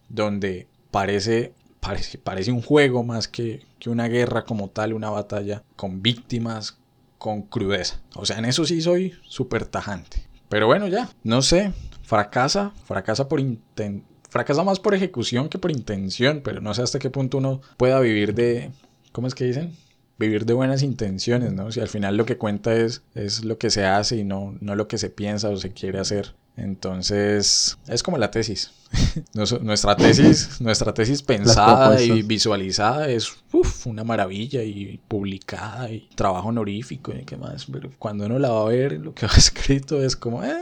donde 0.10 0.68
parece 0.92 1.54
Parece, 1.80 2.18
parece, 2.18 2.52
un 2.52 2.62
juego 2.62 3.06
más 3.06 3.30
que, 3.30 3.66
que, 3.80 3.90
una 3.90 4.10
guerra 4.10 4.44
como 4.44 4.70
tal, 4.70 4.92
una 4.92 5.10
batalla 5.10 5.64
con 5.78 6.02
víctimas, 6.02 6.78
con 7.18 7.44
crudeza. 7.44 8.02
O 8.16 8.26
sea, 8.26 8.38
en 8.38 8.44
eso 8.44 8.66
sí 8.66 8.82
soy 8.82 9.14
súper 9.24 9.66
tajante. 9.66 10.28
Pero 10.50 10.68
bueno, 10.68 10.88
ya, 10.88 11.10
no 11.24 11.42
sé, 11.42 11.72
fracasa, 12.04 12.74
fracasa 12.84 13.30
por 13.30 13.40
inten 13.40 14.04
fracasa 14.30 14.64
más 14.64 14.80
por 14.80 14.94
ejecución 14.94 15.50
que 15.50 15.58
por 15.58 15.72
intención, 15.72 16.42
pero 16.44 16.62
no 16.62 16.74
sé 16.74 16.84
hasta 16.84 17.00
qué 17.00 17.10
punto 17.10 17.40
uno 17.40 17.62
pueda 17.78 18.00
vivir 18.00 18.36
de, 18.36 18.72
¿cómo 19.12 19.28
es 19.28 19.36
que 19.36 19.46
dicen? 19.46 19.76
Vivir 20.20 20.46
de 20.46 20.54
buenas 20.54 20.84
intenciones, 20.84 21.54
¿no? 21.54 21.72
Si 21.72 21.80
al 21.80 21.88
final 21.88 22.16
lo 22.18 22.26
que 22.26 22.38
cuenta 22.38 22.76
es, 22.76 23.04
es 23.16 23.44
lo 23.44 23.58
que 23.58 23.70
se 23.70 23.86
hace 23.86 24.18
y 24.18 24.24
no, 24.24 24.56
no 24.60 24.76
lo 24.76 24.88
que 24.88 24.98
se 24.98 25.10
piensa 25.10 25.50
o 25.50 25.58
se 25.58 25.72
quiere 25.72 26.00
hacer. 26.00 26.36
Entonces, 26.58 27.78
es 27.88 28.04
como 28.04 28.18
la 28.18 28.32
tesis. 28.32 28.72
nuestra 29.62 29.96
tesis, 29.96 30.60
nuestra 30.62 30.94
tesis 30.94 31.22
pensada 31.22 32.02
y 32.02 32.22
visualizada 32.24 33.08
es 33.08 33.38
una 33.86 34.04
maravilla 34.04 34.64
y 34.64 35.00
publicada 35.08 35.92
y 35.92 36.10
trabajo 36.16 36.50
honorífico 36.50 37.14
y 37.14 37.24
qué 37.24 37.38
más. 37.38 37.66
Pero 37.72 37.92
cuando 38.00 38.26
uno 38.26 38.40
la 38.40 38.50
va 38.50 38.62
a 38.62 38.66
ver, 38.66 38.94
lo 38.94 39.14
que 39.14 39.26
va 39.28 39.34
escrito 39.38 40.02
es 40.02 40.16
como, 40.16 40.44
eh. 40.44 40.58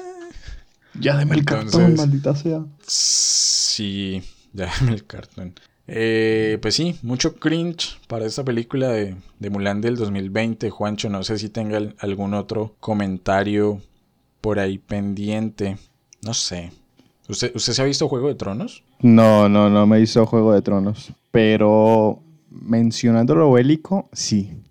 Ya 0.99 1.15
deme 1.15 1.35
el 1.35 1.45
cartón, 1.45 1.95
maldita 1.95 2.35
sea. 2.35 2.65
Sí, 2.85 4.23
ya 4.53 4.71
deme 4.79 4.93
el 4.93 5.05
cartón. 5.05 5.53
Eh, 5.89 6.57
pues 6.61 6.75
sí, 6.75 6.97
mucho 7.01 7.35
cringe 7.35 7.97
para 8.07 8.25
esta 8.25 8.43
película 8.43 8.89
de, 8.89 9.15
de 9.39 9.49
Mulan 9.49 9.79
del 9.79 9.95
2020. 9.95 10.69
Juancho, 10.69 11.09
no 11.09 11.23
sé 11.23 11.37
si 11.37 11.49
tenga 11.49 11.79
algún 11.99 12.33
otro 12.33 12.75
comentario 12.79 13.81
por 14.41 14.59
ahí 14.59 14.79
pendiente. 14.79 15.77
No 16.23 16.33
sé. 16.33 16.71
¿Usted, 17.27 17.51
¿Usted 17.55 17.73
se 17.73 17.81
ha 17.81 17.85
visto 17.85 18.07
Juego 18.07 18.27
de 18.27 18.35
Tronos? 18.35 18.83
No, 19.01 19.49
no, 19.49 19.69
no 19.69 19.85
me 19.85 19.99
hizo 19.99 20.25
Juego 20.25 20.53
de 20.53 20.61
Tronos. 20.61 21.11
Pero 21.31 22.21
mencionando 22.49 23.35
lo 23.35 23.51
bélico, 23.51 24.09
sí. 24.13 24.63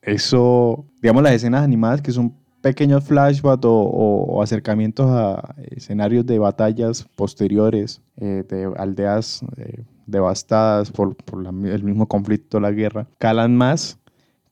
Eso, 0.00 0.86
digamos, 1.00 1.22
las 1.22 1.32
escenas 1.32 1.62
animadas 1.62 2.00
que 2.02 2.12
son 2.12 2.34
pequeños 2.62 3.04
flashbacks 3.04 3.62
o, 3.64 4.40
acercamientos 4.42 5.06
a 5.10 5.54
escenarios 5.70 6.24
de 6.24 6.38
batallas 6.38 7.06
posteriores, 7.16 8.00
eh, 8.16 8.44
de 8.48 8.72
aldeas 8.76 9.42
eh, 9.56 9.84
devastadas 10.06 10.90
por, 10.90 11.16
el 11.64 11.82
mismo 11.82 12.06
conflicto, 12.06 12.60
la 12.60 12.70
guerra, 12.70 13.06
calan 13.18 13.56
más 13.56 13.98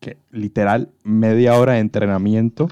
que 0.00 0.18
literal 0.30 0.90
media 1.04 1.58
hora 1.58 1.74
de 1.74 1.80
entrenamiento 1.80 2.68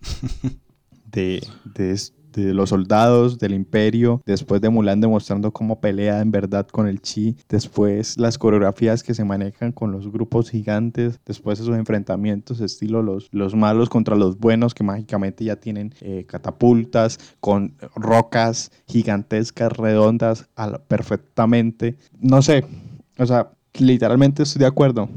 de, 1.12 1.46
de, 1.74 2.00
los 2.36 2.70
soldados 2.70 3.38
del 3.38 3.54
imperio, 3.54 4.22
después 4.26 4.60
de 4.60 4.68
Mulan 4.68 5.00
demostrando 5.00 5.52
cómo 5.52 5.80
pelea 5.80 6.20
en 6.20 6.30
verdad 6.30 6.66
con 6.66 6.88
el 6.88 7.00
chi, 7.00 7.36
después 7.48 8.18
las 8.18 8.38
coreografías 8.38 9.02
que 9.02 9.14
se 9.14 9.24
manejan 9.24 9.72
con 9.72 9.92
los 9.92 10.10
grupos 10.10 10.50
gigantes, 10.50 11.20
después 11.24 11.60
esos 11.60 11.76
enfrentamientos 11.76 12.60
estilo 12.60 13.02
los, 13.02 13.28
los 13.32 13.54
malos 13.54 13.88
contra 13.88 14.16
los 14.16 14.38
buenos 14.38 14.74
que 14.74 14.84
mágicamente 14.84 15.44
ya 15.44 15.56
tienen 15.56 15.94
eh, 16.00 16.24
catapultas 16.26 17.18
con 17.40 17.74
rocas 17.94 18.72
gigantescas, 18.86 19.72
redondas, 19.72 20.48
perfectamente. 20.88 21.96
No 22.20 22.42
sé, 22.42 22.64
o 23.18 23.26
sea, 23.26 23.50
literalmente 23.78 24.42
estoy 24.42 24.60
de 24.60 24.66
acuerdo 24.66 25.08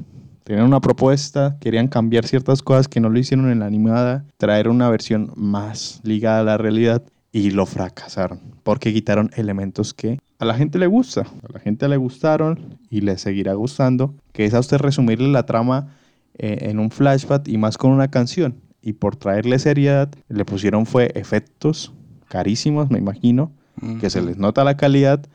tenían 0.47 0.65
una 0.65 0.79
propuesta, 0.79 1.57
querían 1.59 1.89
cambiar 1.89 2.25
ciertas 2.25 2.61
cosas 2.61 2.87
que 2.87 3.01
no 3.01 3.09
lo 3.09 3.19
hicieron 3.19 3.51
en 3.51 3.59
la 3.59 3.65
animada, 3.65 4.23
traer 4.37 4.69
una 4.69 4.89
versión 4.89 5.33
más 5.35 5.99
ligada 6.03 6.39
a 6.39 6.43
la 6.43 6.57
realidad 6.57 7.03
y 7.33 7.51
lo 7.51 7.65
fracasaron 7.65 8.39
porque 8.63 8.93
quitaron 8.93 9.29
elementos 9.35 9.93
que 9.93 10.19
a 10.39 10.45
la 10.45 10.53
gente 10.53 10.79
le 10.79 10.87
gusta, 10.87 11.21
a 11.21 11.51
la 11.51 11.59
gente 11.59 11.89
le 11.89 11.97
gustaron 11.97 12.77
y 12.89 13.01
le 13.01 13.17
seguirá 13.17 13.55
gustando, 13.55 14.15
que 14.31 14.45
es 14.45 14.53
a 14.53 14.59
usted 14.59 14.77
resumirle 14.77 15.27
la 15.27 15.45
trama 15.45 15.89
eh, 16.37 16.59
en 16.61 16.79
un 16.79 16.91
flashback 16.91 17.49
y 17.49 17.57
más 17.57 17.77
con 17.77 17.91
una 17.91 18.07
canción. 18.09 18.55
y 18.81 18.93
por 18.93 19.17
traerle 19.17 19.59
seriedad 19.59 20.09
le 20.29 20.45
pusieron 20.45 20.85
fue 20.85 21.11
efectos 21.15 21.91
carísimos, 22.29 22.89
me 22.89 22.99
imagino, 22.99 23.51
que 23.99 24.09
se 24.09 24.21
les 24.21 24.37
nota 24.37 24.63
la 24.63 24.77
calidad, 24.77 25.25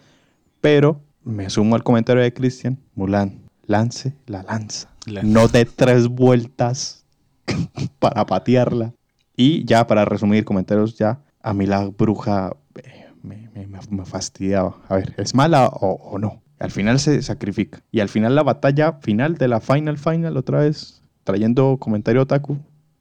pero 0.62 1.02
me 1.22 1.50
sumo 1.50 1.74
al 1.74 1.82
comentario 1.82 2.22
de 2.22 2.32
Cristian, 2.32 2.78
Mulan, 2.94 3.40
lance 3.66 4.14
la 4.26 4.42
lanza, 4.42 4.91
La- 5.06 5.22
no 5.22 5.48
de 5.48 5.64
tres 5.64 6.08
vueltas 6.08 7.04
para 7.98 8.24
patearla. 8.26 8.92
Y 9.36 9.64
ya 9.64 9.86
para 9.86 10.04
resumir 10.04 10.44
comentarios, 10.44 10.96
ya 10.96 11.20
a 11.42 11.54
mí 11.54 11.66
la 11.66 11.86
bruja 11.86 12.54
eh, 12.82 13.06
me, 13.22 13.48
me- 13.54 13.66
me- 13.66 13.78
me 13.90 14.04
fastidiaba. 14.04 14.76
A 14.88 14.96
ver, 14.96 15.14
¿es 15.18 15.34
mala 15.34 15.66
o, 15.68 15.94
o 15.94 16.18
no? 16.18 16.42
Al 16.58 16.70
final 16.70 17.00
se 17.00 17.20
sacrifica. 17.22 17.82
Y 17.90 18.00
al 18.00 18.08
final 18.08 18.34
la 18.36 18.42
batalla 18.44 18.92
final 19.00 19.34
de 19.36 19.48
la 19.48 19.60
final 19.60 19.98
final, 19.98 20.36
otra 20.36 20.60
vez 20.60 21.02
trayendo 21.24 21.76
comentario 21.78 22.22
otaku, 22.22 22.58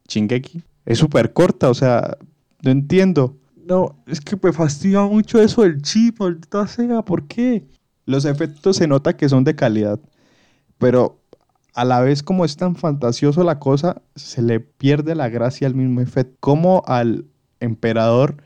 Shingeki, 0.08 0.62
es 0.84 0.98
súper 0.98 1.32
corta, 1.32 1.70
o 1.70 1.74
sea, 1.74 2.16
no 2.62 2.70
entiendo. 2.70 3.36
No, 3.64 4.02
es 4.06 4.20
que 4.20 4.36
me 4.42 4.52
fastidia 4.52 5.02
mucho 5.02 5.40
eso 5.40 5.62
del 5.62 5.80
chip, 5.82 6.18
maldita 6.18 6.66
sea, 6.66 7.02
¿por 7.02 7.26
qué? 7.28 7.64
Los 8.06 8.24
efectos 8.24 8.76
se 8.76 8.88
nota 8.88 9.16
que 9.16 9.28
son 9.28 9.44
de 9.44 9.54
calidad, 9.54 10.00
pero 10.78 11.21
a 11.74 11.84
la 11.84 12.00
vez 12.00 12.22
como 12.22 12.44
es 12.44 12.56
tan 12.56 12.76
fantasioso 12.76 13.44
la 13.44 13.58
cosa, 13.58 14.02
se 14.14 14.42
le 14.42 14.60
pierde 14.60 15.14
la 15.14 15.28
gracia 15.28 15.66
al 15.66 15.74
mismo 15.74 16.00
efecto. 16.00 16.36
Como 16.40 16.82
al 16.86 17.24
emperador 17.60 18.36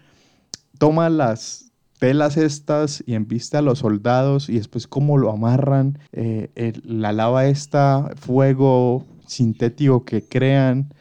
toma 0.79 1.09
las 1.11 1.73
telas 1.99 2.37
estas 2.37 3.03
y 3.07 3.15
embiste 3.15 3.57
a 3.57 3.63
los 3.63 3.79
soldados 3.81 4.49
y 4.49 4.57
después 4.59 4.87
cómo 4.87 5.17
lo 5.19 5.31
amarran, 5.33 5.99
eh, 6.13 6.51
el- 6.55 6.83
la 6.85 7.13
lava 7.13 7.47
esta, 7.47 8.11
fuego 8.17 9.05
sintético 9.27 10.05
que 10.05 10.23
crean, 10.23 10.93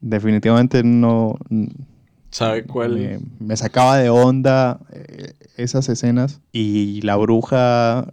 definitivamente 0.00 0.82
no... 0.82 1.36
¿Sabe 2.30 2.64
cuál? 2.64 2.92
Me, 2.92 3.20
me 3.40 3.56
sacaba 3.56 3.96
de 3.98 4.08
onda 4.10 4.80
eh, 4.92 5.32
esas 5.56 5.88
escenas 5.88 6.40
y 6.52 7.00
la 7.02 7.16
bruja, 7.16 8.12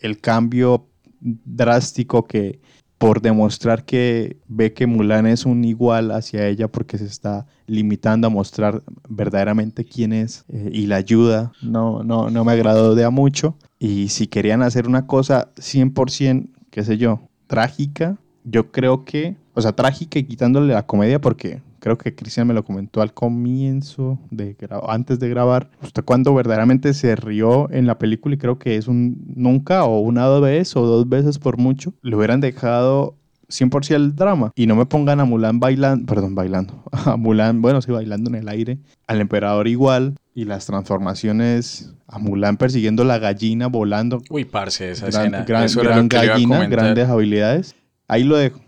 el 0.00 0.20
cambio 0.20 0.86
drástico 1.20 2.26
que 2.26 2.60
por 2.98 3.20
demostrar 3.20 3.84
que 3.84 4.38
ve 4.48 4.72
que 4.72 4.86
Mulan 4.86 5.26
es 5.26 5.44
un 5.44 5.64
igual 5.64 6.10
hacia 6.12 6.46
ella 6.46 6.68
porque 6.68 6.96
se 6.98 7.04
está 7.04 7.46
limitando 7.66 8.26
a 8.26 8.30
mostrar 8.30 8.82
verdaderamente 9.08 9.84
quién 9.84 10.12
es 10.12 10.44
eh, 10.48 10.70
y 10.72 10.86
la 10.86 10.96
ayuda, 10.96 11.52
no, 11.62 12.02
no, 12.02 12.30
no 12.30 12.44
me 12.44 12.52
agradó 12.52 12.94
de 12.94 13.04
a 13.04 13.10
mucho. 13.10 13.56
Y 13.78 14.08
si 14.08 14.26
querían 14.26 14.62
hacer 14.62 14.88
una 14.88 15.06
cosa 15.06 15.50
100%, 15.56 16.48
qué 16.70 16.84
sé 16.84 16.96
yo, 16.96 17.20
trágica, 17.46 18.16
yo 18.44 18.70
creo 18.70 19.04
que, 19.04 19.36
o 19.54 19.60
sea, 19.60 19.72
trágica 19.72 20.18
y 20.18 20.24
quitándole 20.24 20.72
la 20.72 20.86
comedia 20.86 21.20
porque 21.20 21.60
creo 21.78 21.98
que 21.98 22.14
Cristian 22.14 22.46
me 22.46 22.54
lo 22.54 22.64
comentó 22.64 23.02
al 23.02 23.12
comienzo, 23.14 24.18
de 24.30 24.56
antes 24.88 25.18
de 25.18 25.28
grabar, 25.28 25.70
usted 25.82 26.04
cuando 26.04 26.34
verdaderamente 26.34 26.94
se 26.94 27.16
rió 27.16 27.70
en 27.70 27.86
la 27.86 27.98
película 27.98 28.34
y 28.34 28.38
creo 28.38 28.58
que 28.58 28.76
es 28.76 28.88
un 28.88 29.22
nunca 29.34 29.84
o 29.84 30.00
una 30.00 30.28
vez 30.40 30.76
o 30.76 30.86
dos 30.86 31.08
veces 31.08 31.38
por 31.38 31.58
mucho, 31.58 31.94
le 32.02 32.16
hubieran 32.16 32.40
dejado 32.40 33.16
100% 33.48 33.94
el 33.94 34.16
drama 34.16 34.50
y 34.56 34.66
no 34.66 34.74
me 34.74 34.86
pongan 34.86 35.20
a 35.20 35.24
Mulan 35.24 35.60
bailando, 35.60 36.06
perdón, 36.06 36.34
bailando, 36.34 36.82
a 36.92 37.16
Mulan, 37.16 37.62
bueno, 37.62 37.80
sí, 37.80 37.92
bailando 37.92 38.28
en 38.30 38.36
el 38.36 38.48
aire, 38.48 38.78
al 39.06 39.20
emperador 39.20 39.68
igual 39.68 40.16
y 40.34 40.44
las 40.44 40.66
transformaciones 40.66 41.94
a 42.08 42.18
Mulan 42.18 42.56
persiguiendo 42.56 43.04
la 43.04 43.18
gallina 43.18 43.68
volando 43.68 44.20
Uy, 44.30 44.44
parce, 44.44 44.90
esa 44.90 45.06
gran, 45.08 45.34
escena. 45.34 45.44
gran- 45.44 45.74
lo 45.74 46.08
gallina, 46.08 46.66
grandes 46.66 47.08
habilidades. 47.08 47.74
Ahí 48.08 48.22
lo 48.24 48.36
dejo. 48.36 48.60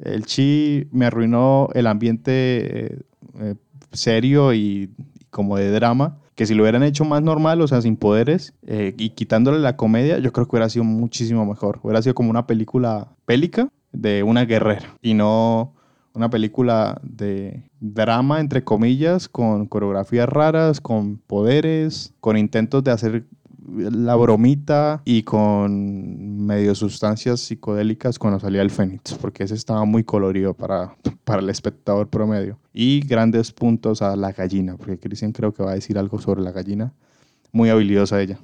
El 0.00 0.24
chi 0.26 0.88
me 0.92 1.06
arruinó 1.06 1.68
el 1.74 1.86
ambiente 1.86 2.32
eh, 2.86 2.98
eh, 3.40 3.54
serio 3.92 4.54
y, 4.54 4.90
como 5.30 5.56
de 5.56 5.70
drama. 5.70 6.18
Que 6.34 6.46
si 6.46 6.54
lo 6.54 6.62
hubieran 6.62 6.84
hecho 6.84 7.04
más 7.04 7.20
normal, 7.20 7.60
o 7.60 7.66
sea, 7.66 7.82
sin 7.82 7.96
poderes 7.96 8.54
eh, 8.66 8.94
y 8.96 9.10
quitándole 9.10 9.58
la 9.58 9.76
comedia, 9.76 10.18
yo 10.18 10.32
creo 10.32 10.46
que 10.46 10.54
hubiera 10.54 10.68
sido 10.68 10.84
muchísimo 10.84 11.44
mejor. 11.44 11.80
Hubiera 11.82 12.00
sido 12.00 12.14
como 12.14 12.30
una 12.30 12.46
película 12.46 13.08
bélica 13.26 13.68
de 13.90 14.22
una 14.22 14.44
guerrera 14.44 14.96
y 15.02 15.14
no 15.14 15.74
una 16.14 16.30
película 16.30 17.00
de 17.02 17.70
drama, 17.80 18.40
entre 18.40 18.64
comillas, 18.64 19.28
con 19.28 19.66
coreografías 19.66 20.28
raras, 20.28 20.80
con 20.80 21.18
poderes, 21.18 22.12
con 22.20 22.36
intentos 22.36 22.82
de 22.84 22.90
hacer 22.90 23.24
la 23.76 24.16
bromita 24.16 25.02
y 25.04 25.22
con 25.22 26.46
medio 26.46 26.74
sustancias 26.74 27.40
psicodélicas 27.40 28.18
cuando 28.18 28.40
salía 28.40 28.62
el 28.62 28.70
Fénix, 28.70 29.14
porque 29.14 29.44
ese 29.44 29.54
estaba 29.54 29.84
muy 29.84 30.04
colorido 30.04 30.54
para, 30.54 30.96
para 31.24 31.42
el 31.42 31.50
espectador 31.50 32.08
promedio. 32.08 32.58
Y 32.72 33.00
grandes 33.00 33.52
puntos 33.52 34.02
a 34.02 34.16
la 34.16 34.32
gallina, 34.32 34.76
porque 34.76 34.98
Cristian 34.98 35.32
creo 35.32 35.52
que 35.52 35.62
va 35.62 35.72
a 35.72 35.74
decir 35.74 35.98
algo 35.98 36.18
sobre 36.20 36.42
la 36.42 36.52
gallina. 36.52 36.92
Muy 37.52 37.70
habilidosa 37.70 38.20
ella. 38.20 38.38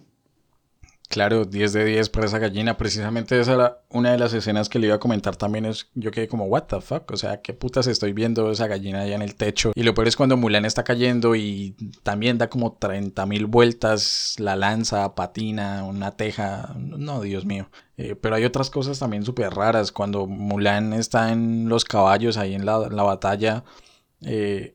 Claro, 1.15 1.45
10 1.45 1.73
de 1.75 1.85
10 1.85 2.09
para 2.09 2.27
esa 2.27 2.41
gallina. 2.41 2.77
Precisamente 2.77 3.39
esa 3.39 3.53
era 3.53 3.79
una 3.89 4.11
de 4.11 4.19
las 4.19 4.35
escenas 4.35 4.69
que 4.69 4.81
le 4.81 4.89
iba 4.89 4.97
a 4.97 4.99
comentar 4.99 5.37
también. 5.37 5.65
Es, 5.65 5.89
yo 5.95 6.11
quedé 6.11 6.27
como, 6.27 6.47
what 6.47 6.65
the 6.65 6.81
fuck? 6.81 7.09
O 7.13 7.17
sea, 7.17 7.41
¿qué 7.41 7.55
putas 7.55 7.87
estoy 7.87 8.13
viendo 8.13 8.51
esa 8.51 8.67
gallina 8.67 9.03
allá 9.03 9.15
en 9.15 9.23
el 9.23 9.37
techo? 9.37 9.71
Y 9.77 9.85
lo 9.85 9.95
peor 9.95 10.09
es 10.09 10.17
cuando 10.17 10.37
Mulan 10.37 10.65
está 10.65 10.83
cayendo 10.83 11.37
y 11.37 11.77
también 12.03 12.37
da 12.37 12.51
como 12.51 12.73
30 12.73 13.27
mil 13.27 13.47
vueltas, 13.47 14.35
la 14.41 14.57
lanza, 14.57 15.15
patina, 15.15 15.85
una 15.85 16.17
teja. 16.17 16.75
No, 16.77 17.21
Dios 17.21 17.45
mío. 17.45 17.71
Eh, 17.97 18.17
pero 18.17 18.35
hay 18.35 18.45
otras 18.45 18.69
cosas 18.69 18.99
también 18.99 19.25
súper 19.25 19.55
raras. 19.55 19.93
Cuando 19.93 20.27
Mulan 20.27 20.95
está 20.95 21.31
en 21.31 21.69
los 21.69 21.85
caballos 21.85 22.39
ahí 22.39 22.57
en 22.57 22.67
la, 22.67 22.89
la 22.89 23.05
batalla, 23.05 23.63
eh, 24.23 24.75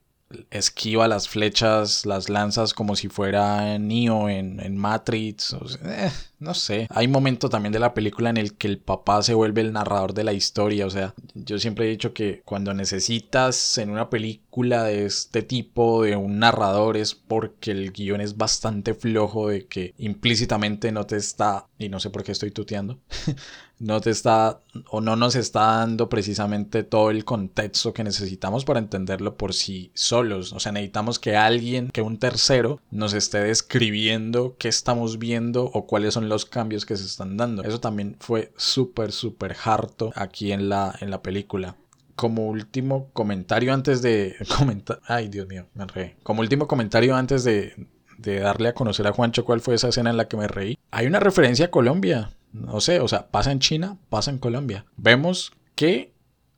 esquiva 0.52 1.08
las 1.08 1.28
flechas, 1.28 2.06
las 2.06 2.30
lanzas 2.30 2.74
como 2.74 2.96
si 2.96 3.08
fuera 3.10 3.78
Neo 3.80 4.30
en, 4.30 4.60
en 4.60 4.78
Matrix. 4.78 5.56
eh, 5.84 6.12
no 6.40 6.54
sé. 6.54 6.88
Hay 6.92 7.08
momento 7.08 7.50
también 7.50 7.74
de 7.74 7.80
la 7.80 7.94
película 7.94 8.30
en 8.30 8.38
el 8.38 8.56
que 8.56 8.68
el 8.68 8.78
papá 8.78 9.22
se 9.24 9.34
vuelve 9.34 9.62
el 9.62 9.74
narrador 9.74 10.14
de 10.14 10.24
la 10.24 10.34
historia. 10.34 10.86
O 10.86 10.90
sea, 10.90 11.14
yo 11.34 11.60
siempre 11.60 11.86
he 11.86 11.90
dicho 11.90 12.14
que 12.14 12.42
cuando 12.46 12.74
necesitas 12.74 13.78
en 13.78 13.90
una 13.90 14.10
película 14.10 14.84
de 14.84 15.06
este 15.06 15.42
tipo 15.42 16.04
de 16.04 16.16
un 16.16 16.40
narrador 16.40 16.98
es 16.98 17.16
porque 17.16 17.72
el 17.72 17.92
guion 17.92 18.22
es 18.22 18.38
bastante 18.38 18.94
flojo 18.94 19.50
de 19.50 19.66
que 19.66 19.94
implícitamente 19.98 20.92
no 20.92 21.06
te 21.06 21.18
está, 21.18 21.68
y 21.78 21.90
no 21.90 22.00
sé 22.00 22.10
por 22.10 22.24
qué 22.24 22.32
estoy 22.32 22.52
tuteando, 22.52 23.00
no 23.80 24.02
te 24.02 24.10
está 24.10 24.60
o 24.90 25.02
no 25.02 25.16
nos 25.16 25.36
está 25.36 25.78
dando 25.78 26.10
precisamente 26.10 26.84
todo 26.84 27.10
el 27.10 27.26
contexto 27.26 27.94
que 27.94 28.04
necesitamos 28.04 28.66
para 28.66 28.80
entenderlo 28.80 29.36
por 29.36 29.54
sí 29.54 29.92
solos. 29.94 30.54
O 30.54 30.60
sea, 30.60 30.72
necesitamos 30.72 31.18
que 31.18 31.36
alguien, 31.36 31.90
que 31.90 32.02
un 32.02 32.20
tercero, 32.20 32.82
nos 32.92 33.14
esté 33.14 33.40
describiendo 33.40 34.56
qué 34.60 34.68
estamos 34.68 35.18
viendo 35.18 35.66
o 35.66 35.88
cuáles 35.88 36.14
son 36.14 36.30
los 36.30 36.46
cambios 36.46 36.86
que 36.86 36.98
se 36.98 37.06
están 37.06 37.38
dando. 37.38 37.64
Eso 37.64 37.80
también 37.80 38.18
fue 38.20 38.52
súper, 38.58 39.12
súper 39.12 39.56
harto 39.64 40.12
aquí 40.16 40.52
en 40.52 40.70
la, 40.70 40.94
en 41.00 41.10
la 41.10 41.22
película. 41.22 41.78
Como 42.16 42.48
último 42.48 43.10
comentario 43.14 43.74
antes 43.74 44.02
de 44.02 44.36
comentar... 44.58 45.00
Ay, 45.08 45.30
Dios 45.30 45.48
mío, 45.48 45.68
me 45.74 45.84
enredé. 45.84 46.18
Como 46.24 46.42
último 46.42 46.68
comentario 46.68 47.16
antes 47.16 47.46
de, 47.46 47.88
de 48.18 48.40
darle 48.40 48.68
a 48.68 48.74
conocer 48.74 49.08
a 49.08 49.14
Juancho 49.14 49.46
cuál 49.46 49.62
fue 49.62 49.76
esa 49.76 49.88
escena 49.88 50.10
en 50.10 50.18
la 50.18 50.28
que 50.28 50.36
me 50.36 50.50
reí. 50.50 50.78
Hay 50.92 51.08
una 51.08 51.22
referencia 51.22 51.68
a 51.68 51.72
Colombia. 51.72 52.32
No 52.52 52.82
sé, 52.82 53.00
o 53.00 53.08
sea, 53.08 53.28
pasa 53.28 53.52
en 53.52 53.60
China, 53.60 53.98
pasa 54.10 54.32
en 54.32 54.40
Colombia. 54.40 54.86
Vemos 54.98 55.54
que 55.76 56.14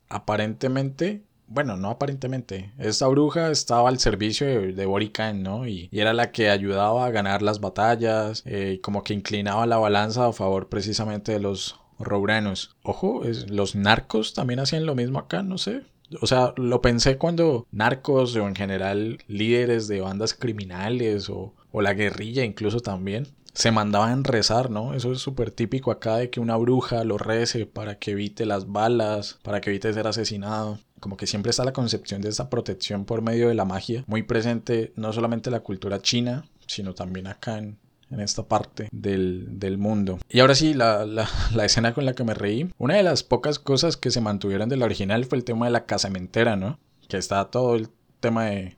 aparentemente, 0.09 1.23
bueno, 1.47 1.77
no 1.77 1.89
aparentemente, 1.89 2.71
esta 2.77 3.07
bruja 3.07 3.51
estaba 3.51 3.89
al 3.89 3.99
servicio 3.99 4.47
de, 4.47 4.73
de 4.73 4.85
Borican, 4.85 5.43
¿no? 5.43 5.67
Y, 5.67 5.89
era 5.91 6.13
la 6.13 6.31
que 6.31 6.49
ayudaba 6.49 7.05
a 7.05 7.11
ganar 7.11 7.41
las 7.41 7.59
batallas, 7.59 8.43
eh, 8.45 8.79
como 8.81 9.03
que 9.03 9.13
inclinaba 9.13 9.65
la 9.65 9.77
balanza 9.77 10.27
a 10.27 10.33
favor 10.33 10.69
precisamente 10.69 11.33
de 11.33 11.39
los 11.39 11.79
rouranos. 11.99 12.75
Ojo, 12.83 13.21
los 13.47 13.75
narcos 13.75 14.33
también 14.33 14.59
hacían 14.59 14.85
lo 14.85 14.95
mismo 14.95 15.19
acá, 15.19 15.43
no 15.43 15.57
sé. 15.57 15.83
O 16.19 16.27
sea, 16.27 16.53
lo 16.57 16.81
pensé 16.81 17.17
cuando 17.17 17.67
narcos 17.71 18.35
o 18.35 18.47
en 18.47 18.55
general 18.55 19.19
líderes 19.27 19.87
de 19.87 20.01
bandas 20.01 20.33
criminales 20.33 21.29
o 21.29 21.53
la 21.73 21.93
guerrilla 21.93 22.43
incluso 22.43 22.81
también 22.81 23.27
se 23.53 23.71
mandaban 23.71 24.23
rezar, 24.23 24.69
¿no? 24.69 24.93
Eso 24.93 25.11
es 25.11 25.19
súper 25.19 25.51
típico 25.51 25.91
acá 25.91 26.17
de 26.17 26.29
que 26.29 26.39
una 26.39 26.55
bruja 26.55 27.03
lo 27.03 27.17
rece 27.17 27.65
para 27.65 27.97
que 27.99 28.11
evite 28.11 28.45
las 28.45 28.71
balas, 28.71 29.39
para 29.43 29.61
que 29.61 29.69
evite 29.69 29.93
ser 29.93 30.07
asesinado. 30.07 30.79
Como 30.99 31.17
que 31.17 31.27
siempre 31.27 31.49
está 31.49 31.65
la 31.65 31.73
concepción 31.73 32.21
de 32.21 32.29
esa 32.29 32.49
protección 32.49 33.05
por 33.05 33.21
medio 33.21 33.49
de 33.49 33.55
la 33.55 33.65
magia, 33.65 34.03
muy 34.07 34.23
presente 34.23 34.93
no 34.95 35.11
solamente 35.11 35.49
en 35.49 35.53
la 35.53 35.61
cultura 35.61 36.01
china, 36.01 36.45
sino 36.67 36.93
también 36.93 37.27
acá 37.27 37.57
en, 37.57 37.77
esta 38.19 38.43
parte 38.43 38.89
del, 38.91 39.77
mundo. 39.77 40.19
Y 40.29 40.41
ahora 40.41 40.53
sí, 40.53 40.73
la 40.75 41.27
escena 41.63 41.93
con 41.93 42.05
la 42.05 42.13
que 42.13 42.25
me 42.25 42.33
reí. 42.33 42.69
Una 42.77 42.95
de 42.95 43.03
las 43.03 43.23
pocas 43.23 43.57
cosas 43.57 43.95
que 43.95 44.11
se 44.11 44.19
mantuvieron 44.19 44.67
de 44.67 44.75
la 44.75 44.85
original 44.85 45.23
fue 45.25 45.37
el 45.37 45.45
tema 45.45 45.65
de 45.65 45.71
la 45.71 45.85
casamentera, 45.85 46.57
¿no? 46.57 46.77
Que 47.07 47.15
está 47.15 47.45
todo 47.45 47.75
el 47.75 47.87
tema 48.19 48.45
de 48.45 48.77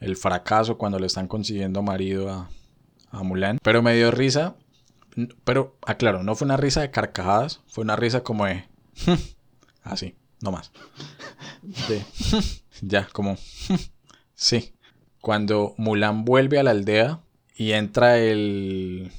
el 0.00 0.16
fracaso 0.16 0.78
cuando 0.78 0.98
le 0.98 1.06
están 1.06 1.28
consiguiendo 1.28 1.80
marido 1.80 2.28
a, 2.28 2.50
a 3.12 3.22
Mulan. 3.22 3.58
Pero 3.62 3.82
me 3.82 3.94
dio 3.94 4.10
risa. 4.10 4.56
Pero, 5.44 5.76
aclaro, 5.86 6.22
no 6.22 6.34
fue 6.34 6.46
una 6.46 6.56
risa 6.56 6.80
de 6.80 6.90
carcajadas, 6.90 7.60
fue 7.68 7.84
una 7.84 7.96
risa 7.96 8.22
como 8.22 8.46
de... 8.46 8.64
Así, 9.82 10.16
no 10.40 10.52
más. 10.52 10.72
de 11.88 12.02
ya, 12.80 13.06
como 13.12 13.36
sí. 14.34 14.72
Cuando 15.20 15.74
Mulan 15.76 16.24
vuelve 16.24 16.58
a 16.58 16.62
la 16.62 16.70
aldea 16.70 17.20
y 17.54 17.72
entra 17.72 18.18
el 18.18 19.12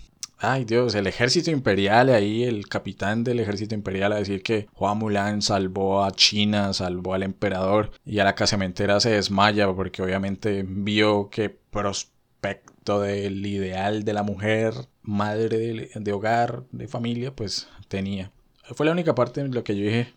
ay 0.44 0.66
Dios, 0.66 0.94
el 0.96 1.08
ejército 1.08 1.52
imperial 1.52 2.10
ahí, 2.10 2.44
el 2.44 2.68
capitán 2.68 3.24
del 3.24 3.40
ejército 3.40 3.76
imperial 3.76 4.12
a 4.12 4.18
decir 4.18 4.44
que 4.44 4.68
Juan 4.74 4.98
Mulan 4.98 5.42
salvó 5.42 6.04
a 6.04 6.12
China, 6.12 6.74
salvó 6.74 7.14
al 7.14 7.24
emperador 7.24 7.92
y 8.06 8.20
a 8.20 8.26
la 8.26 8.36
casamentera 8.36 9.00
se 9.00 9.12
desmaya 9.12 9.72
porque 9.74 10.02
obviamente 10.02 10.66
vio 10.68 11.30
que 11.30 11.50
prospecto 11.50 12.73
del 12.84 13.46
ideal 13.46 14.04
de 14.04 14.14
la 14.14 14.24
mujer, 14.24 14.74
madre 15.02 15.58
de, 15.58 15.92
de 15.94 16.14
hogar, 16.14 16.64
de 16.72 16.88
familia, 16.88 17.36
pues 17.36 17.68
tenía. 17.88 18.32
Fue 18.76 18.86
la 18.86 18.92
única 18.92 19.16
parte 19.16 19.42
en 19.42 19.54
la 19.54 19.64
que 19.64 19.76
yo 19.76 19.84
dije, 19.84 20.14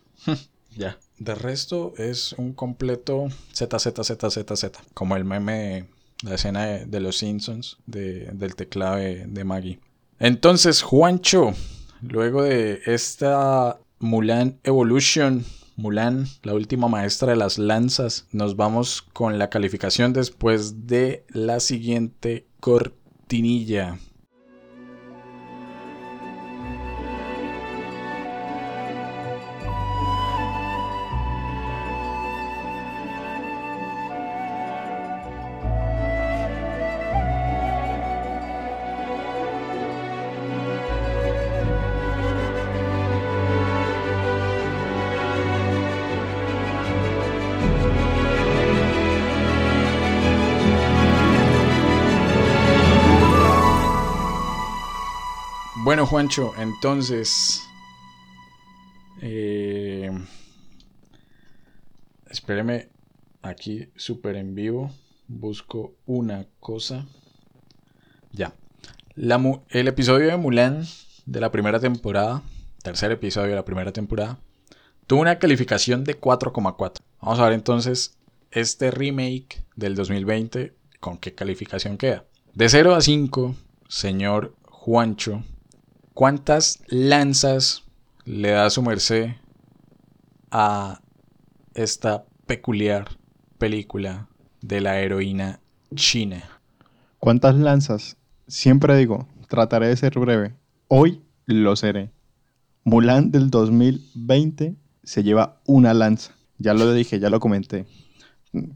ya. 0.75 0.97
De 1.19 1.35
resto 1.35 1.93
es 1.97 2.33
un 2.33 2.53
completo 2.53 3.27
ZZZZZ, 3.53 4.65
como 4.93 5.15
el 5.15 5.25
meme, 5.25 5.87
la 6.23 6.35
escena 6.35 6.65
de, 6.65 6.99
los 6.99 7.17
Simpsons 7.17 7.77
del 7.85 8.55
teclado 8.55 8.97
de, 8.97 9.43
Maggie. 9.43 9.79
Entonces, 10.19 10.81
Juancho, 10.81 11.53
luego 12.01 12.43
de 12.43 12.81
esta 12.85 13.79
Mulan 13.99 14.59
Evolution, 14.63 15.43
Mulan, 15.75 16.27
la 16.43 16.53
última 16.53 16.87
maestra 16.87 17.31
de 17.31 17.37
las 17.37 17.57
lanzas, 17.57 18.27
nos 18.31 18.55
vamos 18.55 19.01
con 19.13 19.37
la 19.37 19.49
calificación 19.49 20.13
después 20.13 20.87
de 20.87 21.23
la 21.29 21.59
siguiente 21.59 22.46
cortinilla. 22.59 23.97
Juancho, 56.07 56.53
entonces. 56.57 57.67
Eh, 59.21 60.09
espéreme 62.29 62.87
aquí 63.41 63.89
súper 63.97 64.37
en 64.37 64.55
vivo. 64.55 64.89
Busco 65.27 65.95
una 66.05 66.47
cosa. 66.61 67.05
Ya. 68.31 68.53
el 69.17 69.87
episodio 69.89 70.27
de 70.27 70.37
Mulan 70.37 70.85
de 71.25 71.41
la 71.41 71.51
primera 71.51 71.79
temporada, 71.81 72.41
tercer 72.83 73.11
episodio 73.11 73.49
de 73.49 73.55
la 73.55 73.65
primera 73.65 73.91
temporada, 73.91 74.39
tuvo 75.07 75.19
una 75.19 75.39
calificación 75.39 76.05
de 76.05 76.17
4,4. 76.19 77.01
Vamos 77.21 77.39
a 77.39 77.43
ver 77.43 77.53
entonces 77.53 78.17
este 78.51 78.91
remake 78.91 79.61
del 79.75 79.95
2020 79.95 80.73
con 81.01 81.17
qué 81.17 81.35
calificación 81.35 81.97
queda. 81.97 82.23
De 82.53 82.69
0 82.69 82.95
a 82.95 83.01
5, 83.01 83.55
señor 83.89 84.55
Juancho, 84.63 85.43
¿Cuántas 86.17 86.81
lanzas 86.87 87.83
le 88.25 88.49
da 88.49 88.71
su 88.71 88.81
merced 88.81 89.33
a 90.49 90.99
esta 91.75 92.25
peculiar 92.47 93.19
película 93.59 94.27
de 94.61 94.81
la 94.81 94.99
heroína 94.99 95.59
china? 95.93 96.41
¿Cuántas 97.19 97.53
lanzas? 97.53 98.17
Siempre 98.47 98.97
digo, 98.97 99.27
trataré 99.47 99.89
de 99.89 99.95
ser 99.95 100.17
breve. 100.17 100.55
Hoy 100.87 101.21
lo 101.45 101.75
seré. 101.75 102.09
Mulan 102.83 103.29
del 103.29 103.51
2020 103.51 104.75
se 105.03 105.21
lleva 105.21 105.61
una 105.67 105.93
lanza. 105.93 106.31
Ya 106.57 106.73
lo 106.73 106.91
dije, 106.93 107.19
ya 107.19 107.29
lo 107.29 107.39
comenté. 107.39 107.85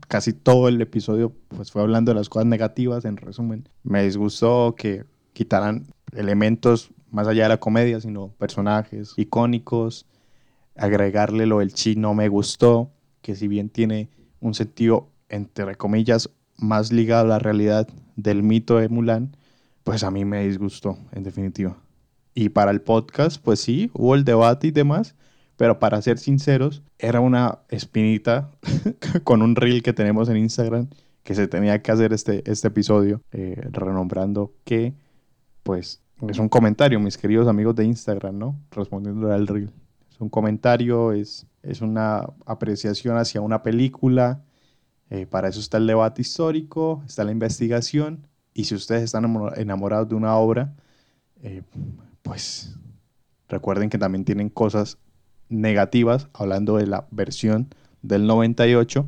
Casi 0.08 0.34
todo 0.34 0.68
el 0.68 0.80
episodio 0.80 1.36
pues, 1.48 1.72
fue 1.72 1.82
hablando 1.82 2.12
de 2.12 2.20
las 2.20 2.30
cosas 2.30 2.46
negativas, 2.46 3.04
en 3.04 3.18
resumen. 3.18 3.68
Me 3.82 4.04
disgustó 4.04 4.76
que 4.78 5.06
quitaran 5.34 5.88
elementos 6.14 6.92
más 7.12 7.28
allá 7.28 7.44
de 7.44 7.50
la 7.50 7.60
comedia, 7.60 8.00
sino 8.00 8.30
personajes 8.30 9.14
icónicos. 9.18 10.06
Agregarle 10.76 11.46
lo 11.46 11.60
del 11.60 11.74
chi 11.74 11.96
no 11.96 12.14
me 12.14 12.30
gustó, 12.30 12.90
que 13.22 13.36
si 13.36 13.48
bien 13.48 13.70
tiene 13.70 14.10
un 14.40 14.54
sentido, 14.54 15.10
entre 15.30 15.76
comillas, 15.76 16.30
más 16.58 16.92
ligado 16.92 17.26
a 17.26 17.30
la 17.30 17.40
realidad 17.40 17.88
del 18.16 18.44
mito 18.44 18.78
de 18.78 18.90
Mulan, 18.90 19.36
pues 19.84 20.04
a 20.04 20.12
mí 20.12 20.26
me 20.26 20.48
disgustó, 20.48 20.98
en 21.12 21.24
definitiva. 21.24 21.78
Y 22.34 22.50
para 22.50 22.72
el 22.72 22.82
podcast, 22.82 23.42
pues 23.44 23.60
sí, 23.60 23.92
hubo 23.94 24.16
el 24.16 24.24
debate 24.24 24.68
y 24.68 24.72
demás, 24.72 25.16
pero 25.58 25.80
para 25.80 26.02
ser 26.02 26.18
sinceros, 26.18 26.82
era 26.98 27.20
una 27.20 27.60
espinita 27.70 28.52
con 29.24 29.42
un 29.42 29.56
reel 29.56 29.84
que 29.84 29.94
tenemos 29.94 30.30
en 30.30 30.38
Instagram 30.38 30.88
que 31.24 31.36
se 31.36 31.48
tenía 31.48 31.82
que 31.82 31.92
hacer 31.92 32.14
este, 32.14 32.50
este 32.50 32.70
episodio, 32.70 33.22
eh, 33.32 33.62
renombrando 33.72 34.54
que, 34.64 34.94
pues, 35.64 36.02
es 36.30 36.38
un 36.38 36.50
comentario, 36.50 37.00
mis 37.00 37.18
queridos 37.18 37.48
amigos 37.48 37.76
de 37.76 37.86
Instagram, 37.86 38.38
¿no? 38.38 38.60
Respondiendo 38.72 39.32
al 39.32 39.48
reel. 39.48 39.72
Es 40.12 40.22
un 40.22 40.30
comentario, 40.30 41.12
es, 41.14 41.48
es 41.64 41.82
una 41.82 42.28
apreciación 42.46 43.18
hacia 43.18 43.42
una 43.42 43.64
película. 43.64 44.44
Eh, 45.10 45.26
para 45.26 45.50
eso 45.50 45.60
está 45.60 45.78
el 45.78 45.88
debate 45.88 46.22
histórico, 46.22 47.04
está 47.08 47.24
la 47.24 47.32
investigación. 47.32 48.28
Y 48.54 48.66
si 48.66 48.76
ustedes 48.76 49.04
están 49.04 49.26
enamorados 49.56 50.10
de 50.10 50.16
una 50.16 50.36
obra, 50.36 50.76
eh, 51.42 51.64
pues 52.22 52.78
recuerden 53.48 53.90
que 53.90 53.98
también 53.98 54.26
tienen 54.26 54.50
cosas 54.50 54.98
negativas, 55.50 56.28
hablando 56.34 56.78
de 56.78 56.88
la 56.88 57.08
versión 57.12 57.74
del 58.02 58.28
98, 58.28 59.08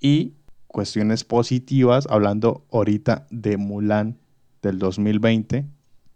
y 0.00 0.34
cuestiones 0.66 1.24
positivas, 1.24 2.06
hablando 2.10 2.66
ahorita 2.70 3.26
de 3.30 3.56
Mulan 3.56 4.18
del 4.62 4.78
2020, 4.78 5.66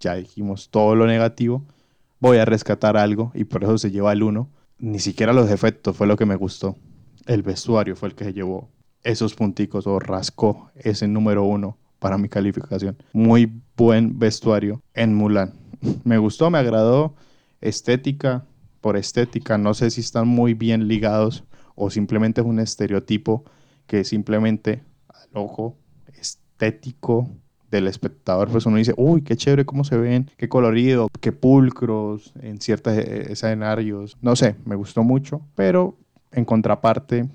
ya 0.01 0.14
dijimos 0.14 0.70
todo 0.70 0.94
lo 0.94 1.07
negativo, 1.07 1.64
voy 2.20 2.38
a 2.38 2.44
rescatar 2.44 2.96
algo 2.96 3.32
y 3.34 3.44
por 3.44 3.64
eso 3.64 3.78
se 3.78 3.90
lleva 3.90 4.12
el 4.12 4.22
1. 4.22 4.49
Ni 4.78 4.99
siquiera 5.01 5.32
los 5.32 5.51
efectos 5.51 5.96
fue 5.96 6.07
lo 6.07 6.16
que 6.16 6.26
me 6.26 6.36
gustó. 6.36 6.76
El 7.26 7.42
vestuario 7.42 7.96
fue 7.96 8.09
el 8.09 8.14
que 8.14 8.24
se 8.24 8.32
llevó 8.32 8.68
esos 9.03 9.34
punticos 9.34 9.86
o 9.86 9.99
rascó 9.99 10.70
ese 10.76 11.09
número 11.09 11.44
1 11.44 11.76
para 11.99 12.18
mi 12.18 12.28
calificación. 12.28 12.96
Muy 13.12 13.61
buen 13.76 14.18
vestuario 14.18 14.82
en 14.94 15.14
Mulan. 15.14 15.53
Me 16.05 16.18
gustó, 16.18 16.51
me 16.51 16.59
agradó. 16.59 17.14
Estética 17.61 18.44
por 18.80 18.96
estética, 18.96 19.59
no 19.59 19.74
sé 19.74 19.90
si 19.90 20.01
están 20.01 20.28
muy 20.28 20.55
bien 20.55 20.86
ligados 20.86 21.44
o 21.74 21.90
simplemente 21.90 22.40
es 22.40 22.46
un 22.46 22.61
estereotipo 22.61 23.44
que 23.86 24.05
simplemente 24.05 24.82
al 25.09 25.28
ojo 25.34 25.76
estético 26.14 27.28
del 27.70 27.86
espectador, 27.86 28.48
pues 28.48 28.66
uno 28.66 28.76
dice, 28.76 28.94
uy, 28.96 29.22
qué 29.22 29.36
chévere 29.36 29.64
cómo 29.64 29.84
se 29.84 29.96
ven, 29.96 30.30
qué 30.36 30.48
colorido, 30.48 31.08
qué 31.20 31.32
pulcros 31.32 32.32
en 32.40 32.60
ciertos 32.60 32.94
e-, 32.94 33.32
escenarios. 33.32 34.16
No 34.22 34.36
sé, 34.36 34.56
me 34.64 34.76
gustó 34.76 35.02
mucho, 35.02 35.42
pero 35.54 35.96
en 36.32 36.44
contraparte, 36.44 37.28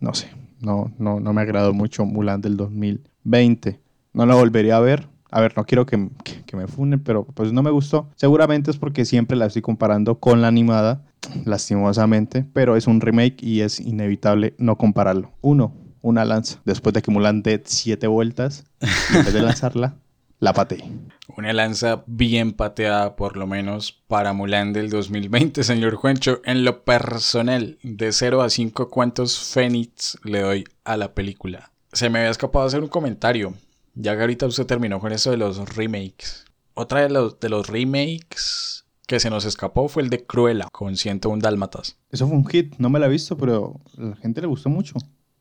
no 0.00 0.14
sé, 0.14 0.28
no, 0.60 0.92
no, 0.98 1.20
no 1.20 1.32
me 1.32 1.40
agradó 1.40 1.72
mucho 1.72 2.04
Mulan 2.04 2.40
del 2.40 2.56
2020. 2.56 3.80
No 4.12 4.26
la 4.26 4.34
volvería 4.34 4.76
a 4.76 4.80
ver. 4.80 5.08
A 5.32 5.40
ver, 5.40 5.56
no 5.56 5.64
quiero 5.64 5.86
que, 5.86 6.08
que, 6.44 6.56
me 6.56 6.66
funen, 6.66 6.98
pero 6.98 7.24
pues 7.24 7.52
no 7.52 7.62
me 7.62 7.70
gustó. 7.70 8.08
Seguramente 8.16 8.72
es 8.72 8.78
porque 8.78 9.04
siempre 9.04 9.36
la 9.36 9.46
estoy 9.46 9.62
comparando 9.62 10.18
con 10.18 10.42
la 10.42 10.48
animada, 10.48 11.04
lastimosamente, 11.44 12.44
pero 12.52 12.76
es 12.76 12.88
un 12.88 13.00
remake 13.00 13.40
y 13.40 13.60
es 13.60 13.78
inevitable 13.78 14.54
no 14.58 14.76
compararlo. 14.76 15.30
Uno, 15.40 15.72
una 16.02 16.24
lanza. 16.24 16.60
Después 16.64 16.94
de 16.94 17.02
que 17.02 17.10
Mulan 17.10 17.42
dé 17.42 17.62
siete 17.64 18.06
vueltas, 18.06 18.64
en 18.80 19.24
vez 19.24 19.32
de 19.32 19.42
lanzarla, 19.42 19.96
la 20.40 20.52
pateé. 20.52 20.90
Una 21.36 21.52
lanza 21.52 22.02
bien 22.06 22.52
pateada, 22.52 23.16
por 23.16 23.36
lo 23.36 23.46
menos, 23.46 23.92
para 24.08 24.32
Mulan 24.32 24.72
del 24.72 24.90
2020, 24.90 25.62
señor 25.62 25.94
Juancho. 25.94 26.40
En 26.44 26.64
lo 26.64 26.82
personal, 26.82 27.78
de 27.82 28.12
0 28.12 28.42
a 28.42 28.50
5, 28.50 28.90
¿cuántos 28.90 29.38
Fénix 29.38 30.18
le 30.24 30.40
doy 30.40 30.64
a 30.84 30.96
la 30.96 31.14
película? 31.14 31.70
Se 31.92 32.10
me 32.10 32.18
había 32.18 32.30
escapado 32.30 32.66
hacer 32.66 32.82
un 32.82 32.88
comentario. 32.88 33.54
Ya 33.94 34.14
que 34.14 34.20
ahorita 34.20 34.46
usted 34.46 34.66
terminó 34.66 35.00
con 35.00 35.12
eso 35.12 35.30
de 35.30 35.36
los 35.36 35.58
remakes. 35.76 36.44
Otra 36.74 37.02
de 37.02 37.10
los, 37.10 37.38
de 37.40 37.48
los 37.48 37.66
remakes 37.66 38.84
que 39.06 39.18
se 39.18 39.28
nos 39.28 39.44
escapó 39.44 39.88
fue 39.88 40.04
el 40.04 40.08
de 40.08 40.24
Cruella, 40.24 40.68
con 40.70 40.96
101 40.96 41.42
Dálmatas. 41.42 41.98
Eso 42.10 42.28
fue 42.28 42.36
un 42.36 42.46
hit, 42.46 42.76
no 42.78 42.90
me 42.90 43.00
la 43.00 43.06
he 43.06 43.10
visto, 43.10 43.36
pero 43.36 43.80
a 43.98 44.02
la 44.02 44.16
gente 44.16 44.40
le 44.40 44.46
gustó 44.46 44.68
mucho. 44.68 44.94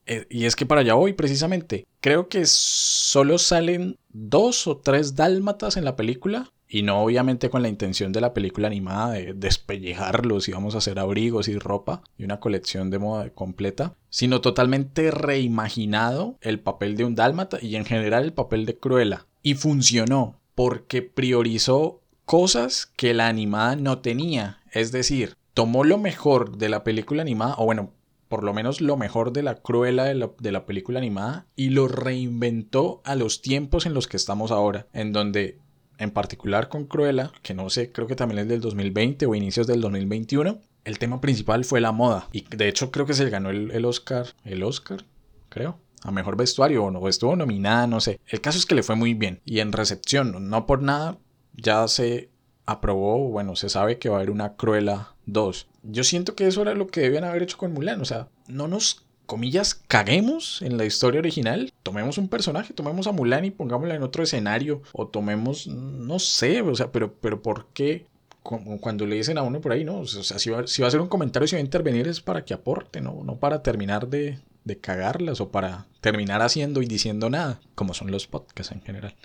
Eh, 0.06 0.26
y 0.30 0.46
es 0.46 0.56
que 0.56 0.66
para 0.66 0.82
allá 0.82 0.96
voy 0.96 1.14
precisamente. 1.14 1.86
Creo 2.02 2.30
que 2.30 2.46
solo 2.46 3.38
salen 3.38 3.98
dos 4.10 4.68
o 4.68 4.78
tres 4.78 5.16
dálmatas 5.16 5.78
en 5.78 5.86
la 5.86 5.96
película 5.96 6.52
Y 6.72 6.84
no 6.84 7.02
obviamente 7.02 7.50
con 7.50 7.64
la 7.64 7.68
intención 7.68 8.12
de 8.12 8.22
la 8.22 8.34
película 8.34 8.68
animada 8.68 9.14
de 9.14 9.34
despellejarlos 9.34 10.48
y 10.48 10.52
vamos 10.52 10.76
a 10.76 10.78
hacer 10.78 11.00
abrigos 11.00 11.48
y 11.48 11.58
ropa 11.58 12.04
y 12.16 12.24
una 12.26 12.40
colección 12.40 12.92
de 12.92 13.00
moda 13.00 13.32
completa, 13.32 13.96
sino 14.12 14.40
totalmente 14.40 15.10
reimaginado 15.10 16.38
el 16.42 16.60
papel 16.60 16.96
de 16.96 17.06
un 17.06 17.16
dálmata 17.16 17.58
y 17.60 17.76
en 17.76 17.86
general 17.86 18.24
el 18.24 18.34
papel 18.34 18.68
de 18.68 18.78
Cruella. 18.78 19.26
Y 19.42 19.56
funcionó 19.56 20.40
porque 20.54 21.02
priorizó 21.02 22.02
cosas 22.26 22.86
que 22.96 23.16
la 23.16 23.28
animada 23.28 23.76
no 23.76 24.00
tenía. 24.00 24.60
Es 24.72 24.92
decir, 24.92 25.38
tomó 25.56 25.84
lo 25.84 25.98
mejor 25.98 26.58
de 26.58 26.70
la 26.70 26.84
película 26.84 27.24
animada, 27.24 27.56
o 27.58 27.66
bueno, 27.66 27.94
por 28.30 28.44
lo 28.44 28.54
menos 28.54 28.80
lo 28.80 28.96
mejor 28.96 29.34
de 29.34 29.44
la 29.44 29.56
Cruella 29.56 30.06
de 30.06 30.16
la, 30.16 30.32
de 30.40 30.52
la, 30.52 30.66
película 30.66 31.00
animada 31.00 31.48
y 31.56 31.72
lo 31.72 31.88
reinventó 31.88 33.02
a 33.04 33.16
los 33.16 33.42
tiempos 33.42 33.86
en 33.86 33.94
los 33.94 34.08
que 34.08 34.18
estamos 34.18 34.52
ahora, 34.52 34.88
en 34.94 35.12
donde 35.12 35.58
en 35.98 36.12
particular 36.12 36.70
con 36.70 36.86
Cruella, 36.86 37.32
que 37.42 37.54
no 37.54 37.70
sé, 37.70 37.92
creo 37.92 38.08
que 38.08 38.16
también 38.16 38.40
es 38.40 38.48
del 38.48 38.62
2020 38.62 39.26
o 39.26 39.36
inicios 39.36 39.68
del 39.68 39.82
2021, 39.82 40.60
el 40.86 41.00
tema 41.00 41.20
principal 41.20 41.66
fue 41.66 41.82
la 41.82 41.92
moda. 41.92 42.30
Y 42.32 42.46
de 42.56 42.70
hecho 42.70 42.92
creo 42.92 43.06
que 43.06 43.14
se 43.14 43.30
ganó 43.30 43.50
el, 43.50 43.86
Oscar, 43.86 44.28
el 44.46 44.64
Oscar, 44.64 45.06
creo, 45.50 45.78
a 46.04 46.12
mejor 46.12 46.38
vestuario 46.38 46.86
o 46.86 46.92
no, 46.92 47.08
estuvo 47.10 47.36
nominada, 47.36 47.86
no 47.88 48.00
sé. 48.00 48.22
El 48.28 48.40
caso 48.40 48.58
es 48.58 48.66
que 48.66 48.76
le 48.76 48.84
fue 48.84 48.96
muy 48.96 49.14
bien. 49.14 49.42
Y 49.44 49.60
en 49.60 49.74
recepción, 49.74 50.50
no 50.50 50.66
por 50.66 50.82
nada, 50.82 51.18
ya 51.54 51.88
se 51.88 52.30
aprobó, 52.72 53.30
bueno, 53.30 53.56
se 53.56 53.70
sabe 53.70 53.98
que 53.98 54.10
va 54.10 54.16
a 54.16 54.20
haber 54.20 54.32
una 54.32 54.54
Cruella 54.54 55.10
2. 55.26 55.68
Yo 55.84 56.04
siento 56.04 56.36
que 56.36 56.48
eso 56.48 56.62
era 56.62 56.74
lo 56.74 56.88
que 56.88 57.02
debían 57.02 57.24
haber 57.24 57.44
hecho 57.44 57.58
con 57.58 57.74
Mulan, 57.74 58.02
o 58.02 58.06
sea, 58.06 58.28
no 58.48 58.68
nos 58.68 59.06
comillas, 59.26 59.76
caguemos 59.88 60.62
en 60.62 60.78
la 60.78 60.86
historia 60.86 61.20
original, 61.20 61.72
tomemos 61.84 62.18
un 62.18 62.28
personaje, 62.28 62.74
tomemos 62.74 63.08
a 63.08 63.12
Mulan 63.12 63.46
y 63.46 63.52
pongámosla 63.52 63.96
en 63.96 64.04
otro 64.04 64.24
escenario, 64.24 64.82
o 64.94 65.08
tomemos, 65.08 65.68
no 65.68 66.20
sé, 66.20 66.62
o 66.62 66.76
sea, 66.76 66.92
pero, 66.92 67.14
pero 67.14 67.42
¿por 67.42 67.68
qué? 67.74 68.08
Cuando 68.42 69.06
le 69.06 69.18
dicen 69.18 69.38
a 69.38 69.44
uno 69.44 69.62
por 69.62 69.72
ahí, 69.72 69.84
no, 69.84 70.00
o 70.00 70.08
sea, 70.08 70.40
si 70.40 70.50
va, 70.50 70.60
a 70.60 70.88
hacer 70.88 71.02
un 71.02 71.08
comentario, 71.08 71.48
si 71.48 71.56
va 71.56 71.60
a 71.60 71.64
intervenir 71.64 72.08
es 72.08 72.22
para 72.22 72.44
que 72.44 72.54
aporte, 72.54 73.02
no, 73.02 73.22
no 73.24 73.36
para 73.36 73.62
terminar 73.62 74.08
de, 74.08 74.40
de 74.64 74.78
cagarlas 74.80 75.42
o 75.42 75.50
para 75.52 75.86
terminar 76.02 76.42
haciendo 76.42 76.82
y 76.82 76.88
diciendo 76.88 77.30
nada, 77.30 77.60
como 77.76 77.94
son 77.94 78.12
los 78.12 78.28
podcasts 78.28 78.72
en 78.72 78.82
general. 78.82 79.16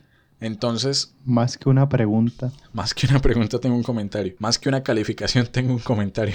Entonces... 0.40 1.14
Más 1.24 1.56
que 1.56 1.68
una 1.68 1.88
pregunta. 1.88 2.52
Más 2.72 2.94
que 2.94 3.06
una 3.06 3.20
pregunta 3.20 3.58
tengo 3.58 3.76
un 3.76 3.82
comentario. 3.82 4.34
Más 4.38 4.58
que 4.58 4.68
una 4.68 4.82
calificación 4.82 5.46
tengo 5.52 5.72
un 5.72 5.78
comentario. 5.78 6.34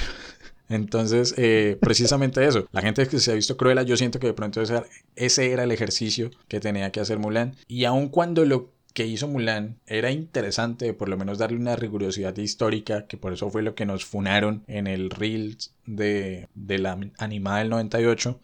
Entonces, 0.70 1.34
eh, 1.38 1.78
precisamente 1.82 2.46
eso. 2.46 2.68
La 2.72 2.82
gente 2.82 3.08
que 3.08 3.20
se 3.20 3.32
ha 3.32 3.36
visto 3.36 3.58
Cruella, 3.58 3.82
yo 3.82 3.98
siento 3.98 4.20
que 4.20 4.28
de 4.28 4.34
pronto 4.34 4.62
ese, 4.62 4.84
ese 5.16 5.52
era 5.52 5.64
el 5.64 5.72
ejercicio 5.72 6.30
que 6.48 6.60
tenía 6.60 6.92
que 6.92 7.00
hacer 7.00 7.18
Mulan. 7.18 7.56
Y 7.68 7.86
aun 7.86 8.10
cuando 8.10 8.46
lo 8.46 8.72
que 8.94 9.08
hizo 9.08 9.28
Mulan 9.28 9.80
era 9.88 10.12
interesante, 10.12 10.94
por 10.94 11.10
lo 11.10 11.18
menos 11.18 11.40
darle 11.40 11.58
una 11.58 11.76
rigurosidad 11.76 12.36
histórica, 12.38 13.08
que 13.08 13.18
por 13.18 13.34
eso 13.34 13.50
fue 13.50 13.64
lo 13.64 13.74
que 13.74 13.86
nos 13.86 14.06
funaron 14.06 14.64
en 14.68 14.88
el 14.88 15.10
Reels 15.10 15.74
de, 15.86 16.48
de 16.54 16.80
la 16.80 17.00
animada 17.18 17.60
del 17.60 17.70
98, 17.70 18.40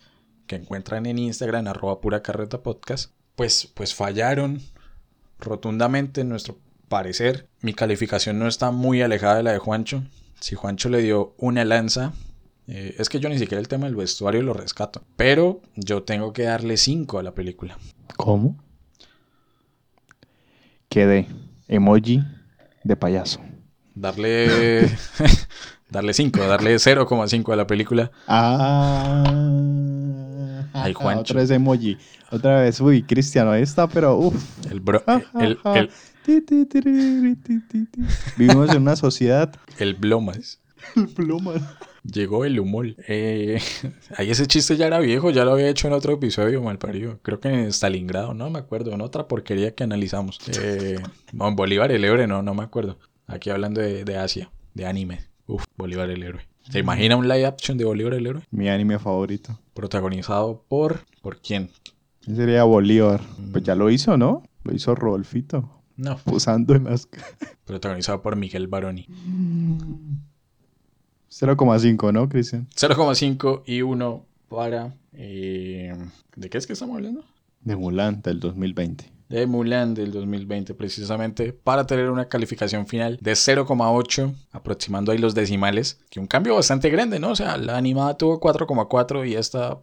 que 0.47 0.55
encuentran 0.55 1.05
en 1.05 1.19
Instagram, 1.19 1.67
arroba 1.67 2.01
pura 2.01 2.21
carreta 2.23 2.61
podcast, 2.61 3.11
pues, 3.35 3.71
pues 3.73 3.93
fallaron 3.93 4.61
rotundamente 5.39 6.21
en 6.21 6.29
nuestro 6.29 6.57
parecer. 6.87 7.47
Mi 7.61 7.73
calificación 7.73 8.39
no 8.39 8.47
está 8.47 8.71
muy 8.71 9.01
alejada 9.01 9.37
de 9.37 9.43
la 9.43 9.51
de 9.51 9.59
Juancho. 9.59 10.03
Si 10.39 10.55
Juancho 10.55 10.89
le 10.89 11.01
dio 11.01 11.35
una 11.37 11.65
lanza, 11.65 12.13
eh, 12.67 12.95
es 12.97 13.09
que 13.09 13.19
yo 13.19 13.29
ni 13.29 13.39
siquiera 13.39 13.59
el 13.59 13.67
tema 13.67 13.85
del 13.85 13.95
vestuario 13.95 14.41
lo 14.41 14.53
rescato. 14.53 15.03
Pero 15.15 15.61
yo 15.75 16.03
tengo 16.03 16.33
que 16.33 16.43
darle 16.43 16.77
5 16.77 17.19
a 17.19 17.23
la 17.23 17.33
película. 17.33 17.77
¿Cómo? 18.17 18.57
Quedé 20.89 21.27
emoji 21.67 22.23
de 22.83 22.95
payaso. 22.95 23.39
Darle. 23.95 24.89
darle 25.89 26.13
5, 26.13 26.47
darle 26.47 26.75
0,5 26.75 27.53
a 27.53 27.55
la 27.55 27.67
película. 27.67 28.11
Ah. 28.27 29.94
Ay, 30.75 30.93
Juancho. 30.93 31.21
Otra 31.21 31.41
vez 31.41 31.51
emoji. 31.51 31.97
Otra 32.31 32.61
vez, 32.61 32.79
uy, 32.81 33.03
Cristiano, 33.03 33.51
ahí 33.51 33.63
está, 33.63 33.87
pero 33.87 34.17
uff. 34.17 34.35
El 34.69 34.79
bro. 34.79 35.03
el, 35.39 35.57
el, 35.63 35.89
Vivimos 38.37 38.69
en 38.71 38.81
una 38.81 38.95
sociedad. 38.95 39.53
El 39.77 39.93
Blomas. 39.93 40.59
El 40.95 41.07
Blomas. 41.07 41.61
Llegó 42.03 42.45
el 42.45 42.59
humor. 42.59 42.95
Eh, 43.07 43.59
ahí 44.17 44.29
ese 44.29 44.45
chiste 44.45 44.77
ya 44.77 44.87
era 44.87 44.99
viejo, 44.99 45.31
ya 45.31 45.43
lo 45.45 45.53
había 45.53 45.69
hecho 45.69 45.87
en 45.87 45.93
otro 45.93 46.13
episodio, 46.13 46.61
mal 46.61 46.77
parido. 46.77 47.19
Creo 47.21 47.39
que 47.39 47.49
en 47.49 47.71
Stalingrado, 47.71 48.33
no 48.33 48.49
me 48.49 48.59
acuerdo, 48.59 48.91
en 48.91 49.01
otra 49.01 49.27
porquería 49.27 49.73
que 49.73 49.83
analizamos. 49.83 50.39
Eh, 50.59 50.99
en 51.39 51.55
Bolívar 51.55 51.91
el 51.91 52.03
héroe, 52.03 52.27
no, 52.27 52.43
no 52.43 52.53
me 52.53 52.63
acuerdo. 52.63 52.97
Aquí 53.27 53.49
hablando 53.49 53.81
de, 53.81 54.03
de 54.03 54.17
Asia, 54.17 54.51
de 54.73 54.85
anime. 54.85 55.21
Uf, 55.47 55.63
Bolívar 55.77 56.09
el 56.09 56.21
héroe. 56.21 56.47
¿Se 56.69 56.79
imagina 56.79 57.15
un 57.15 57.27
live 57.27 57.45
action 57.45 57.77
de 57.77 57.85
Bolívar 57.85 58.15
el 58.15 58.25
héroe? 58.25 58.43
Mi 58.49 58.69
anime 58.69 58.97
favorito. 58.97 59.59
Protagonizado 59.73 60.63
por. 60.67 61.05
¿Por 61.21 61.39
quién? 61.39 61.69
Sería 62.21 62.63
Bolívar. 62.63 63.21
Pues 63.51 63.63
ya 63.63 63.75
lo 63.75 63.91
hizo, 63.91 64.17
¿no? 64.17 64.43
Lo 64.63 64.73
hizo 64.73 64.95
Rodolfito. 64.95 65.69
No. 65.95 66.17
Posando 66.17 66.75
en 66.75 66.85
las... 66.85 67.07
Protagonizado 67.65 68.21
por 68.21 68.35
Miguel 68.35 68.67
Baroni. 68.67 69.07
0,5, 71.29 72.13
¿no, 72.13 72.27
Cristian? 72.29 72.67
0,5 72.75 73.61
y 73.65 73.81
1 73.81 74.25
para... 74.49 74.95
Eh, 75.13 75.95
¿De 76.35 76.49
qué 76.49 76.57
es 76.57 76.67
que 76.67 76.73
estamos 76.73 76.95
hablando? 76.95 77.23
De 77.61 77.75
Mulan 77.75 78.21
del 78.21 78.39
2020. 78.39 79.14
De 79.29 79.47
Mulan 79.47 79.93
del 79.93 80.11
2020, 80.11 80.73
precisamente, 80.75 81.53
para 81.53 81.85
tener 81.85 82.09
una 82.09 82.27
calificación 82.27 82.87
final 82.87 83.17
de 83.21 83.31
0,8, 83.33 84.33
aproximando 84.51 85.11
ahí 85.11 85.17
los 85.17 85.33
decimales, 85.33 85.99
que 86.09 86.19
un 86.19 86.27
cambio 86.27 86.55
bastante 86.55 86.89
grande, 86.89 87.19
¿no? 87.19 87.31
O 87.31 87.35
sea, 87.35 87.57
la 87.57 87.77
animada 87.77 88.17
tuvo 88.17 88.39
4,4 88.39 89.27
y 89.27 89.35
esta 89.35 89.79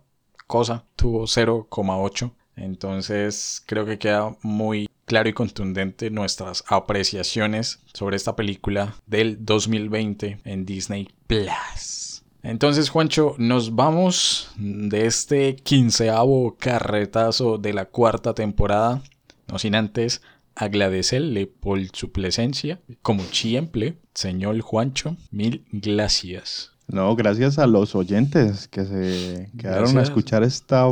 cosa 0.46 0.84
tuvo 0.96 1.22
0,8. 1.24 2.32
Entonces 2.56 3.62
creo 3.66 3.86
que 3.86 3.98
queda 3.98 4.36
muy 4.42 4.88
claro 5.06 5.28
y 5.28 5.32
contundente 5.32 6.10
nuestras 6.10 6.64
apreciaciones 6.68 7.80
sobre 7.92 8.16
esta 8.16 8.36
película 8.36 8.94
del 9.06 9.44
2020 9.44 10.40
en 10.44 10.64
Disney 10.64 11.08
Plus. 11.26 12.22
Entonces, 12.42 12.90
Juancho, 12.90 13.36
nos 13.38 13.76
vamos 13.76 14.50
de 14.56 15.06
este 15.06 15.54
quinceavo 15.54 16.56
carretazo 16.58 17.56
de 17.56 17.72
la 17.72 17.84
cuarta 17.84 18.34
temporada. 18.34 19.00
No 19.52 19.58
sin 19.58 19.74
antes 19.74 20.22
agradecerle 20.54 21.46
por 21.46 21.78
su 21.92 22.10
presencia, 22.10 22.80
como 23.02 23.22
siempre, 23.22 23.98
señor 24.14 24.58
Juancho. 24.62 25.18
Mil 25.30 25.66
gracias. 25.70 26.72
No, 26.86 27.14
gracias 27.16 27.58
a 27.58 27.66
los 27.66 27.94
oyentes 27.94 28.66
que 28.66 28.86
se 28.86 29.50
quedaron 29.58 29.98
a 29.98 30.02
escuchar 30.02 30.42
esta 30.42 30.86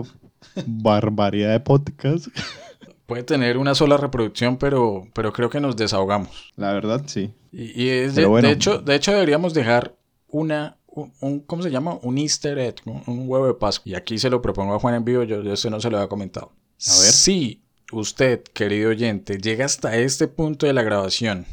barbaridad 0.67 1.53
de 1.53 1.61
podcast. 1.61 2.27
Puede 3.07 3.23
tener 3.23 3.57
una 3.57 3.75
sola 3.75 3.97
reproducción, 3.97 4.59
pero, 4.59 5.09
pero 5.15 5.33
creo 5.33 5.49
que 5.49 5.59
nos 5.59 5.75
desahogamos. 5.75 6.53
La 6.57 6.75
verdad, 6.75 7.05
sí. 7.07 7.33
Y, 7.51 7.87
de, 7.87 8.51
hecho, 8.51 8.79
de 8.79 8.95
hecho, 8.95 9.13
deberíamos 9.13 9.55
dejar 9.55 9.97
una, 10.29 10.77
un, 10.87 11.41
¿cómo 11.41 11.63
se 11.63 11.71
llama? 11.71 11.99
Un 12.03 12.19
easter 12.19 12.59
egg, 12.59 12.75
un, 12.85 13.27
huevo 13.27 13.47
de 13.47 13.55
Pascua. 13.55 13.91
Y 13.91 13.95
aquí 13.95 14.19
se 14.19 14.29
lo 14.29 14.43
propongo 14.43 14.75
a 14.75 14.79
Juan 14.79 14.97
en 14.97 15.05
vivo, 15.07 15.23
yo, 15.23 15.43
yo 15.43 15.55
eso 15.55 15.71
no 15.71 15.81
se 15.81 15.89
lo 15.89 15.97
había 15.97 16.11
comentado. 16.11 16.53
A 16.87 17.01
ver. 17.01 17.11
Si 17.11 17.63
usted, 17.93 18.43
querido 18.43 18.91
oyente, 18.91 19.39
llega 19.39 19.65
hasta 19.65 19.97
este 19.97 20.29
punto 20.29 20.67
de 20.67 20.73
la 20.73 20.83
grabación 20.83 21.47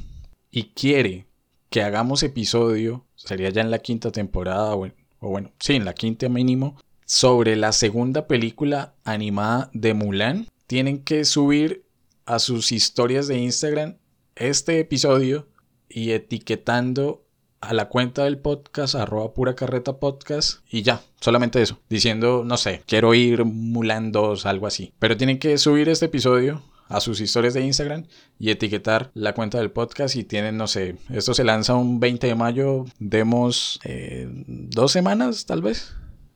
y 0.52 0.70
quiere 0.70 1.28
que 1.70 1.82
hagamos 1.82 2.24
episodio, 2.24 3.06
sería 3.16 3.50
ya 3.50 3.62
en 3.62 3.72
la 3.72 3.80
quinta 3.80 4.12
temporada, 4.12 4.76
o, 4.76 4.90
bueno, 5.20 5.52
sí, 5.60 5.76
en 5.76 5.86
la 5.86 5.94
quinta 5.94 6.30
mínimo, 6.30 6.78
sobre 7.06 7.56
la 7.56 7.72
segunda 7.72 8.28
película 8.28 8.96
animada 9.04 9.70
de 9.74 9.94
Mulan, 9.94 10.48
tienen 10.68 11.04
que 11.04 11.26
subir 11.26 11.86
a 12.26 12.40
sus 12.40 12.72
historias 12.72 13.28
de 13.28 13.38
Instagram 13.38 13.98
este 14.36 14.80
episodio 14.80 15.48
y 15.90 16.12
etiquetando 16.12 17.27
a 17.68 17.74
la 17.74 17.90
cuenta 17.90 18.24
del 18.24 18.38
podcast, 18.38 18.96
arroba 18.96 19.34
pura 19.34 19.56
carreta 19.56 19.98
podcast, 19.98 20.60
y 20.70 20.84
ya, 20.84 21.02
solamente 21.20 21.62
eso, 21.62 21.80
diciendo, 21.90 22.44
no 22.46 22.56
sé, 22.56 22.82
quiero 22.86 23.14
ir 23.14 23.44
Mulan 23.44 24.12
2, 24.12 24.46
algo 24.46 24.68
así. 24.68 24.94
Pero 25.00 25.18
tienen 25.18 25.38
que 25.38 25.58
subir 25.58 25.90
este 25.90 26.06
episodio 26.06 26.64
a 26.88 27.02
sus 27.02 27.20
historias 27.20 27.54
de 27.54 27.66
Instagram 27.66 28.06
y 28.40 28.52
etiquetar 28.52 29.12
la 29.14 29.34
cuenta 29.34 29.58
del 29.58 29.72
podcast 29.72 30.16
y 30.16 30.24
tienen, 30.24 30.56
no 30.56 30.68
sé, 30.68 30.96
esto 31.10 31.34
se 31.34 31.44
lanza 31.44 31.76
un 31.76 32.00
20 32.00 32.28
de 32.28 32.36
mayo, 32.36 32.86
demos 33.00 33.80
eh, 33.84 34.28
dos 34.30 34.94
semanas 34.94 35.46
tal 35.46 35.62
vez. 35.62 35.94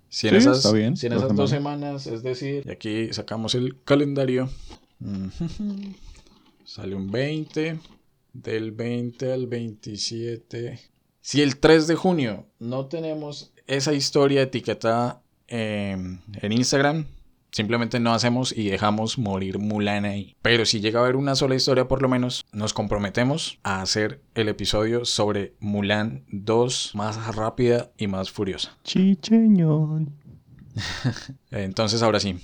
Si 0.09 0.27
en 0.27 0.35
esas, 0.35 0.63
si 0.63 1.07
en 1.07 1.13
esas 1.13 1.33
dos 1.33 1.49
semanas, 1.49 2.05
es 2.05 2.21
decir, 2.21 2.63
y 2.67 2.71
aquí 2.71 3.13
sacamos 3.13 3.55
el 3.55 3.81
calendario, 3.85 4.49
sale 6.65 6.95
un 6.95 7.09
20, 7.09 7.79
del 8.33 8.71
20 8.71 9.31
al 9.31 9.47
27. 9.47 10.90
Si 11.21 11.41
el 11.41 11.57
3 11.57 11.87
de 11.87 11.95
junio 11.95 12.47
no 12.59 12.87
tenemos 12.87 13.53
esa 13.67 13.93
historia 13.93 14.41
etiquetada 14.41 15.21
en 15.47 16.21
Instagram, 16.41 17.05
Simplemente 17.51 17.99
no 17.99 18.13
hacemos 18.13 18.55
y 18.57 18.69
dejamos 18.69 19.17
morir 19.17 19.59
Mulan 19.59 20.05
ahí. 20.05 20.37
Pero 20.41 20.65
si 20.65 20.79
llega 20.79 20.99
a 20.99 21.03
haber 21.03 21.17
una 21.17 21.35
sola 21.35 21.55
historia, 21.55 21.85
por 21.85 22.01
lo 22.01 22.07
menos, 22.07 22.45
nos 22.53 22.73
comprometemos 22.73 23.59
a 23.63 23.81
hacer 23.81 24.21
el 24.35 24.47
episodio 24.47 25.03
sobre 25.03 25.53
Mulan 25.59 26.23
2 26.31 26.91
más 26.95 27.35
rápida 27.35 27.91
y 27.97 28.07
más 28.07 28.31
furiosa. 28.31 28.77
Chicheñón. 28.85 30.13
Entonces, 31.51 32.01
ahora 32.01 32.21
sí, 32.21 32.37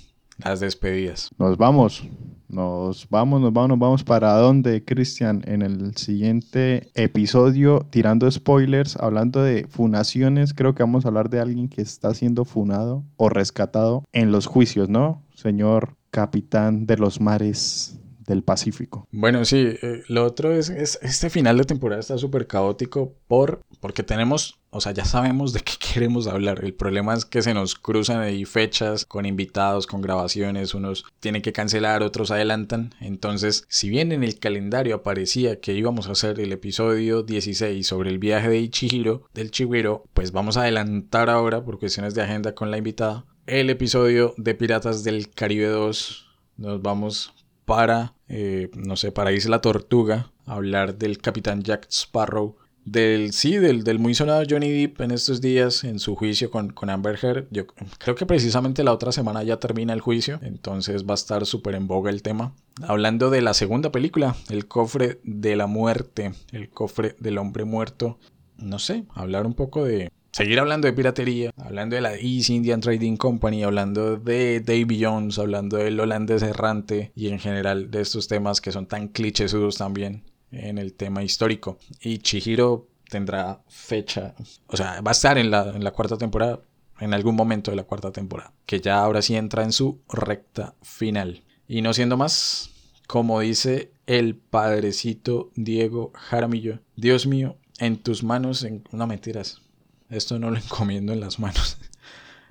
las 0.44 0.60
despedidas. 0.60 1.30
Nos 1.38 1.56
vamos. 1.56 2.02
Nos 2.48 3.08
vamos, 3.10 3.40
nos 3.40 3.52
vamos, 3.52 3.68
nos 3.68 3.78
vamos 3.78 4.04
para 4.04 4.32
dónde, 4.34 4.84
Cristian, 4.84 5.42
en 5.46 5.62
el 5.62 5.94
siguiente 5.96 6.90
episodio, 6.94 7.86
tirando 7.90 8.30
spoilers, 8.30 8.96
hablando 8.96 9.42
de 9.42 9.66
funaciones, 9.68 10.54
creo 10.54 10.74
que 10.74 10.82
vamos 10.82 11.04
a 11.04 11.08
hablar 11.08 11.28
de 11.28 11.40
alguien 11.40 11.68
que 11.68 11.82
está 11.82 12.14
siendo 12.14 12.46
funado 12.46 13.04
o 13.16 13.28
rescatado 13.28 14.04
en 14.12 14.32
los 14.32 14.46
juicios, 14.46 14.88
¿no? 14.88 15.22
Señor 15.34 15.96
capitán 16.10 16.86
de 16.86 16.96
los 16.96 17.20
mares 17.20 17.98
del 18.28 18.42
Pacífico. 18.42 19.06
Bueno, 19.10 19.44
sí, 19.44 19.56
eh, 19.82 20.02
lo 20.08 20.24
otro 20.24 20.52
es, 20.52 20.68
es, 20.68 20.98
este 21.02 21.30
final 21.30 21.56
de 21.56 21.64
temporada 21.64 22.00
está 22.00 22.18
súper 22.18 22.46
caótico 22.46 23.14
por, 23.26 23.62
porque 23.80 24.02
tenemos, 24.02 24.58
o 24.70 24.80
sea, 24.80 24.92
ya 24.92 25.04
sabemos 25.04 25.52
de 25.52 25.60
qué 25.60 25.72
queremos 25.94 26.26
hablar. 26.26 26.64
El 26.64 26.74
problema 26.74 27.14
es 27.14 27.24
que 27.24 27.42
se 27.42 27.54
nos 27.54 27.74
cruzan 27.74 28.20
ahí 28.20 28.44
fechas 28.44 29.04
con 29.04 29.26
invitados, 29.26 29.86
con 29.86 30.00
grabaciones, 30.00 30.74
unos 30.74 31.04
tienen 31.20 31.42
que 31.42 31.52
cancelar, 31.52 32.02
otros 32.02 32.30
adelantan. 32.30 32.94
Entonces, 33.00 33.64
si 33.68 33.88
bien 33.88 34.12
en 34.12 34.24
el 34.24 34.38
calendario 34.38 34.96
aparecía 34.96 35.60
que 35.60 35.74
íbamos 35.74 36.08
a 36.08 36.12
hacer 36.12 36.40
el 36.40 36.52
episodio 36.52 37.22
16 37.22 37.86
sobre 37.86 38.10
el 38.10 38.18
viaje 38.18 38.48
de 38.48 38.58
Ichihiro, 38.58 39.22
del 39.34 39.50
Chihiro, 39.50 40.04
pues 40.14 40.32
vamos 40.32 40.56
a 40.56 40.62
adelantar 40.62 41.30
ahora 41.30 41.64
por 41.64 41.78
cuestiones 41.78 42.14
de 42.14 42.22
agenda 42.22 42.54
con 42.54 42.70
la 42.70 42.78
invitada. 42.78 43.24
El 43.46 43.70
episodio 43.70 44.34
de 44.36 44.54
Piratas 44.54 45.04
del 45.04 45.30
Caribe 45.30 45.68
2. 45.68 46.26
Nos 46.58 46.82
vamos 46.82 47.32
para, 47.64 48.14
eh, 48.28 48.70
no 48.74 48.96
sé, 48.96 49.12
para 49.12 49.32
Isla 49.32 49.60
Tortuga, 49.60 50.32
hablar 50.46 50.96
del 50.96 51.18
capitán 51.18 51.62
Jack 51.62 51.86
Sparrow, 51.90 52.56
del, 52.92 53.32
sí, 53.32 53.56
del, 53.56 53.84
del 53.84 53.98
muy 53.98 54.14
sonado 54.14 54.42
Johnny 54.48 54.70
Depp 54.70 55.00
en 55.02 55.10
estos 55.10 55.40
días 55.40 55.84
en 55.84 55.98
su 55.98 56.16
juicio 56.16 56.50
con, 56.50 56.70
con 56.70 56.90
Amber 56.90 57.18
Heard. 57.22 57.46
Yo 57.50 57.66
creo 57.66 58.14
que 58.14 58.26
precisamente 58.26 58.84
la 58.84 58.92
otra 58.92 59.12
semana 59.12 59.42
ya 59.42 59.58
termina 59.58 59.92
el 59.92 60.00
juicio, 60.00 60.38
entonces 60.42 61.04
va 61.04 61.12
a 61.12 61.14
estar 61.14 61.46
súper 61.46 61.74
en 61.74 61.86
boga 61.86 62.10
el 62.10 62.22
tema. 62.22 62.54
Hablando 62.82 63.30
de 63.30 63.42
la 63.42 63.54
segunda 63.54 63.90
película, 63.90 64.36
El 64.48 64.66
cofre 64.66 65.20
de 65.24 65.56
la 65.56 65.66
muerte, 65.66 66.32
el 66.52 66.70
cofre 66.70 67.16
del 67.18 67.38
hombre 67.38 67.64
muerto. 67.64 68.18
No 68.56 68.78
sé, 68.78 69.04
hablar 69.14 69.46
un 69.46 69.54
poco 69.54 69.84
de, 69.84 70.10
seguir 70.32 70.58
hablando 70.58 70.86
de 70.86 70.92
piratería, 70.92 71.52
hablando 71.56 71.96
de 71.96 72.02
la 72.02 72.14
East 72.14 72.50
Indian 72.50 72.80
Trading 72.80 73.16
Company, 73.16 73.62
hablando 73.62 74.16
de 74.16 74.60
Davy 74.60 75.04
Jones, 75.04 75.38
hablando 75.38 75.76
del 75.76 76.00
holandés 76.00 76.42
errante 76.42 77.12
y 77.14 77.28
en 77.28 77.38
general 77.38 77.90
de 77.90 78.00
estos 78.00 78.26
temas 78.28 78.60
que 78.60 78.72
son 78.72 78.86
tan 78.86 79.08
clichésudos 79.08 79.76
también 79.76 80.24
en 80.52 80.78
el 80.78 80.94
tema 80.94 81.22
histórico. 81.22 81.78
Y 82.00 82.18
Chihiro 82.18 82.88
tendrá 83.08 83.62
fecha, 83.68 84.34
o 84.66 84.76
sea, 84.76 85.00
va 85.00 85.10
a 85.10 85.12
estar 85.12 85.38
en 85.38 85.50
la, 85.50 85.70
en 85.70 85.82
la 85.82 85.92
cuarta 85.92 86.18
temporada, 86.18 86.60
en 87.00 87.14
algún 87.14 87.36
momento 87.36 87.70
de 87.70 87.76
la 87.76 87.84
cuarta 87.84 88.12
temporada, 88.12 88.52
que 88.66 88.80
ya 88.80 88.98
ahora 88.98 89.22
sí 89.22 89.36
entra 89.36 89.62
en 89.62 89.72
su 89.72 90.00
recta 90.08 90.74
final. 90.82 91.42
Y 91.66 91.82
no 91.82 91.94
siendo 91.94 92.16
más, 92.16 92.70
como 93.06 93.40
dice 93.40 93.92
el 94.06 94.36
padrecito 94.36 95.50
Diego 95.54 96.12
Jaramillo, 96.14 96.80
Dios 96.96 97.26
mío, 97.26 97.56
en 97.78 97.98
tus 97.98 98.22
manos, 98.22 98.62
en... 98.64 98.84
no 98.92 99.06
mentiras, 99.06 99.62
esto 100.10 100.38
no 100.38 100.50
lo 100.50 100.56
encomiendo 100.58 101.12
en 101.12 101.20
las 101.20 101.38
manos. 101.38 101.78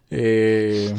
Eh, 0.10 0.96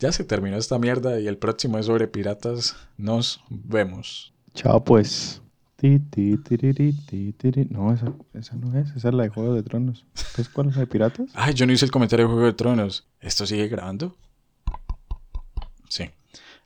ya 0.00 0.10
se 0.10 0.24
terminó 0.24 0.56
esta 0.56 0.76
mierda 0.76 1.20
y 1.20 1.28
el 1.28 1.38
próximo 1.38 1.78
es 1.78 1.86
sobre 1.86 2.08
piratas. 2.08 2.74
Nos 2.96 3.40
vemos. 3.48 4.34
Chao 4.52 4.82
pues. 4.82 5.40
Ti, 5.82 5.98
ti, 5.98 6.38
tiriri, 6.38 6.92
ti, 6.92 7.32
tiri. 7.32 7.66
No, 7.68 7.92
esa, 7.92 8.12
esa 8.34 8.54
no 8.54 8.78
es, 8.78 8.90
esa 8.94 9.08
es 9.08 9.14
la 9.14 9.24
de 9.24 9.30
Juego 9.30 9.52
de 9.52 9.64
Tronos. 9.64 10.06
¿Entonces 10.14 10.48
cuál 10.48 10.68
es 10.68 10.76
la 10.76 10.82
de 10.82 10.86
piratas? 10.86 11.30
Ay, 11.34 11.54
yo 11.54 11.66
no 11.66 11.72
hice 11.72 11.84
el 11.84 11.90
comentario 11.90 12.26
de 12.26 12.32
Juego 12.32 12.46
de 12.46 12.52
Tronos. 12.52 13.08
¿Esto 13.20 13.46
sigue 13.46 13.66
grabando? 13.66 14.16
Sí. 15.88 16.08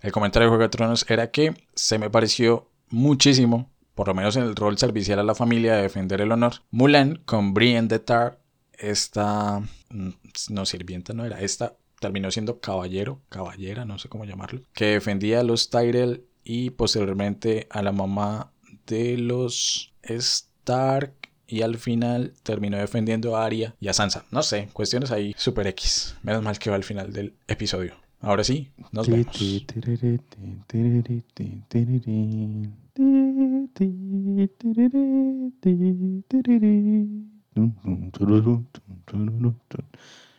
El 0.02 0.12
comentario 0.12 0.44
de 0.44 0.50
Juego 0.50 0.64
de 0.64 0.68
Tronos 0.68 1.06
era 1.08 1.30
que 1.30 1.54
se 1.74 1.98
me 1.98 2.10
pareció 2.10 2.68
muchísimo, 2.90 3.70
por 3.94 4.08
lo 4.08 4.12
menos 4.12 4.36
en 4.36 4.42
el 4.42 4.54
rol 4.54 4.76
servicial 4.76 5.18
a 5.18 5.22
la 5.22 5.34
familia 5.34 5.76
de 5.76 5.82
defender 5.84 6.20
el 6.20 6.30
honor, 6.30 6.56
Mulan 6.70 7.22
con 7.24 7.54
Brienne 7.54 7.88
de 7.88 8.00
Tar 8.00 8.38
esta, 8.74 9.60
mm, 9.88 10.10
no 10.50 10.66
sirvienta 10.66 11.14
no 11.14 11.24
era, 11.24 11.40
esta 11.40 11.78
terminó 12.00 12.30
siendo 12.30 12.60
caballero, 12.60 13.22
caballera, 13.30 13.86
no 13.86 13.98
sé 13.98 14.10
cómo 14.10 14.26
llamarlo, 14.26 14.60
que 14.74 14.84
defendía 14.88 15.40
a 15.40 15.42
los 15.42 15.70
Tyrell 15.70 16.26
y 16.44 16.68
posteriormente 16.68 17.66
a 17.70 17.80
la 17.80 17.92
mamá 17.92 18.52
de 18.86 19.16
los 19.18 19.92
Stark 20.02 21.12
y 21.46 21.62
al 21.62 21.78
final 21.78 22.32
terminó 22.42 22.76
defendiendo 22.76 23.36
a 23.36 23.44
Arya 23.44 23.74
y 23.80 23.88
a 23.88 23.92
Sansa. 23.92 24.24
No 24.30 24.42
sé, 24.42 24.68
cuestiones 24.72 25.10
ahí 25.10 25.34
super 25.36 25.66
X. 25.68 26.16
Menos 26.22 26.42
mal 26.42 26.58
que 26.58 26.70
va 26.70 26.76
al 26.76 26.84
final 26.84 27.12
del 27.12 27.34
episodio. 27.46 27.94
Ahora 28.20 28.44
sí, 28.44 28.70
nos 28.92 29.08
vemos. 29.08 29.36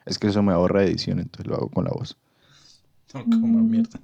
Es 0.06 0.18
que 0.20 0.28
eso 0.28 0.42
me 0.42 0.54
ahorra 0.54 0.84
edición, 0.84 1.20
entonces 1.20 1.48
lo 1.48 1.56
hago 1.56 1.70
con 1.70 1.86
la 1.86 1.92
voz. 1.92 2.18
Como 3.14 3.60
mierda. 3.60 4.00